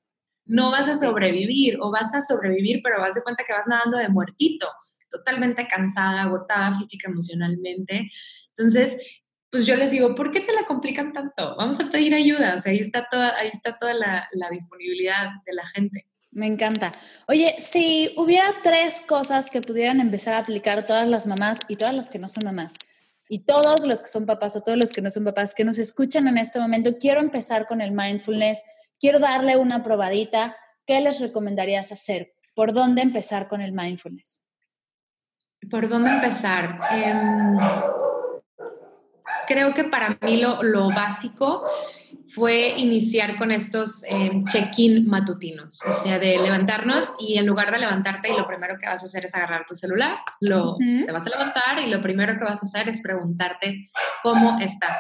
No 0.45 0.71
vas 0.71 0.87
a 0.89 0.95
sobrevivir 0.95 1.79
o 1.81 1.91
vas 1.91 2.15
a 2.15 2.21
sobrevivir, 2.21 2.81
pero 2.83 3.01
vas 3.01 3.15
de 3.15 3.23
cuenta 3.23 3.45
que 3.45 3.53
vas 3.55 3.67
nadando 3.67 3.97
de 3.97 4.09
muertito, 4.09 4.67
totalmente 5.11 5.67
cansada, 5.67 6.23
agotada 6.23 6.79
física, 6.79 7.11
emocionalmente. 7.11 8.11
Entonces, 8.49 8.99
pues 9.51 9.67
yo 9.67 9.77
les 9.77 9.91
digo, 9.91 10.15
¿por 10.15 10.31
qué 10.31 10.41
te 10.41 10.53
la 10.53 10.65
complican 10.65 11.13
tanto? 11.13 11.55
Vamos 11.57 11.81
a 11.81 11.91
pedir 11.91 12.15
ayuda, 12.15 12.55
o 12.55 12.59
sea, 12.59 12.73
ahí 12.73 12.81
está 12.81 13.09
toda, 13.11 13.37
ahí 13.37 13.51
está 13.53 13.79
toda 13.79 13.95
la, 13.95 14.29
la 14.33 14.51
disponibilidad 14.51 15.29
de 15.47 15.55
la 15.55 15.67
gente. 15.67 16.07
Me 16.39 16.47
encanta. 16.47 16.93
Oye, 17.26 17.57
si 17.59 18.14
hubiera 18.16 18.55
tres 18.62 19.03
cosas 19.03 19.51
que 19.51 19.61
pudieran 19.61 19.99
empezar 19.99 20.34
a 20.34 20.39
aplicar 20.39 20.86
todas 20.86 21.09
las 21.09 21.26
mamás 21.26 21.59
y 21.66 21.74
todas 21.74 21.93
las 21.93 22.09
que 22.11 22.20
no 22.20 22.28
son 22.28 22.45
mamás, 22.45 22.74
y 23.28 23.41
todos 23.41 23.84
los 23.84 24.01
que 24.03 24.07
son 24.07 24.24
papás 24.24 24.55
o 24.55 24.62
todos 24.62 24.78
los 24.78 24.93
que 24.93 25.03
no 25.03 25.11
son 25.11 25.24
papás 25.24 25.53
que 25.53 25.64
nos 25.64 25.78
escuchan 25.78 26.28
en 26.28 26.39
este 26.39 26.61
momento, 26.61 26.97
quiero 26.97 27.20
empezar 27.20 27.66
con 27.66 27.80
el 27.80 27.91
mindfulness, 27.91 28.62
quiero 29.01 29.18
darle 29.18 29.57
una 29.57 29.82
probadita, 29.82 30.57
¿qué 30.86 31.01
les 31.01 31.18
recomendarías 31.18 31.91
hacer? 31.91 32.34
¿Por 32.55 32.72
dónde 32.72 33.03
empezar 33.03 33.49
con 33.49 33.61
el 33.61 33.72
mindfulness? 33.72 34.41
¿Por 35.68 35.89
dónde 35.89 36.11
empezar? 36.11 36.78
Em, 36.93 37.59
creo 39.49 39.74
que 39.74 39.82
para 39.82 40.16
mí 40.22 40.36
lo, 40.36 40.62
lo 40.62 40.89
básico 40.89 41.64
fue 42.29 42.74
iniciar 42.76 43.37
con 43.37 43.51
estos 43.51 44.05
em, 44.05 44.45
check-in 44.47 45.07
matutinos, 45.07 45.81
o 45.83 45.95
sea, 45.95 46.18
de 46.18 46.39
levantarnos 46.39 47.16
y 47.20 47.39
en 47.39 47.47
lugar 47.47 47.72
de 47.72 47.79
levantarte 47.79 48.31
y 48.31 48.37
lo 48.37 48.47
primero 48.47 48.76
que 48.79 48.87
vas 48.87 49.03
a 49.03 49.07
hacer 49.07 49.26
es 49.26 49.35
agarrar 49.35 49.64
tu 49.66 49.74
celular, 49.74 50.18
lo, 50.41 50.76
te 50.76 51.11
vas 51.11 51.26
a 51.26 51.31
levantar 51.31 51.79
y 51.81 51.91
lo 51.91 52.03
primero 52.03 52.37
que 52.37 52.45
vas 52.45 52.62
a 52.62 52.66
hacer 52.66 52.89
es 52.89 53.03
preguntarte 53.03 53.89
cómo 54.22 54.59
estás. 54.61 54.99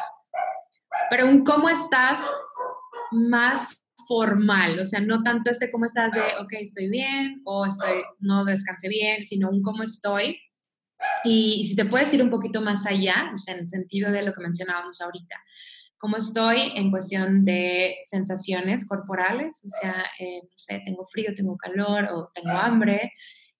Pero 1.10 1.26
un 1.26 1.44
cómo 1.44 1.68
estás 1.68 2.20
más 3.10 3.82
formal, 4.08 4.78
o 4.78 4.84
sea, 4.84 5.00
no 5.00 5.22
tanto 5.22 5.50
este 5.50 5.70
cómo 5.70 5.84
estás 5.84 6.14
de, 6.14 6.20
ok, 6.40 6.52
estoy 6.60 6.88
bien 6.88 7.42
o 7.44 7.66
estoy, 7.66 8.02
no 8.20 8.44
descansé 8.46 8.88
bien, 8.88 9.22
sino 9.22 9.50
un 9.50 9.62
cómo 9.62 9.82
estoy. 9.82 10.38
Y, 11.24 11.64
si 11.64 11.76
te 11.76 11.84
puedes 11.84 12.12
ir 12.14 12.22
un 12.22 12.30
poquito 12.30 12.60
más 12.60 12.86
allá, 12.86 13.30
o 13.34 13.38
sea, 13.38 13.54
en 13.54 13.60
el 13.60 13.68
sentido 13.68 14.10
de 14.10 14.22
lo 14.22 14.32
que 14.32 14.40
mencionábamos 14.40 15.00
ahorita, 15.00 15.36
cómo 15.98 16.16
estoy 16.16 16.72
en 16.76 16.90
cuestión 16.90 17.44
de 17.44 17.96
sensaciones 18.04 18.88
corporales, 18.88 19.60
o 19.64 19.68
sea, 19.68 20.04
eh, 20.18 20.40
no 20.42 20.50
sé, 20.54 20.82
tengo 20.84 21.06
frío, 21.06 21.34
tengo 21.34 21.56
calor 21.56 22.06
o 22.12 22.30
tengo 22.32 22.56
hambre, 22.56 23.12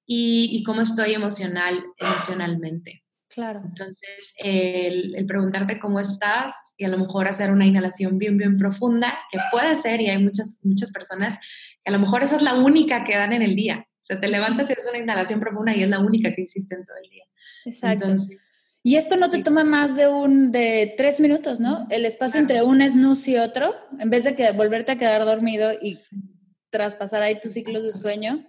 y, 0.07 0.49
y 0.53 0.63
cómo 0.63 0.81
estoy 0.81 1.13
emocional, 1.13 1.79
emocionalmente. 1.99 3.05
Claro. 3.29 3.61
Entonces, 3.65 4.35
el, 4.39 5.15
el, 5.15 5.27
preguntarte 5.27 5.79
cómo 5.79 6.01
estás 6.01 6.55
y 6.77 6.85
a 6.85 6.89
lo 6.89 6.99
mejor 6.99 7.29
hacer 7.29 7.53
una 7.53 7.67
inhalación 7.67 8.19
bien, 8.19 8.37
bien 8.39 8.57
profunda, 8.57 9.19
que 9.31 9.39
puede 9.53 9.77
ser, 9.77 10.01
y 10.01 10.09
hay 10.09 10.23
muchas, 10.23 10.59
muchas 10.63 10.91
personas 10.93 11.39
que 11.85 11.91
a 11.91 11.93
lo 11.93 11.99
mejor 11.99 12.23
esa 12.23 12.37
es 12.37 12.43
la 12.43 12.55
única 12.55 13.05
que 13.05 13.17
dan 13.17 13.33
en 13.33 13.43
el 13.43 13.55
día. 13.55 13.87
O 13.87 14.01
sea, 14.01 14.19
te 14.19 14.29
levantas 14.29 14.71
y 14.71 14.73
haces 14.73 14.89
una 14.89 15.03
inhalación 15.03 15.41
profunda 15.41 15.77
y 15.77 15.83
es 15.83 15.89
la 15.89 15.99
única 15.99 16.35
que 16.35 16.43
hiciste 16.43 16.75
en 16.75 16.85
todo 16.85 16.97
el 17.03 17.11
día. 17.11 17.25
Exacto. 17.67 18.07
Y 18.83 18.97
esto 18.97 19.17
no 19.17 19.31
te 19.31 19.43
toma 19.43 19.65
más 19.65 19.97
de 19.97 20.09
un 20.09 20.53
de 20.53 20.95
tres 20.97 21.21
minutos, 21.21 21.61
¿no? 21.61 21.87
El 21.91 22.05
espacio 22.05 22.41
entre 22.41 22.63
un 22.63 22.87
snooze 22.89 23.33
y 23.33 23.37
otro, 23.39 23.75
en 23.99 24.11
vez 24.11 24.25
de 24.25 24.35
que 24.35 24.53
volverte 24.53 24.93
a 24.93 24.99
quedar 24.99 25.25
dormido 25.25 25.73
y 25.73 25.99
traspasar 26.71 27.23
ahí 27.23 27.41
tus 27.41 27.53
ciclos 27.53 27.85
de 27.85 27.93
sueño, 27.93 28.47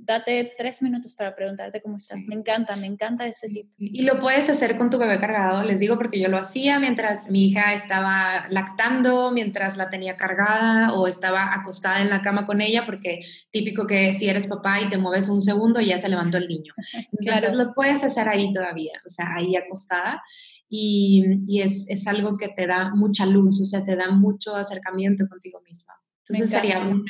date 0.00 0.52
tres 0.56 0.82
minutos 0.82 1.14
para 1.14 1.34
preguntarte 1.34 1.80
cómo 1.80 1.96
estás. 1.96 2.24
Me 2.26 2.34
encanta, 2.34 2.76
me 2.76 2.86
encanta 2.86 3.26
este 3.26 3.48
tipo. 3.48 3.72
Y 3.78 4.02
lo 4.02 4.20
puedes 4.20 4.48
hacer 4.48 4.76
con 4.76 4.90
tu 4.90 4.98
bebé 4.98 5.18
cargado, 5.20 5.62
les 5.62 5.80
digo 5.80 5.96
porque 5.96 6.20
yo 6.20 6.28
lo 6.28 6.38
hacía 6.38 6.78
mientras 6.78 7.30
mi 7.30 7.46
hija 7.46 7.74
estaba 7.74 8.48
lactando, 8.50 9.30
mientras 9.30 9.76
la 9.76 9.90
tenía 9.90 10.16
cargada 10.16 10.92
o 10.94 11.06
estaba 11.06 11.54
acostada 11.54 12.00
en 12.00 12.10
la 12.10 12.22
cama 12.22 12.46
con 12.46 12.60
ella, 12.60 12.86
porque 12.86 13.20
típico 13.50 13.86
que 13.86 14.12
si 14.12 14.28
eres 14.28 14.46
papá 14.46 14.80
y 14.80 14.88
te 14.88 14.98
mueves 14.98 15.28
un 15.28 15.42
segundo 15.42 15.80
ya 15.80 15.98
se 15.98 16.08
levantó 16.08 16.38
el 16.38 16.48
niño. 16.48 16.72
Entonces 17.12 17.54
lo 17.54 17.72
puedes 17.72 18.04
hacer 18.04 18.28
ahí 18.28 18.52
todavía, 18.52 18.92
o 19.04 19.08
sea, 19.08 19.34
ahí 19.34 19.56
acostada. 19.56 20.22
Y, 20.70 21.24
y 21.46 21.62
es, 21.62 21.88
es, 21.88 22.06
algo 22.06 22.36
que 22.36 22.48
te 22.48 22.66
da 22.66 22.94
mucha 22.94 23.24
luz, 23.24 23.58
o 23.62 23.64
sea, 23.64 23.86
te 23.86 23.96
da 23.96 24.10
mucho 24.10 24.54
acercamiento 24.54 25.26
contigo 25.26 25.62
misma. 25.62 25.94
Entonces 26.28 26.50
sería 26.50 26.78
una. 26.80 27.04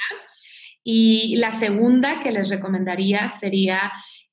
Y 0.91 1.37
la 1.37 1.53
segunda 1.53 2.19
que 2.19 2.33
les 2.33 2.49
recomendaría 2.49 3.29
sería 3.29 3.93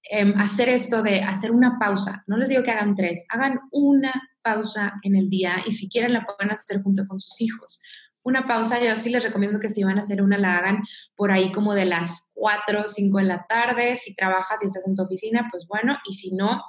em, 0.09 0.33
hacer 0.39 0.69
esto 0.69 1.03
de 1.03 1.19
hacer 1.19 1.51
una 1.51 1.77
pausa. 1.77 2.23
No 2.27 2.37
les 2.37 2.47
digo 2.47 2.63
que 2.63 2.71
hagan 2.71 2.95
tres, 2.95 3.25
hagan 3.27 3.59
una 3.73 4.13
pausa 4.41 4.93
en 5.03 5.17
el 5.17 5.27
día 5.27 5.57
y 5.67 5.73
si 5.73 5.89
quieren 5.89 6.13
la 6.13 6.25
pueden 6.25 6.53
hacer 6.53 6.81
junto 6.81 7.05
con 7.09 7.19
sus 7.19 7.41
hijos. 7.41 7.81
Una 8.23 8.47
pausa, 8.47 8.81
yo 8.81 8.95
sí 8.95 9.09
les 9.09 9.21
recomiendo 9.21 9.59
que 9.59 9.69
si 9.69 9.83
van 9.83 9.97
a 9.97 9.99
hacer 9.99 10.21
una, 10.21 10.37
la 10.37 10.57
hagan 10.57 10.81
por 11.17 11.29
ahí 11.29 11.51
como 11.51 11.73
de 11.73 11.87
las 11.87 12.31
4 12.35 12.83
o 12.85 12.87
5 12.87 13.19
en 13.19 13.27
la 13.27 13.45
tarde. 13.49 13.97
Si 13.97 14.15
trabajas 14.15 14.63
y 14.63 14.67
estás 14.67 14.87
en 14.87 14.95
tu 14.95 15.03
oficina, 15.03 15.49
pues 15.51 15.67
bueno, 15.67 15.97
y 16.09 16.13
si 16.13 16.37
no, 16.37 16.63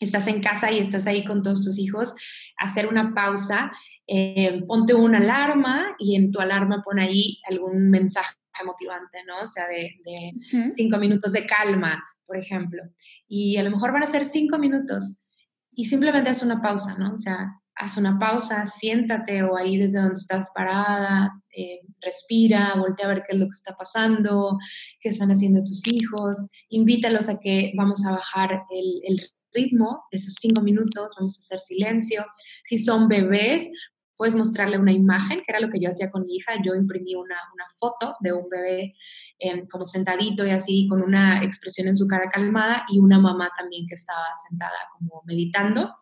estás 0.00 0.26
en 0.26 0.42
casa 0.42 0.72
y 0.72 0.80
estás 0.80 1.06
ahí 1.06 1.24
con 1.24 1.44
todos 1.44 1.62
tus 1.62 1.78
hijos, 1.78 2.12
hacer 2.58 2.88
una 2.88 3.14
pausa, 3.14 3.70
eh, 4.08 4.64
ponte 4.66 4.94
una 4.94 5.18
alarma 5.18 5.94
y 6.00 6.16
en 6.16 6.32
tu 6.32 6.40
alarma 6.40 6.82
pon 6.84 6.98
ahí 6.98 7.38
algún 7.48 7.88
mensaje 7.88 8.34
motivante, 8.64 9.18
¿no? 9.26 9.42
O 9.42 9.46
sea, 9.46 9.66
de, 9.68 10.32
cinco 10.74 10.98
minutos 10.98 11.32
de 11.32 11.46
calma, 11.46 12.02
por 12.26 12.36
ejemplo. 12.36 12.82
Y 13.26 13.56
a 13.56 13.62
lo 13.62 13.70
mejor 13.70 13.92
van 13.92 14.02
a 14.02 14.06
ser 14.06 14.24
cinco 14.24 14.58
minutos 14.58 15.26
y 15.72 15.84
simplemente 15.84 16.30
haz 16.30 16.42
una 16.42 16.62
pausa, 16.62 16.96
¿no? 16.98 17.12
O 17.14 17.18
sea, 17.18 17.60
haz 17.74 17.96
una 17.98 18.18
pausa, 18.18 18.66
siéntate 18.66 19.42
o 19.42 19.56
ahí 19.56 19.76
desde 19.76 20.00
donde 20.00 20.14
estás 20.14 20.50
parada, 20.54 21.30
eh, 21.54 21.80
respira, 22.00 22.74
voltea 22.76 23.06
a 23.06 23.08
ver 23.08 23.22
qué 23.26 23.34
es 23.34 23.38
lo 23.38 23.46
que 23.46 23.56
está 23.56 23.76
pasando, 23.76 24.58
qué 25.00 25.10
están 25.10 25.30
haciendo 25.30 25.62
tus 25.62 25.86
hijos, 25.86 26.48
invítalos 26.70 27.28
a 27.28 27.38
que 27.38 27.72
vamos 27.76 28.06
a 28.06 28.12
bajar 28.12 28.64
el, 28.70 29.00
el 29.04 29.30
ritmo 29.52 30.04
de 30.10 30.16
esos 30.16 30.34
cinco 30.40 30.62
minutos, 30.62 31.14
vamos 31.18 31.36
a 31.36 31.40
hacer 31.40 31.60
silencio. 31.60 32.24
Si 32.64 32.78
son 32.78 33.08
bebés, 33.08 33.70
puedes 34.16 34.34
mostrarle 34.34 34.78
una 34.78 34.92
imagen, 34.92 35.38
que 35.38 35.52
era 35.52 35.60
lo 35.60 35.68
que 35.68 35.80
yo 35.80 35.88
hacía 35.88 36.10
con 36.10 36.26
mi 36.26 36.36
hija. 36.36 36.52
Yo 36.64 36.74
imprimí 36.74 37.14
una, 37.14 37.36
una 37.52 37.64
foto 37.78 38.16
de 38.20 38.32
un 38.32 38.48
bebé 38.48 38.94
em, 39.38 39.66
como 39.66 39.84
sentadito 39.84 40.46
y 40.46 40.50
así, 40.50 40.86
con 40.88 41.02
una 41.02 41.42
expresión 41.42 41.88
en 41.88 41.96
su 41.96 42.06
cara 42.06 42.30
calmada 42.30 42.84
y 42.88 42.98
una 42.98 43.18
mamá 43.18 43.50
también 43.56 43.86
que 43.86 43.94
estaba 43.94 44.26
sentada 44.48 44.78
como 44.98 45.22
meditando. 45.26 45.94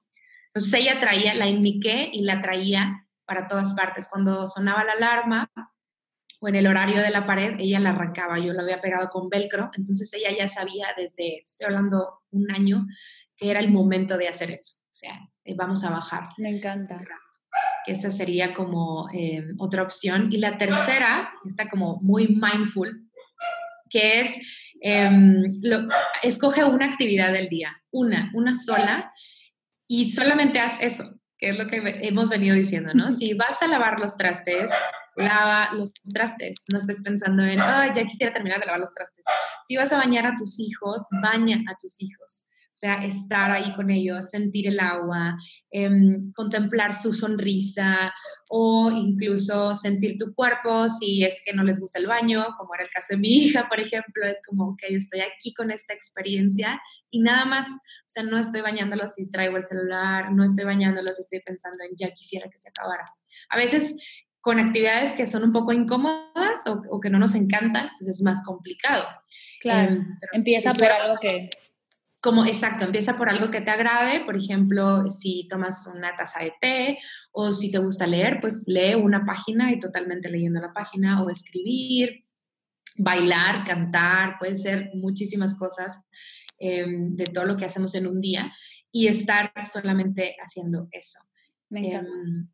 Entonces 0.48 0.74
ella 0.74 1.00
traía, 1.00 1.34
la 1.34 1.48
inmiqué 1.48 2.10
y 2.12 2.22
la 2.22 2.40
traía 2.40 3.08
para 3.26 3.48
todas 3.48 3.72
partes. 3.74 4.08
Cuando 4.10 4.46
sonaba 4.46 4.84
la 4.84 4.92
alarma 4.92 5.50
o 6.40 6.48
en 6.48 6.54
el 6.54 6.66
horario 6.66 7.00
de 7.00 7.10
la 7.10 7.26
pared, 7.26 7.56
ella 7.58 7.80
la 7.80 7.90
arrancaba. 7.90 8.38
Yo 8.38 8.52
la 8.52 8.62
había 8.62 8.80
pegado 8.80 9.08
con 9.10 9.28
velcro. 9.28 9.70
Entonces 9.76 10.12
ella 10.14 10.30
ya 10.36 10.46
sabía 10.46 10.88
desde, 10.96 11.38
estoy 11.38 11.66
hablando 11.66 12.22
un 12.30 12.50
año, 12.52 12.86
que 13.36 13.50
era 13.50 13.60
el 13.60 13.70
momento 13.70 14.16
de 14.16 14.28
hacer 14.28 14.50
eso. 14.50 14.82
O 14.82 14.96
sea, 14.96 15.18
eh, 15.42 15.54
vamos 15.56 15.84
a 15.84 15.90
bajar. 15.90 16.28
Me 16.38 16.50
encanta 16.50 17.02
esa 17.86 18.10
sería 18.10 18.54
como 18.54 19.08
eh, 19.12 19.44
otra 19.58 19.82
opción. 19.82 20.32
Y 20.32 20.38
la 20.38 20.58
tercera, 20.58 21.32
está 21.46 21.68
como 21.68 22.00
muy 22.02 22.28
mindful, 22.28 23.08
que 23.90 24.20
es, 24.20 24.36
em, 24.80 25.60
escoge 26.22 26.64
una 26.64 26.86
actividad 26.86 27.32
del 27.32 27.48
día, 27.48 27.82
una, 27.90 28.30
una 28.34 28.54
sola, 28.54 29.12
y 29.86 30.10
solamente 30.10 30.60
haz 30.60 30.80
eso, 30.82 31.20
que 31.38 31.50
es 31.50 31.58
lo 31.58 31.66
que 31.66 31.82
hemos 32.02 32.28
venido 32.28 32.56
diciendo, 32.56 32.92
¿no? 32.94 33.10
Si 33.10 33.34
vas 33.34 33.62
a 33.62 33.68
lavar 33.68 34.00
los 34.00 34.16
trastes, 34.16 34.70
lava 35.16 35.72
los 35.74 35.92
trastes, 36.12 36.64
no 36.68 36.78
estés 36.78 37.02
pensando 37.02 37.44
en, 37.44 37.60
ay, 37.60 37.90
ya 37.94 38.04
quisiera 38.04 38.32
terminar 38.32 38.60
de 38.60 38.66
lavar 38.66 38.80
los 38.80 38.92
trastes. 38.92 39.24
Si 39.66 39.76
vas 39.76 39.92
a 39.92 39.98
bañar 39.98 40.26
a 40.26 40.36
tus 40.36 40.58
hijos, 40.58 41.06
baña 41.22 41.62
a 41.70 41.76
tus 41.76 42.00
hijos. 42.00 42.50
O 42.74 42.76
sea, 42.76 43.04
estar 43.04 43.52
ahí 43.52 43.72
con 43.76 43.88
ellos, 43.88 44.30
sentir 44.30 44.66
el 44.66 44.80
agua, 44.80 45.36
em, 45.70 46.32
contemplar 46.32 46.92
su 46.92 47.12
sonrisa 47.12 48.12
o 48.48 48.90
incluso 48.90 49.76
sentir 49.76 50.18
tu 50.18 50.34
cuerpo 50.34 50.88
si 50.88 51.22
es 51.22 51.40
que 51.46 51.52
no 51.52 51.62
les 51.62 51.78
gusta 51.78 52.00
el 52.00 52.08
baño, 52.08 52.44
como 52.58 52.74
era 52.74 52.82
el 52.82 52.90
caso 52.90 53.14
de 53.14 53.18
mi 53.18 53.28
hija, 53.44 53.68
por 53.68 53.78
ejemplo, 53.78 54.26
es 54.26 54.42
como, 54.44 54.76
que 54.76 54.92
estoy 54.92 55.20
aquí 55.20 55.54
con 55.54 55.70
esta 55.70 55.94
experiencia 55.94 56.80
y 57.10 57.20
nada 57.20 57.44
más, 57.44 57.68
o 57.68 58.08
sea, 58.08 58.24
no 58.24 58.38
estoy 58.38 58.60
bañándolos 58.60 59.14
si 59.14 59.30
traigo 59.30 59.56
el 59.56 59.68
celular, 59.68 60.32
no 60.32 60.44
estoy 60.44 60.64
bañándolos 60.64 61.14
si 61.14 61.22
estoy 61.22 61.42
pensando 61.46 61.84
en 61.84 61.94
ya 61.96 62.10
quisiera 62.10 62.50
que 62.50 62.58
se 62.58 62.70
acabara. 62.70 63.08
A 63.50 63.56
veces 63.56 63.96
con 64.40 64.58
actividades 64.58 65.12
que 65.12 65.28
son 65.28 65.44
un 65.44 65.52
poco 65.52 65.72
incómodas 65.72 66.58
o, 66.66 67.00
que 67.00 67.08
no 67.08 67.20
nos 67.20 67.36
encantan, 67.36 67.88
pues 67.98 68.08
es 68.08 68.20
más 68.22 68.44
complicado. 68.44 69.06
Claro, 69.60 69.92
em, 69.92 70.18
empieza 70.32 70.74
por 70.74 70.88
algo 70.88 71.16
que 71.20 71.48
como 72.24 72.46
exacto, 72.46 72.86
empieza 72.86 73.18
por 73.18 73.28
algo 73.28 73.50
que 73.50 73.60
te 73.60 73.70
agrade, 73.70 74.24
por 74.24 74.34
ejemplo, 74.34 75.10
si 75.10 75.46
tomas 75.46 75.92
una 75.94 76.16
taza 76.16 76.42
de 76.42 76.54
té 76.58 76.98
o 77.32 77.52
si 77.52 77.70
te 77.70 77.76
gusta 77.76 78.06
leer, 78.06 78.38
pues 78.40 78.64
lee 78.66 78.94
una 78.94 79.26
página 79.26 79.70
y 79.70 79.78
totalmente 79.78 80.30
leyendo 80.30 80.58
la 80.58 80.72
página 80.72 81.22
o 81.22 81.28
escribir, 81.28 82.24
bailar, 82.96 83.64
cantar, 83.66 84.38
pueden 84.38 84.56
ser 84.56 84.88
muchísimas 84.94 85.54
cosas 85.58 86.02
em, 86.56 87.14
de 87.14 87.24
todo 87.26 87.44
lo 87.44 87.58
que 87.58 87.66
hacemos 87.66 87.94
en 87.94 88.06
un 88.06 88.22
día 88.22 88.50
y 88.90 89.06
estar 89.06 89.52
solamente 89.62 90.34
haciendo 90.42 90.88
eso. 90.92 91.18
Me 91.68 91.88
encanta. 91.88 92.10
Em, 92.10 92.48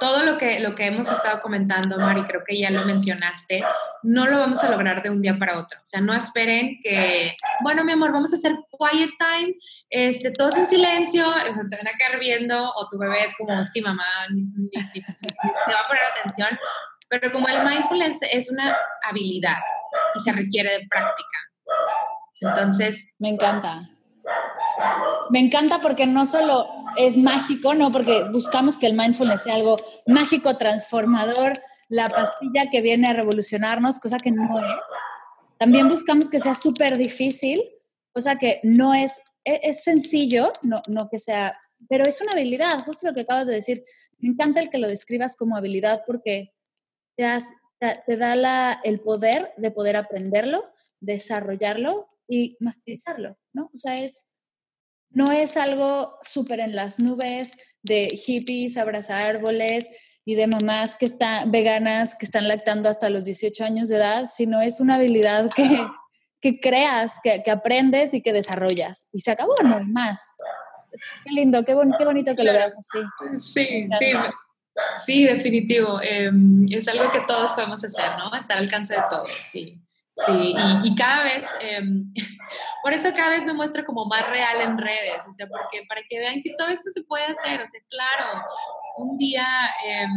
todo 0.00 0.22
lo 0.22 0.36
que, 0.36 0.60
lo 0.60 0.74
que 0.74 0.86
hemos 0.86 1.10
estado 1.10 1.40
comentando, 1.40 1.98
Mari, 1.98 2.24
creo 2.24 2.42
que 2.46 2.58
ya 2.58 2.70
lo 2.70 2.84
mencionaste, 2.84 3.64
no 4.02 4.26
lo 4.26 4.38
vamos 4.38 4.62
a 4.64 4.70
lograr 4.70 5.02
de 5.02 5.10
un 5.10 5.22
día 5.22 5.38
para 5.38 5.58
otro. 5.58 5.78
O 5.78 5.84
sea, 5.84 6.00
no 6.00 6.12
esperen 6.14 6.80
que, 6.82 7.36
bueno, 7.62 7.84
mi 7.84 7.92
amor, 7.92 8.12
vamos 8.12 8.32
a 8.32 8.36
hacer 8.36 8.56
quiet 8.70 9.10
time, 9.18 9.54
este, 9.90 10.30
todos 10.32 10.56
en 10.58 10.66
silencio, 10.66 11.28
o 11.28 11.32
sea, 11.32 11.64
te 11.70 11.76
van 11.76 11.88
a 11.88 11.96
quedar 11.96 12.20
viendo, 12.20 12.70
o 12.74 12.88
tu 12.88 12.98
bebé 12.98 13.24
es 13.26 13.34
como, 13.36 13.62
sí, 13.64 13.80
mamá, 13.80 14.04
te 14.28 15.00
va 15.72 15.80
a 15.80 15.88
poner 15.88 16.02
atención. 16.18 16.58
Pero 17.08 17.30
como 17.30 17.46
el 17.48 17.62
mindfulness 17.62 18.20
es 18.32 18.50
una 18.50 18.76
habilidad 19.02 19.58
y 20.14 20.20
se 20.20 20.32
requiere 20.32 20.78
de 20.78 20.86
práctica. 20.88 21.38
Entonces... 22.40 23.14
Me 23.18 23.28
encanta. 23.28 23.88
Me 25.30 25.38
encanta 25.38 25.80
porque 25.80 26.06
no 26.06 26.24
solo 26.24 26.68
es 26.96 27.16
mágico, 27.16 27.74
¿no? 27.74 27.90
Porque 27.90 28.24
buscamos 28.30 28.76
que 28.76 28.86
el 28.86 28.96
mindfulness 28.96 29.42
sea 29.42 29.54
algo 29.54 29.76
mágico, 30.06 30.56
transformador, 30.56 31.52
la 31.88 32.08
pastilla 32.08 32.70
que 32.70 32.80
viene 32.80 33.08
a 33.08 33.12
revolucionarnos, 33.12 34.00
cosa 34.00 34.18
que 34.18 34.30
no 34.30 34.58
es. 34.58 34.66
También 35.58 35.88
buscamos 35.88 36.28
que 36.28 36.40
sea 36.40 36.54
súper 36.54 36.96
difícil, 36.96 37.62
cosa 38.12 38.36
que 38.36 38.60
no 38.62 38.94
es, 38.94 39.22
es, 39.44 39.84
sencillo, 39.84 40.52
no, 40.62 40.82
no 40.88 41.08
que 41.08 41.18
sea 41.18 41.56
pero 41.88 42.04
es 42.04 42.20
una 42.20 42.32
habilidad, 42.32 42.78
justo 42.84 43.08
lo 43.08 43.14
que 43.14 43.22
acabas 43.22 43.46
de 43.46 43.54
decir. 43.54 43.84
Me 44.18 44.28
encanta 44.28 44.60
el 44.60 44.70
que 44.70 44.78
lo 44.78 44.88
describas 44.88 45.34
como 45.34 45.56
habilidad 45.56 46.02
porque 46.06 46.52
te, 47.16 47.26
te, 48.06 48.16
da 48.16 48.80
el 48.84 49.00
poder 49.00 49.52
de 49.56 49.70
poder 49.70 49.96
aprenderlo, 49.96 50.72
desarrollarlo 51.00 52.08
y 52.28 52.56
masterizarlo, 52.60 53.38
¿no? 53.52 53.70
O 53.74 53.78
sea, 53.78 53.96
es, 53.96 54.34
no 55.10 55.30
es 55.32 55.56
algo 55.56 56.18
súper 56.22 56.60
en 56.60 56.74
las 56.74 56.98
nubes 56.98 57.52
de 57.82 58.08
hippies, 58.08 58.76
abrazar 58.76 59.22
árboles 59.22 59.88
y 60.24 60.36
de 60.36 60.46
mamás 60.46 60.96
que 60.96 61.04
están 61.04 61.50
veganas, 61.50 62.14
que 62.14 62.24
están 62.24 62.48
lactando 62.48 62.88
hasta 62.88 63.10
los 63.10 63.24
18 63.24 63.64
años 63.64 63.88
de 63.88 63.96
edad, 63.96 64.26
sino 64.26 64.60
es 64.60 64.80
una 64.80 64.94
habilidad 64.94 65.50
que, 65.54 65.86
que 66.40 66.60
creas, 66.60 67.18
que, 67.22 67.42
que, 67.42 67.50
aprendes 67.50 68.14
y 68.14 68.22
que 68.22 68.32
desarrollas. 68.32 69.08
Y 69.12 69.20
se 69.20 69.32
acabó, 69.32 69.54
no 69.62 69.76
hay 69.76 69.84
más. 69.84 70.36
Qué 71.24 71.32
lindo, 71.32 71.64
qué, 71.64 71.76
qué 71.98 72.04
bonito 72.04 72.34
que 72.36 72.44
lo 72.44 72.52
veas 72.52 72.76
así. 72.76 72.98
Sí, 73.38 73.88
sí, 73.98 74.12
sí, 75.04 75.24
definitivo. 75.24 76.00
Em, 76.02 76.66
es 76.70 76.86
algo 76.88 77.10
que 77.10 77.20
todos 77.20 77.52
podemos 77.52 77.82
hacer, 77.82 78.16
¿no? 78.18 78.34
Estar 78.36 78.58
al 78.58 78.64
alcance 78.64 78.94
de 78.94 79.00
todos, 79.08 79.30
sí. 79.40 79.80
Sí, 80.14 80.54
y, 80.84 80.94
cada 80.94 81.24
vez, 81.24 81.48
em, 81.60 82.12
por 82.82 82.92
eso 82.92 83.08
cada 83.16 83.30
vez 83.30 83.44
me 83.46 83.54
muestro 83.54 83.84
como 83.84 84.04
más 84.04 84.28
real 84.28 84.60
en 84.60 84.76
redes, 84.76 85.26
o 85.28 85.32
sea, 85.32 85.46
porque 85.46 85.84
para 85.88 86.02
que 86.08 86.18
vean 86.18 86.42
que 86.42 86.54
todo 86.56 86.68
esto 86.68 86.90
se 86.90 87.02
puede 87.04 87.24
hacer, 87.24 87.62
o 87.62 87.66
sea, 87.66 87.80
claro, 87.88 88.44
un 88.98 89.16
día 89.16 89.46
em, 89.86 90.10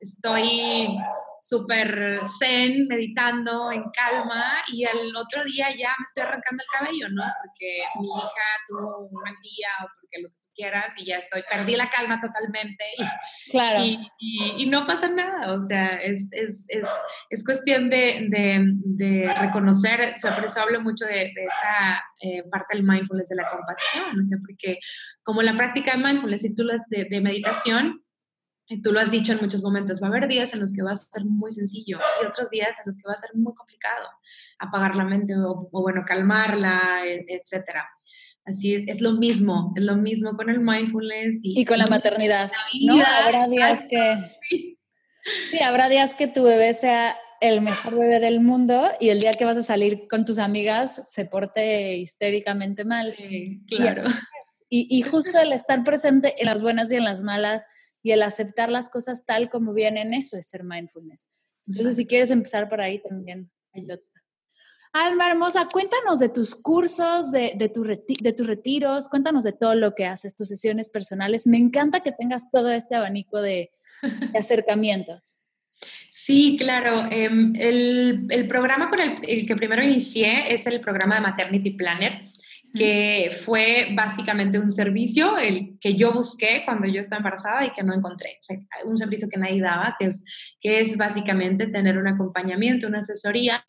estoy 0.00 0.96
súper 1.40 2.20
zen, 2.38 2.86
meditando 2.86 3.72
en 3.72 3.84
calma, 3.90 4.44
y 4.72 4.84
el 4.84 5.14
otro 5.16 5.44
día 5.44 5.70
ya 5.70 5.88
me 5.98 6.04
estoy 6.04 6.22
arrancando 6.22 6.62
el 6.62 6.78
cabello, 6.78 7.08
¿no? 7.10 7.24
Porque 7.44 7.82
mi 8.00 8.08
hija 8.08 8.46
tuvo 8.68 9.06
un 9.06 9.12
mal 9.12 9.34
día 9.42 9.68
o 9.82 9.88
porque 10.00 10.22
lo 10.22 10.28
quieras 10.56 10.94
y 10.96 11.06
ya 11.06 11.18
estoy, 11.18 11.42
perdí 11.48 11.76
la 11.76 11.90
calma 11.90 12.20
totalmente 12.20 12.84
y, 12.98 13.02
claro. 13.50 13.80
y, 14.18 14.66
no 14.66 14.86
pasa 14.86 15.08
nada, 15.08 15.52
o 15.52 15.60
sea, 15.60 15.96
es, 15.96 16.28
es, 16.32 16.66
es, 16.68 16.88
es 17.30 17.44
cuestión 17.44 17.88
de, 17.90 18.26
de, 18.28 18.72
de, 18.84 19.32
reconocer, 19.40 20.14
o 20.16 20.18
sea, 20.18 20.34
por 20.34 20.44
eso 20.44 20.60
hablo 20.60 20.80
mucho 20.80 21.04
de, 21.04 21.32
esta 21.36 22.02
eh, 22.20 22.42
parte 22.50 22.76
del 22.76 22.84
mindfulness, 22.84 23.28
de 23.28 23.36
la 23.36 23.48
compasión, 23.48 24.20
o 24.20 24.24
sea, 24.24 24.38
porque 24.44 24.78
como 25.22 25.42
la 25.42 25.56
práctica 25.56 25.92
de 25.92 26.02
mindfulness 26.02 26.44
y 26.44 26.54
tú 26.54 26.66
de, 26.88 27.04
de 27.04 27.20
meditación, 27.20 28.02
tú 28.82 28.92
lo 28.92 29.00
has 29.00 29.10
dicho 29.10 29.32
en 29.32 29.38
muchos 29.40 29.62
momentos, 29.62 30.02
va 30.02 30.06
a 30.06 30.10
haber 30.10 30.26
días 30.26 30.52
en 30.52 30.60
los 30.60 30.72
que 30.72 30.82
va 30.82 30.92
a 30.92 30.96
ser 30.96 31.24
muy 31.24 31.52
sencillo 31.52 31.98
y 32.20 32.26
otros 32.26 32.50
días 32.50 32.78
en 32.80 32.86
los 32.86 32.96
que 32.96 33.06
va 33.06 33.12
a 33.12 33.16
ser 33.16 33.30
muy 33.34 33.54
complicado 33.54 34.08
apagar 34.58 34.96
la 34.96 35.04
mente 35.04 35.36
o, 35.36 35.68
o 35.70 35.82
bueno, 35.82 36.02
calmarla, 36.04 37.06
e, 37.06 37.24
etcétera. 37.28 37.88
Así 38.46 38.76
es, 38.76 38.86
es 38.86 39.00
lo 39.00 39.12
mismo, 39.12 39.72
es 39.76 39.82
lo 39.82 39.96
mismo 39.96 40.36
con 40.36 40.48
el 40.48 40.60
mindfulness. 40.60 41.40
Y, 41.42 41.64
con 41.64 41.78
la 41.78 41.86
maternidad, 41.86 42.50
¿no? 42.80 42.94
Habrá 43.04 43.48
días 43.48 43.84
que... 43.90 44.16
Sí. 44.48 44.78
habrá 45.60 45.88
días 45.88 46.14
que 46.14 46.28
tu 46.28 46.44
bebé 46.44 46.72
sea 46.72 47.16
el 47.40 47.60
mejor 47.60 47.98
bebé 47.98 48.20
del 48.20 48.40
mundo 48.40 48.88
y 49.00 49.08
el 49.08 49.20
día 49.20 49.34
que 49.34 49.44
vas 49.44 49.56
a 49.56 49.62
salir 49.62 50.06
con 50.08 50.24
tus 50.24 50.38
amigas 50.38 51.02
se 51.08 51.24
porte 51.24 51.96
histéricamente 51.96 52.84
mal. 52.84 53.12
Sí, 53.12 53.62
claro. 53.66 54.04
Y, 54.68 54.86
y, 54.96 55.02
justo 55.02 55.38
el 55.38 55.52
estar 55.52 55.84
presente 55.84 56.34
en 56.38 56.46
las 56.46 56.62
buenas 56.62 56.90
y 56.90 56.96
en 56.96 57.04
las 57.04 57.22
malas 57.22 57.64
y 58.02 58.12
el 58.12 58.22
aceptar 58.22 58.70
las 58.70 58.88
cosas 58.88 59.24
tal 59.24 59.50
como 59.50 59.72
vienen, 59.72 60.14
eso 60.14 60.36
es 60.36 60.48
ser 60.48 60.64
mindfulness. 60.64 61.26
Entonces, 61.66 61.96
si 61.96 62.06
quieres 62.06 62.30
empezar 62.30 62.68
por 62.68 62.80
ahí 62.80 63.00
también, 63.00 63.50
ayúdate. 63.72 64.04
Alma 64.96 65.28
hermosa, 65.28 65.68
cuéntanos 65.70 66.20
de 66.20 66.30
tus 66.30 66.54
cursos, 66.54 67.30
de, 67.30 67.52
de, 67.54 67.70
de, 68.20 68.32
tus 68.32 68.46
retiros, 68.46 69.10
cuéntanos 69.10 69.44
de 69.44 69.52
todo 69.52 69.74
lo 69.74 69.94
que 69.94 70.06
haces, 70.06 70.34
tus 70.34 70.48
sesiones 70.48 70.88
personales. 70.88 71.46
Me 71.46 71.58
encanta 71.58 72.00
que 72.00 72.12
tengas 72.12 72.50
todo 72.50 72.70
este 72.70 72.94
abanico 72.94 73.42
de, 73.42 73.72
acercamientos. 74.34 75.42
Sí, 76.10 76.56
claro. 76.58 77.04
Em, 77.10 77.54
el, 77.56 78.26
el, 78.30 78.48
programa 78.48 78.88
con 78.88 79.00
el, 79.00 79.16
el, 79.28 79.46
que 79.46 79.54
primero 79.54 79.82
inicié 79.84 80.54
es 80.54 80.66
el 80.66 80.80
programa 80.80 81.16
de 81.16 81.20
Maternity 81.20 81.70
Planner, 81.72 82.30
que 82.74 83.36
fue 83.44 83.88
básicamente 83.94 84.58
un 84.58 84.72
servicio 84.72 85.36
el 85.36 85.78
que 85.78 85.94
yo 85.94 86.12
busqué 86.12 86.62
cuando 86.64 86.86
yo 86.86 87.02
estaba 87.02 87.18
embarazada 87.18 87.66
y 87.66 87.72
que 87.72 87.82
no 87.82 87.94
encontré. 87.94 88.38
O 88.40 88.42
sea, 88.42 88.56
un 88.86 88.96
servicio 88.96 89.28
que 89.30 89.38
nadie 89.38 89.60
daba, 89.60 89.94
que 89.98 90.06
es, 90.06 90.24
que 90.58 90.80
es 90.80 90.96
básicamente 90.96 91.66
tener 91.66 91.98
un 91.98 92.08
acompañamiento, 92.08 92.86
una 92.86 93.00
asesoría 93.00 93.62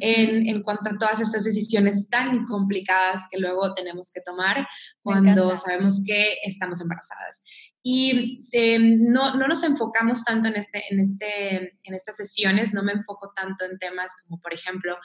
en, 0.00 0.46
en, 0.48 0.62
cuanto 0.62 0.90
a 0.90 0.98
todas 0.98 1.20
estas 1.20 1.44
decisiones 1.44 2.08
tan 2.10 2.44
complicadas 2.46 3.22
que 3.30 3.38
luego 3.38 3.74
tenemos 3.74 4.10
que 4.12 4.20
tomar 4.20 4.66
cuando 5.02 5.56
sabemos 5.56 6.02
que 6.06 6.36
estamos 6.44 6.80
embarazadas. 6.80 7.42
Y 7.82 8.40
em, 8.52 9.04
no, 9.04 9.34
no, 9.36 9.48
nos 9.48 9.62
enfocamos 9.62 10.24
tanto 10.24 10.48
en, 10.48 10.56
este, 10.56 10.82
en, 10.90 11.00
este, 11.00 11.78
en 11.82 11.94
estas 11.94 12.16
sesiones, 12.16 12.74
no 12.74 12.82
me 12.82 12.92
enfoco 12.92 13.32
tanto 13.34 13.64
en 13.64 13.78
temas 13.78 14.12
como, 14.22 14.42
por 14.42 14.52
ejemplo, 14.52 14.98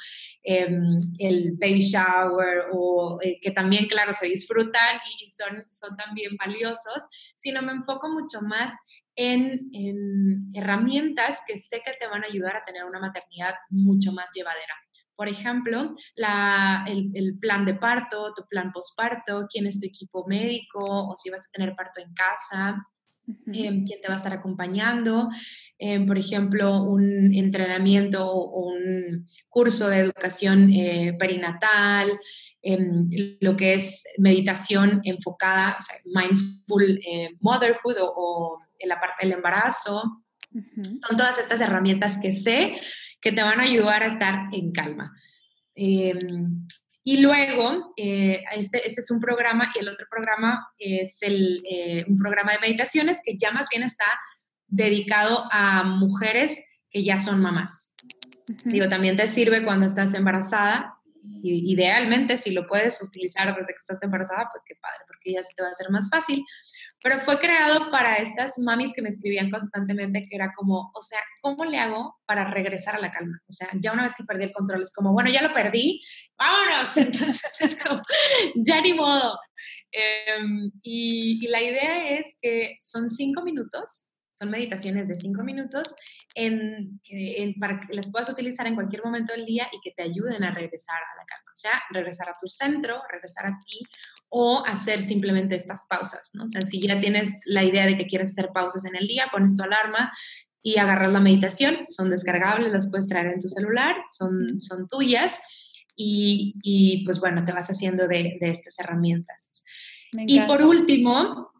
em, 0.43 0.99
el 1.19 1.53
baby 1.59 1.81
shower, 1.81 2.65
o 2.73 3.19
eh, 3.21 3.39
que 3.41 3.51
también, 3.51 3.87
claro, 3.87 4.11
se 4.11 4.25
disfrutan 4.25 4.97
y 5.21 5.29
son, 5.29 5.63
son 5.69 5.95
también 5.95 6.35
valiosos, 6.35 7.07
sino 7.35 7.61
me 7.61 7.71
enfoco 7.71 8.09
mucho 8.09 8.41
más 8.41 8.73
en, 9.15 9.69
en 9.73 10.51
herramientas 10.53 11.41
que 11.47 11.57
sé 11.57 11.81
que 11.85 11.93
te 11.99 12.07
van 12.07 12.23
a 12.23 12.27
ayudar 12.27 12.55
a 12.55 12.65
tener 12.65 12.85
una 12.85 12.99
maternidad 12.99 13.53
mucho 13.69 14.11
más 14.11 14.29
llevadera. 14.33 14.73
Por 15.15 15.29
ejemplo, 15.29 15.93
la, 16.15 16.85
el, 16.87 17.11
el, 17.13 17.37
plan 17.39 17.65
de 17.65 17.75
parto, 17.75 18.33
tu 18.35 18.45
plan 18.47 18.71
posparto, 18.71 19.47
quién 19.49 19.67
es 19.67 19.79
tu 19.79 19.85
equipo 19.85 20.25
médico 20.27 20.79
o 20.81 21.15
si 21.15 21.29
vas 21.29 21.41
a 21.41 21.51
tener 21.51 21.75
parto 21.75 22.01
en 22.01 22.13
casa, 22.13 22.83
em, 23.27 23.85
quién 23.85 24.01
te 24.01 24.07
va 24.07 24.15
a 24.15 24.17
estar 24.17 24.33
acompañando, 24.33 25.29
em, 25.77 26.05
por 26.05 26.17
ejemplo, 26.17 26.83
un 26.83 27.33
entrenamiento 27.33 28.29
o 28.29 28.67
un 28.67 29.27
curso 29.49 29.87
de 29.87 29.99
educación 29.99 30.73
eh, 30.73 31.15
perinatal, 31.17 32.11
em, 32.61 33.05
lo 33.39 33.55
que 33.55 33.75
es 33.75 34.03
meditación 34.17 35.01
enfocada, 35.03 35.77
o 35.79 35.81
sea, 35.81 35.95
mindful 36.05 36.99
eh, 37.05 37.29
motherhood 37.39 37.97
o, 38.01 38.59
en 38.83 38.89
la 38.89 38.99
parte 38.99 39.25
del 39.25 39.33
embarazo. 39.33 40.23
Son 40.51 41.17
todas 41.17 41.39
estas 41.39 41.61
herramientas 41.61 42.17
que 42.21 42.31
sé 42.31 42.79
que 43.19 43.31
te 43.31 43.41
van 43.41 43.59
a 43.59 43.63
ayudar 43.63 44.03
a 44.03 44.07
estar 44.07 44.49
en 44.51 44.71
calma. 44.71 45.11
Em, 45.73 46.67
y 47.03 47.21
luego, 47.21 47.93
eh, 47.97 48.43
este, 48.51 48.85
este, 48.85 49.01
es 49.01 49.11
un 49.11 49.19
programa 49.19 49.71
y 49.73 49.79
el 49.79 49.89
otro 49.89 50.05
programa 50.09 50.67
es 50.77 51.21
el, 51.23 51.57
eh, 51.69 52.05
un 52.07 52.17
programa 52.17 52.51
de 52.53 52.59
meditaciones 52.59 53.21
que 53.25 53.37
ya 53.37 53.51
más 53.51 53.69
bien 53.69 53.83
está 53.83 54.05
dedicado 54.67 55.45
a 55.51 55.83
mujeres 55.83 56.63
que 56.89 57.03
ya 57.03 57.17
son 57.17 57.41
mamás. 57.41 57.95
Digo, 58.65 58.87
también 58.89 59.17
te 59.17 59.27
sirve 59.27 59.63
cuando 59.63 59.85
estás 59.85 60.13
embarazada. 60.13 60.97
Y, 61.41 61.71
idealmente, 61.73 62.37
si 62.37 62.51
lo 62.51 62.67
puedes 62.67 63.01
utilizar 63.01 63.47
desde 63.55 63.67
que 63.67 63.77
estás 63.77 64.01
embarazada, 64.03 64.49
pues 64.51 64.63
qué 64.67 64.75
padre, 64.75 64.99
porque 65.07 65.33
ya 65.33 65.41
se 65.41 65.53
te 65.55 65.61
va 65.61 65.69
a 65.69 65.71
hacer 65.71 65.89
más 65.89 66.09
fácil. 66.09 66.43
Pero 67.03 67.19
fue 67.19 67.37
creado 67.37 67.91
para 67.91 68.15
estas 68.15 68.57
mamis 68.59 68.93
que 68.95 69.01
me 69.01 69.09
escribían 69.09 69.51
constantemente, 69.51 70.25
que 70.25 70.35
era 70.35 70.53
como, 70.55 70.89
o 70.95 71.01
sea, 71.01 71.19
¿cómo 71.41 71.65
le 71.65 71.77
hago 71.77 72.15
para 72.25 72.49
regresar 72.49 72.95
a 72.95 72.99
la 72.99 73.11
calma? 73.11 73.41
O 73.45 73.51
sea, 73.51 73.67
ya 73.81 73.91
una 73.91 74.03
vez 74.03 74.13
que 74.15 74.23
perdí 74.23 74.45
el 74.45 74.53
control, 74.53 74.81
es 74.81 74.93
como, 74.93 75.11
bueno, 75.11 75.29
ya 75.29 75.41
lo 75.41 75.53
perdí, 75.53 76.01
vámonos. 76.37 76.95
Entonces 76.97 77.51
es 77.59 77.75
como, 77.75 78.01
ya 78.55 78.79
ni 78.79 78.93
modo. 78.93 79.37
Em, 79.91 80.71
y, 80.81 81.45
y, 81.45 81.47
la 81.49 81.61
idea 81.61 82.17
es 82.17 82.37
que 82.41 82.77
son 82.79 83.09
cinco 83.09 83.43
minutos, 83.43 84.13
son 84.31 84.49
meditaciones 84.49 85.09
de 85.09 85.17
cinco 85.17 85.43
minutos, 85.43 85.93
en, 86.35 86.99
en, 87.09 87.53
para 87.59 87.79
que 87.79 87.93
las 87.93 88.11
puedas 88.11 88.29
utilizar 88.29 88.65
en 88.67 88.75
cualquier 88.75 89.03
momento 89.03 89.33
del 89.33 89.45
día 89.45 89.67
y 89.71 89.79
que 89.81 89.91
te 89.91 90.03
ayuden 90.03 90.43
a 90.43 90.53
regresar 90.53 90.97
a 90.97 91.17
la 91.17 91.25
calma. 91.25 91.51
O 91.53 91.57
sea, 91.57 91.73
regresar 91.91 92.29
a 92.29 92.35
tu 92.39 92.47
centro, 92.47 93.01
regresar 93.11 93.45
a 93.45 93.57
ti 93.65 93.81
o 94.29 94.63
hacer 94.65 95.01
simplemente 95.01 95.55
estas 95.55 95.85
pausas, 95.87 96.31
¿no? 96.33 96.45
O 96.45 96.47
sea, 96.47 96.61
si 96.61 96.81
ya 96.81 96.99
tienes 96.99 97.43
la 97.45 97.63
idea 97.63 97.85
de 97.85 97.95
que 97.95 98.07
quieres 98.07 98.29
hacer 98.29 98.49
pausas 98.53 98.85
en 98.85 98.95
el 98.95 99.07
día, 99.07 99.27
pones 99.31 99.55
tu 99.55 99.63
alarma 99.63 100.11
y 100.61 100.77
agarras 100.77 101.11
la 101.11 101.19
meditación, 101.19 101.85
son 101.87 102.09
descargables, 102.09 102.71
las 102.71 102.89
puedes 102.89 103.07
traer 103.07 103.27
en 103.27 103.39
tu 103.39 103.47
celular, 103.47 103.95
son, 104.09 104.61
son 104.61 104.87
tuyas 104.87 105.41
y, 105.95 106.55
y 106.63 107.05
pues 107.05 107.19
bueno, 107.19 107.43
te 107.45 107.51
vas 107.51 107.69
haciendo 107.69 108.07
de, 108.07 108.37
de 108.41 108.49
estas 108.49 108.79
herramientas. 108.79 109.51
Y 110.13 110.39
por 110.41 110.63
último, 110.63 111.52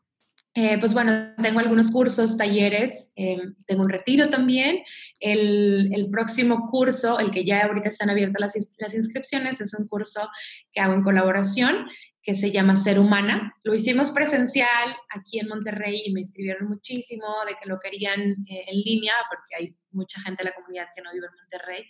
eh, 0.55 0.77
pues 0.77 0.93
bueno, 0.93 1.33
tengo 1.41 1.59
algunos 1.59 1.89
cursos, 1.89 2.37
talleres, 2.37 3.11
eh, 3.15 3.41
tengo 3.65 3.81
un 3.81 3.89
retiro 3.89 4.29
también. 4.29 4.83
El, 5.19 6.09
próximo 6.11 6.67
curso, 6.69 7.19
el 7.19 7.31
que 7.31 7.43
ya 7.43 7.65
ahorita 7.65 7.89
están 7.89 8.11
abiertas 8.11 8.39
las, 8.39 8.75
las, 8.77 8.93
inscripciones, 8.93 9.61
es 9.61 9.73
un 9.73 9.87
curso 9.87 10.29
que 10.71 10.79
hago 10.79 10.93
en 10.93 11.01
colaboración 11.01 11.87
que 12.23 12.35
se 12.35 12.51
llama 12.51 12.77
Ser 12.77 12.99
Humana. 12.99 13.53
Lo 13.63 13.73
hicimos 13.73 14.11
presencial 14.11 14.95
aquí 15.09 15.39
en 15.39 15.49
Monterrey 15.49 16.03
y 16.05 16.13
me 16.13 16.21
escribieron 16.21 16.69
muchísimo 16.69 17.25
de 17.45 17.55
que 17.61 17.67
lo 17.67 17.79
querían 17.79 18.21
eh, 18.21 18.65
en 18.67 18.79
línea 18.79 19.13
porque 19.29 19.55
hay 19.55 19.75
mucha 19.91 20.21
gente 20.21 20.43
de 20.43 20.49
la 20.49 20.55
comunidad 20.55 20.87
que 20.95 21.01
no 21.01 21.11
vive 21.13 21.27
en 21.27 21.41
Monterrey. 21.41 21.83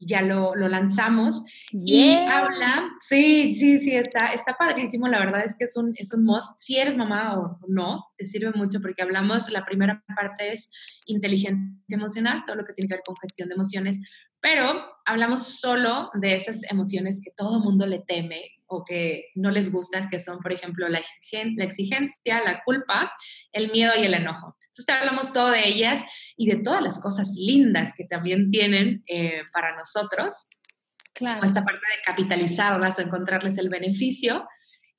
Ya 0.00 0.22
lo, 0.22 0.54
lanzamos. 0.54 1.44
Y 1.72 2.14
habla, 2.14 2.90
sí, 3.00 3.52
sí, 3.52 3.78
sí, 3.78 3.94
está, 3.94 4.26
está 4.26 4.56
padrísimo, 4.56 5.08
la 5.08 5.18
verdad 5.18 5.44
es 5.44 5.54
que 5.56 5.64
es 5.64 5.76
un, 5.76 5.92
es 5.96 6.12
un 6.14 6.24
must, 6.24 6.58
si 6.58 6.76
eres 6.76 6.96
mamá 6.96 7.38
o 7.38 7.58
no, 7.68 8.06
te 8.16 8.26
sirve 8.26 8.52
mucho 8.52 8.80
porque 8.80 9.02
hablamos, 9.02 9.50
la 9.50 9.64
primera 9.64 10.02
parte 10.14 10.52
es 10.52 10.70
inteligencia 11.06 11.66
emocional, 11.88 12.42
todo 12.46 12.56
lo 12.56 12.64
que 12.64 12.72
tiene 12.72 12.88
que 12.88 12.94
ver 12.94 13.02
con 13.04 13.16
gestión 13.16 13.48
de 13.48 13.54
emociones, 13.54 14.00
pero 14.40 14.84
hablamos 15.04 15.60
solo 15.60 16.10
de 16.14 16.36
esas 16.36 16.62
emociones 16.70 17.20
que 17.22 17.32
todo 17.36 17.60
mundo 17.60 17.86
le 17.86 18.00
teme 18.00 18.58
o 18.66 18.84
que 18.84 19.26
no 19.34 19.50
les 19.50 19.72
gustan, 19.72 20.08
que 20.10 20.20
son, 20.20 20.38
por 20.40 20.52
ejemplo, 20.52 20.88
la, 20.88 20.98
exigencia, 20.98 22.42
la 22.44 22.62
culpa, 22.64 23.12
el 23.52 23.72
miedo 23.72 23.92
y 23.98 24.04
el 24.04 24.14
enojo. 24.14 24.56
Entonces, 24.78 25.02
hablamos 25.02 25.32
todo 25.32 25.50
de 25.50 25.66
ellas 25.68 26.02
y 26.36 26.46
de 26.46 26.62
todas 26.62 26.82
las 26.82 27.00
cosas 27.00 27.34
lindas 27.36 27.92
que 27.96 28.04
también 28.04 28.50
tienen 28.50 29.02
eh, 29.06 29.42
para 29.52 29.76
nosotros. 29.76 30.50
Claro. 31.14 31.44
Esta 31.44 31.64
parte 31.64 31.80
de 31.80 32.04
capitalizarlas 32.04 32.98
o 32.98 33.02
encontrarles 33.02 33.58
el 33.58 33.68
beneficio. 33.68 34.46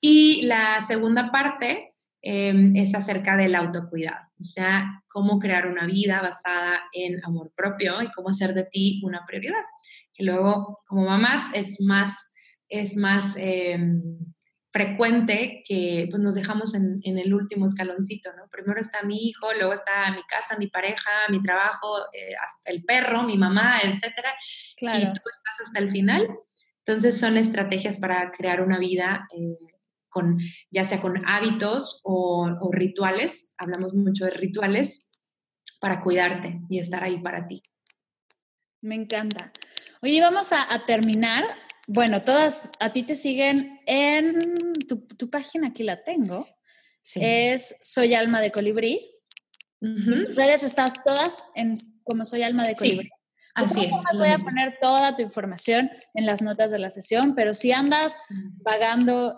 Y 0.01 0.43
la 0.43 0.81
segunda 0.81 1.31
parte 1.31 1.93
Em, 2.21 2.75
es 2.75 2.93
acerca 2.95 3.37
del 3.37 3.55
autocuidado, 3.55 4.27
o 4.41 4.43
sea, 4.43 5.03
cómo 5.07 5.39
crear 5.39 5.67
una 5.67 5.85
vida 5.85 6.21
basada 6.21 6.81
en 6.91 7.23
amor 7.23 7.53
propio 7.55 8.01
y 8.01 8.11
cómo 8.11 8.29
hacer 8.29 8.53
de 8.53 8.65
ti 8.65 9.01
una 9.05 9.25
prioridad. 9.25 9.63
Que 10.13 10.25
luego, 10.25 10.79
como 10.85 11.05
mamás, 11.05 11.49
es 11.53 11.81
más, 11.81 12.33
es 12.67 12.97
más 12.97 13.37
em, 13.37 14.01
frecuente 14.79 15.61
que 15.67 16.07
pues, 16.09 16.23
nos 16.23 16.35
dejamos 16.35 16.73
en, 16.73 17.01
el 17.03 17.33
último 17.33 17.65
escaloncito, 17.65 18.31
¿no? 18.33 18.47
Primero 18.49 18.79
está 18.79 19.03
mi 19.03 19.27
hijo, 19.27 19.51
luego 19.53 19.73
está 19.73 20.09
mi 20.11 20.23
casa, 20.23 20.57
mi 20.57 20.67
pareja, 20.67 21.11
mi 21.29 21.41
trabajo, 21.41 21.97
eh, 22.13 22.33
hasta 22.41 22.71
el 22.71 22.85
perro, 22.85 23.23
mi 23.23 23.37
mamá, 23.37 23.79
etcétera, 23.83 24.33
claro. 24.77 24.99
y 24.99 25.03
tú 25.03 25.21
estás 25.29 25.67
hasta 25.67 25.79
el 25.79 25.91
final. 25.91 26.29
Entonces 26.85 27.19
son 27.19 27.37
estrategias 27.37 27.99
para 27.99 28.31
crear 28.31 28.61
una 28.61 28.79
vida 28.79 29.27
eh, 29.37 29.57
con, 30.07 30.39
ya 30.71 30.85
sea 30.85 31.01
con 31.01 31.27
hábitos 31.27 32.01
o, 32.05 32.69
rituales, 32.71 33.53
hablamos 33.57 33.93
mucho 33.93 34.25
de 34.25 34.31
rituales, 34.31 35.11
para 35.81 36.01
cuidarte 36.01 36.61
y 36.69 36.79
estar 36.79 37.03
ahí 37.03 37.21
para 37.21 37.47
ti. 37.47 37.63
Me 38.81 38.95
encanta. 38.95 39.51
Oye, 40.01 40.21
vamos 40.21 40.51
a, 40.53 40.85
terminar. 40.85 41.43
Bueno, 41.87 42.21
todas 42.23 42.71
a 42.79 42.91
ti 42.91 43.03
te 43.03 43.15
siguen 43.15 43.78
en 43.89 44.73
tu, 44.87 45.29
página, 45.31 45.69
aquí 45.69 45.81
la 45.81 46.03
tengo. 46.03 46.47
Es 47.15 47.75
Soy 47.81 48.13
Alma 48.13 48.39
de 48.39 48.51
Colibrí. 48.51 49.11
Tus 49.79 50.35
redes 50.35 50.61
estás 50.61 51.03
todas 51.03 51.43
en 51.55 51.73
como 52.03 52.23
Soy 52.23 52.43
Alma 52.43 52.63
de 52.63 52.75
Colibrí. 52.75 53.09
Así 53.55 53.85
es. 53.85 53.91
Voy 54.15 54.27
a 54.27 54.37
poner 54.37 54.77
toda 54.79 55.15
tu 55.15 55.23
información 55.23 55.89
en 56.13 56.27
las 56.27 56.43
notas 56.43 56.69
de 56.69 56.77
la 56.77 56.91
sesión, 56.91 57.33
pero 57.33 57.55
si 57.55 57.71
andas 57.71 58.15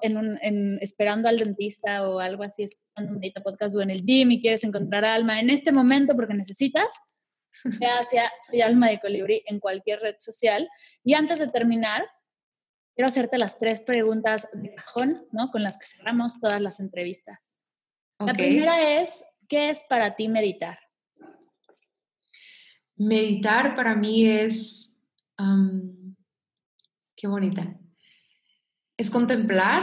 en 0.02 0.18
un, 0.18 0.38
en, 0.42 0.78
esperando 0.82 1.30
al 1.30 1.38
dentista 1.38 2.08
o 2.10 2.20
algo 2.20 2.44
así, 2.44 2.64
escuchando 2.64 3.14
un 3.14 3.44
podcast 3.44 3.78
o 3.78 3.82
en 3.82 3.90
el 3.90 4.04
gym 4.04 4.32
y 4.32 4.42
quieres 4.42 4.66
encontrar 4.66 5.06
alma 5.06 5.40
en 5.40 5.50
este 5.50 5.72
momento 5.72 6.14
porque 6.14 6.34
necesitas, 6.34 6.90
ve 7.64 7.88
hacia 7.88 8.30
Soy 8.38 8.62
Alma 8.62 8.90
de 8.90 9.00
Colibrí 9.00 9.44
en 9.46 9.62
cualquier 9.62 10.02
red 10.02 10.16
social. 10.18 10.68
Y 11.06 11.14
antes 11.14 11.40
de 11.40 11.48
terminar, 11.48 12.06
quiero 13.02 13.10
hacerte 13.10 13.40
las 13.40 13.58
tres 13.58 13.80
preguntas 13.80 14.48
de 14.54 14.76
cajón, 14.76 15.24
¿no? 15.32 15.50
Con 15.50 15.64
las 15.64 15.76
que 15.80 15.88
cerramos 15.88 16.40
todas 16.40 16.62
las 16.62 16.80
entrevistas. 16.80 17.40
La 18.20 18.32
primera 18.32 19.02
es, 19.02 19.26
¿qué 19.50 19.72
es 19.72 19.84
para 19.90 20.16
ti 20.16 20.28
meditar? 20.28 20.78
Meditar 22.96 23.76
para 23.76 23.96
mí 23.96 24.28
es, 24.28 25.00
qué 27.16 27.26
bonita, 27.26 27.76
es 28.98 29.10
contemplar 29.10 29.82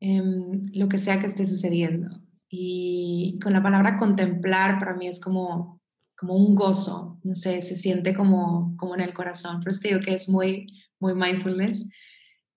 em, 0.00 0.66
lo 0.74 0.86
que 0.90 0.98
sea 0.98 1.18
que 1.20 1.28
esté 1.28 1.46
sucediendo. 1.46 2.10
Y 2.50 3.38
con 3.42 3.54
la 3.54 3.62
palabra 3.62 3.96
contemplar 3.96 4.78
para 4.78 4.92
mí 4.92 5.08
es 5.08 5.18
como, 5.18 5.80
como 6.14 6.36
un 6.36 6.54
gozo, 6.54 7.18
no 7.22 7.34
sé, 7.34 7.62
se 7.62 7.76
siente 7.76 8.14
como, 8.14 8.76
como 8.76 8.94
en 8.94 9.00
el 9.00 9.14
corazón. 9.14 9.60
Por 9.60 9.70
eso 9.70 9.80
te 9.80 9.88
digo 9.88 10.00
que 10.00 10.12
es 10.12 10.28
muy, 10.28 10.66
muy 11.00 11.14
mindfulness. 11.14 11.88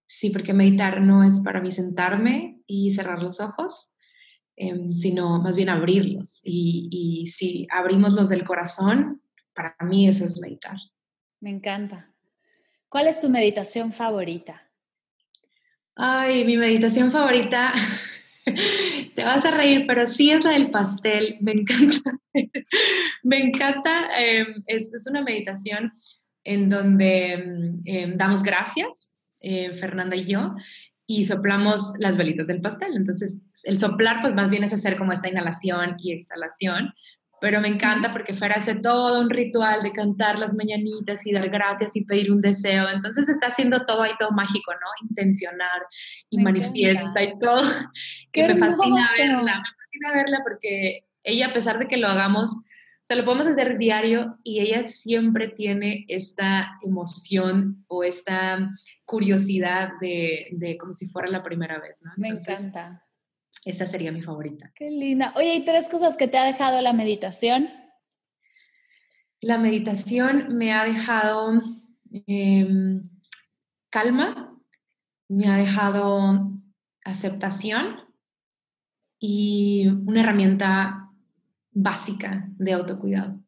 Sí, 0.08 0.30
porque 0.30 0.53
meditar 0.53 1.01
no 1.01 1.24
es 1.24 1.41
para 1.41 1.62
mí 1.62 1.72
sentarme 1.72 2.62
y 2.66 2.91
cerrar 2.91 3.22
los 3.22 3.39
ojos, 3.39 3.93
em, 4.55 4.93
sino 4.93 5.41
más 5.41 5.55
bien 5.55 5.70
abrirlos. 5.70 6.41
Y, 6.43 6.88
y 6.91 7.26
si 7.28 7.68
abrimos 7.72 8.14
los 8.14 8.30
del 8.30 8.45
corazón, 8.45 9.22
para 9.53 9.76
mí 9.82 10.08
eso 10.08 10.26
es 10.26 10.39
meditar. 10.39 10.78
Me 11.39 11.49
encanta. 11.49 12.14
¿Cuál 12.89 13.08
es 13.08 13.20
tu 13.20 13.30
meditación 13.30 13.91
favorita? 13.91 14.64
Ay, 15.95 16.45
mi 16.45 16.58
meditación 16.58 17.12
favorita, 17.12 17.74
te 19.16 19.24
vas 19.24 19.43
a 19.45 19.51
reír, 19.51 19.86
pero 19.88 20.08
sí 20.08 20.30
es 20.30 20.43
la 20.43 20.51
del 20.51 20.70
pastel. 20.70 21.38
Me 21.41 21.53
encanta. 21.53 22.20
Me 23.24 23.39
encanta. 23.39 24.10
Em, 24.18 24.64
es, 24.68 25.08
una 25.10 25.24
meditación 25.24 25.91
en 26.43 26.70
donde 26.70 27.82
em, 27.86 28.16
damos 28.16 28.43
gracias, 28.43 29.16
eh, 29.40 29.76
Fernanda 29.76 30.16
y 30.16 30.26
yo, 30.26 30.56
y 31.06 31.26
soplamos 31.26 31.94
las 32.00 32.18
velitas 32.18 32.48
del 32.48 32.62
pastel. 32.62 32.96
Entonces, 32.96 33.48
el 33.64 33.78
soplar, 33.78 34.22
pues 34.22 34.34
más 34.34 34.50
bien 34.50 34.64
es 34.64 34.74
hacer 34.74 34.98
como 34.98 35.14
esta 35.14 35.30
inhalación 35.30 35.96
y 36.00 36.12
exhalación, 36.12 36.94
pero 37.40 37.62
me 37.62 37.68
encanta 37.68 38.12
porque 38.12 38.34
Fer 38.34 38.52
hace 38.54 38.76
todo 38.76 39.22
un 39.22 39.30
ritual 39.30 39.84
de 39.84 39.92
cantar 39.92 40.40
las 40.40 40.56
mañanitas 40.56 41.26
y 41.26 41.32
dar 41.32 41.50
gracias 41.50 41.96
y 41.96 42.04
pedir 42.04 42.32
un 42.32 42.42
deseo. 42.42 42.90
Entonces 42.90 43.30
está 43.30 43.48
haciendo 43.48 43.86
todo 43.86 44.04
ahí 44.04 44.12
todo 44.18 44.32
mágico, 44.32 44.74
¿no? 44.74 45.08
Intencionar 45.08 45.86
y 46.30 46.40
manifiesta 46.40 47.24
y 47.24 47.38
todo. 47.38 47.62
que 48.32 48.48
me 48.48 48.58
fascina 48.58 49.08
verla, 49.18 49.62
me 49.62 49.86
fascina 49.86 50.14
verla 50.14 50.40
porque 50.44 51.06
ella, 51.24 51.48
a 51.48 51.54
pesar 51.54 51.78
de 51.78 51.88
que 51.88 51.98
lo 51.98 52.08
hagamos, 52.08 52.66
sea, 53.08 53.16
lo 53.16 53.24
podemos 53.24 53.47
hacer 53.47 53.78
diario 53.78 54.38
y 54.43 54.60
ella 54.60 54.86
siempre 54.88 55.47
tiene 55.47 56.05
esta 56.10 56.78
emoción 56.82 57.86
o 57.88 58.03
esta 58.03 58.70
curiosidad 59.05 59.91
de, 60.01 60.49
de 60.51 60.78
como 60.78 60.93
si 60.93 61.08
fuera 61.08 61.30
la 61.30 61.41
primera 61.41 61.80
vez, 61.80 62.01
¿no? 62.03 62.12
me 62.18 62.28
encanta. 62.28 63.05
Esa 63.64 63.86
sería 63.86 64.12
mi 64.12 64.22
favorita. 64.22 64.72
Qué 64.76 64.91
linda. 64.91 65.34
Oye, 65.38 65.55
¿y 65.55 65.66
tres 65.66 65.89
cosas 65.89 66.18
que 66.18 66.28
te 66.28 66.38
ha 66.38 66.43
dejado 66.43 66.82
la 66.82 66.93
meditación? 66.93 67.70
La 69.39 69.58
meditación 69.58 70.58
me 70.58 70.74
ha 70.74 70.84
dejado 70.84 71.62
em, 72.28 73.10
calma, 73.89 74.58
me 75.30 75.47
ha 75.47 75.55
dejado 75.55 76.51
aceptación 77.05 78.01
y 79.20 79.88
una 80.05 80.22
herramienta 80.22 81.07
básica 81.78 82.50
de 82.58 82.74
autocuidado. 82.74 83.40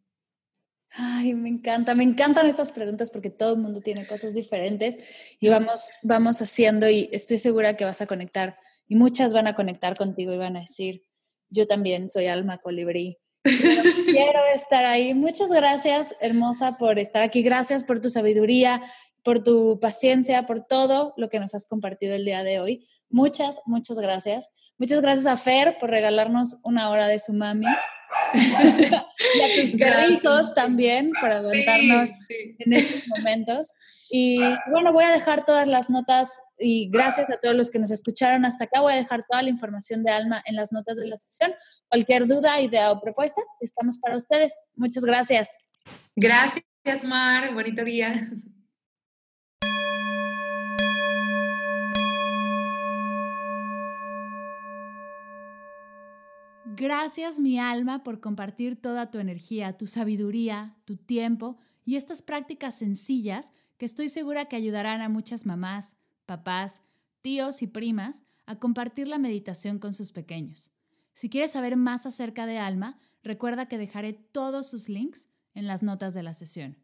Ay, 0.91 1.33
me 1.33 1.49
encanta, 1.49 1.95
me 1.95 2.03
encantan 2.03 2.47
estas 2.47 2.71
preguntas 2.71 3.11
porque 3.11 3.29
todo 3.29 3.53
el 3.53 3.59
mundo 3.59 3.81
tiene 3.81 4.07
cosas 4.07 4.33
diferentes 4.33 5.35
y 5.39 5.49
vamos, 5.49 5.89
vamos 6.03 6.41
haciendo 6.41 6.89
y 6.89 7.09
estoy 7.11 7.37
segura 7.37 7.75
que 7.75 7.85
vas 7.85 8.01
a 8.01 8.07
conectar 8.07 8.57
y 8.87 8.95
muchas 8.95 9.33
van 9.33 9.47
a 9.47 9.55
conectar 9.55 9.95
contigo 9.95 10.33
y 10.33 10.37
van 10.37 10.57
a 10.57 10.61
decir, 10.61 11.03
yo 11.49 11.67
también 11.67 12.09
soy 12.09 12.27
alma 12.27 12.59
colibrí. 12.59 13.17
Quiero 13.43 14.45
estar 14.53 14.85
ahí. 14.85 15.13
Muchas 15.13 15.49
gracias, 15.49 16.15
hermosa, 16.21 16.77
por 16.77 16.99
estar 16.99 17.23
aquí. 17.23 17.41
Gracias 17.41 17.83
por 17.83 17.99
tu 17.99 18.09
sabiduría, 18.09 18.81
por 19.23 19.43
tu 19.43 19.79
paciencia, 19.79 20.45
por 20.45 20.65
todo 20.65 21.13
lo 21.17 21.29
que 21.29 21.39
nos 21.39 21.55
has 21.55 21.65
compartido 21.65 22.15
el 22.15 22.25
día 22.25 22.43
de 22.43 22.59
hoy. 22.59 22.87
Muchas, 23.09 23.61
muchas 23.65 23.97
gracias. 23.97 24.49
Muchas 24.77 25.01
gracias 25.01 25.25
a 25.25 25.37
Fer 25.37 25.77
por 25.79 25.89
regalarnos 25.89 26.59
una 26.63 26.89
hora 26.89 27.07
de 27.07 27.19
su 27.19 27.33
mami. 27.33 27.67
y 28.33 29.41
a 29.41 29.61
tus 29.61 29.71
perritos 29.79 30.53
también 30.53 31.11
por 31.19 31.31
aguantarnos 31.31 32.11
en 32.29 32.73
estos 32.73 33.07
momentos. 33.07 33.73
Y 34.11 34.39
bueno, 34.71 34.91
voy 34.91 35.03
a 35.03 35.11
dejar 35.11 35.45
todas 35.45 35.67
las 35.67 35.89
notas 35.89 36.41
y 36.57 36.89
gracias 36.89 37.29
a 37.29 37.37
todos 37.37 37.55
los 37.55 37.69
que 37.69 37.77
nos 37.77 37.91
escucharon 37.91 38.43
hasta 38.43 38.63
acá. 38.63 38.81
Voy 38.81 38.93
a 38.93 38.95
dejar 38.95 39.23
toda 39.29 39.43
la 39.43 39.49
información 39.49 40.03
de 40.03 40.11
Alma 40.11 40.41
en 40.45 40.55
las 40.55 40.71
notas 40.71 40.97
de 40.97 41.07
la 41.07 41.17
sesión. 41.17 41.53
Cualquier 41.87 42.25
duda, 42.25 42.59
idea 42.59 42.91
o 42.91 42.99
propuesta, 42.99 43.41
estamos 43.61 43.99
para 43.99 44.17
ustedes. 44.17 44.63
Muchas 44.75 45.05
gracias. 45.05 45.57
Gracias, 46.15 47.03
Mar. 47.03 47.53
Bonito 47.53 47.83
día. 47.83 48.13
Gracias 56.79 57.41
mi 57.41 57.59
alma 57.59 58.03
por 58.05 58.21
compartir 58.21 58.79
toda 58.79 59.11
tu 59.11 59.19
energía, 59.19 59.75
tu 59.75 59.85
sabiduría, 59.85 60.77
tu 60.85 60.95
tiempo 60.95 61.57
y 61.83 61.97
estas 61.97 62.21
prácticas 62.21 62.73
sencillas 62.73 63.51
que 63.77 63.85
estoy 63.85 64.07
segura 64.07 64.45
que 64.45 64.55
ayudarán 64.55 65.01
a 65.01 65.09
muchas 65.09 65.45
mamás, 65.45 65.97
papás, 66.25 66.81
tíos 67.19 67.61
y 67.63 67.67
primas 67.67 68.23
a 68.45 68.59
compartir 68.59 69.09
la 69.09 69.17
meditación 69.17 69.77
con 69.77 69.93
sus 69.93 70.13
pequeños. 70.13 70.71
Si 71.11 71.29
quieres 71.29 71.51
saber 71.51 71.75
más 71.75 72.05
acerca 72.05 72.45
de 72.45 72.59
Alma, 72.59 72.97
recuerda 73.23 73.67
que 73.67 73.77
dejaré 73.77 74.13
todos 74.13 74.69
sus 74.69 74.87
links 74.87 75.27
en 75.55 75.67
las 75.67 75.83
notas 75.83 76.13
de 76.13 76.23
la 76.23 76.31
sesión. 76.31 76.77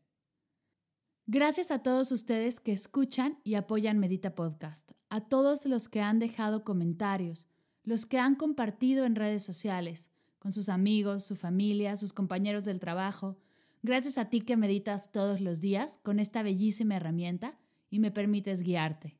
Gracias 1.25 1.71
a 1.71 1.83
todos 1.83 2.11
ustedes 2.11 2.59
que 2.59 2.73
escuchan 2.73 3.39
y 3.45 3.55
apoyan 3.55 3.99
Medita 3.99 4.35
Podcast, 4.35 4.91
a 5.07 5.21
todos 5.21 5.65
los 5.65 5.87
que 5.87 6.01
han 6.01 6.19
dejado 6.19 6.65
comentarios, 6.65 7.47
los 7.85 8.05
que 8.05 8.19
han 8.19 8.35
compartido 8.35 9.05
en 9.05 9.15
redes 9.15 9.43
sociales, 9.43 10.11
con 10.39 10.51
sus 10.51 10.69
amigos, 10.69 11.23
su 11.23 11.35
familia, 11.35 11.95
sus 11.97 12.13
compañeros 12.13 12.65
del 12.65 12.79
trabajo. 12.79 13.37
Gracias 13.83 14.17
a 14.17 14.29
ti 14.29 14.41
que 14.41 14.57
meditas 14.57 15.11
todos 15.11 15.39
los 15.39 15.61
días 15.61 15.99
con 16.03 16.19
esta 16.19 16.43
bellísima 16.43 16.95
herramienta 16.95 17.57
y 17.89 17.99
me 17.99 18.11
permites 18.11 18.61
guiarte. 18.61 19.17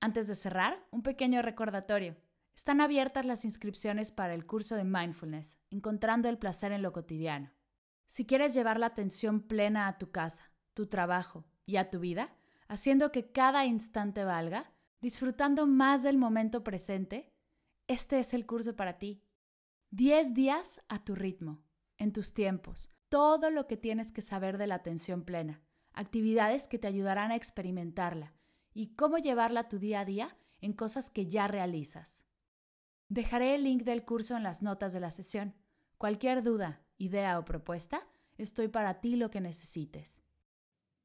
Antes 0.00 0.28
de 0.28 0.36
cerrar, 0.36 0.86
un 0.92 1.02
pequeño 1.02 1.42
recordatorio. 1.42 2.16
Están 2.54 2.80
abiertas 2.80 3.26
las 3.26 3.44
inscripciones 3.44 4.12
para 4.12 4.34
el 4.34 4.46
curso 4.46 4.76
de 4.76 4.84
mindfulness, 4.84 5.58
encontrando 5.70 6.28
el 6.28 6.38
placer 6.38 6.72
en 6.72 6.82
lo 6.82 6.92
cotidiano. 6.92 7.52
Si 8.06 8.26
quieres 8.26 8.54
llevar 8.54 8.78
la 8.78 8.86
atención 8.86 9.40
plena 9.40 9.86
a 9.86 9.98
tu 9.98 10.10
casa, 10.10 10.50
tu 10.74 10.86
trabajo 10.86 11.44
y 11.66 11.76
a 11.76 11.90
tu 11.90 11.98
vida, 11.98 12.34
haciendo 12.68 13.12
que 13.12 13.32
cada 13.32 13.66
instante 13.66 14.24
valga, 14.24 14.72
disfrutando 15.00 15.66
más 15.66 16.02
del 16.02 16.18
momento 16.18 16.64
presente, 16.64 17.32
este 17.86 18.18
es 18.18 18.34
el 18.34 18.46
curso 18.46 18.76
para 18.76 18.98
ti. 18.98 19.22
10 19.90 20.34
días 20.34 20.80
a 20.88 21.04
tu 21.04 21.14
ritmo, 21.14 21.62
en 21.96 22.12
tus 22.12 22.34
tiempos, 22.34 22.90
todo 23.08 23.50
lo 23.50 23.66
que 23.66 23.76
tienes 23.76 24.12
que 24.12 24.20
saber 24.20 24.58
de 24.58 24.66
la 24.66 24.76
atención 24.76 25.22
plena, 25.22 25.62
actividades 25.92 26.68
que 26.68 26.78
te 26.78 26.86
ayudarán 26.86 27.30
a 27.30 27.36
experimentarla 27.36 28.34
y 28.74 28.94
cómo 28.94 29.18
llevarla 29.18 29.60
a 29.60 29.68
tu 29.68 29.78
día 29.78 30.00
a 30.00 30.04
día 30.04 30.36
en 30.60 30.72
cosas 30.72 31.10
que 31.10 31.26
ya 31.26 31.48
realizas. 31.48 32.26
Dejaré 33.08 33.54
el 33.54 33.64
link 33.64 33.84
del 33.84 34.04
curso 34.04 34.36
en 34.36 34.42
las 34.42 34.62
notas 34.62 34.92
de 34.92 35.00
la 35.00 35.10
sesión. 35.10 35.54
Cualquier 35.96 36.42
duda, 36.42 36.82
idea 36.98 37.38
o 37.38 37.44
propuesta, 37.44 38.06
estoy 38.36 38.68
para 38.68 39.00
ti 39.00 39.16
lo 39.16 39.30
que 39.30 39.40
necesites. 39.40 40.22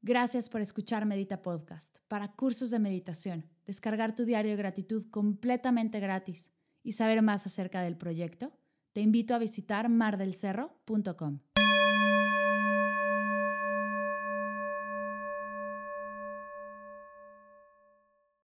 Gracias 0.02 0.50
por 0.50 0.60
escuchar 0.60 1.06
Medita 1.06 1.40
Podcast 1.40 1.98
para 2.08 2.28
cursos 2.32 2.70
de 2.70 2.78
meditación, 2.78 3.48
descargar 3.66 4.14
tu 4.14 4.24
diario 4.24 4.52
de 4.52 4.56
gratitud 4.56 5.04
completamente 5.10 6.00
gratis 6.00 6.52
y 6.82 6.92
saber 6.92 7.22
más 7.22 7.46
acerca 7.46 7.82
del 7.82 7.96
proyecto. 7.96 8.52
Te 8.92 9.00
invito 9.00 9.34
a 9.34 9.38
visitar 9.38 9.88
mardelcerro.com. 9.88 11.40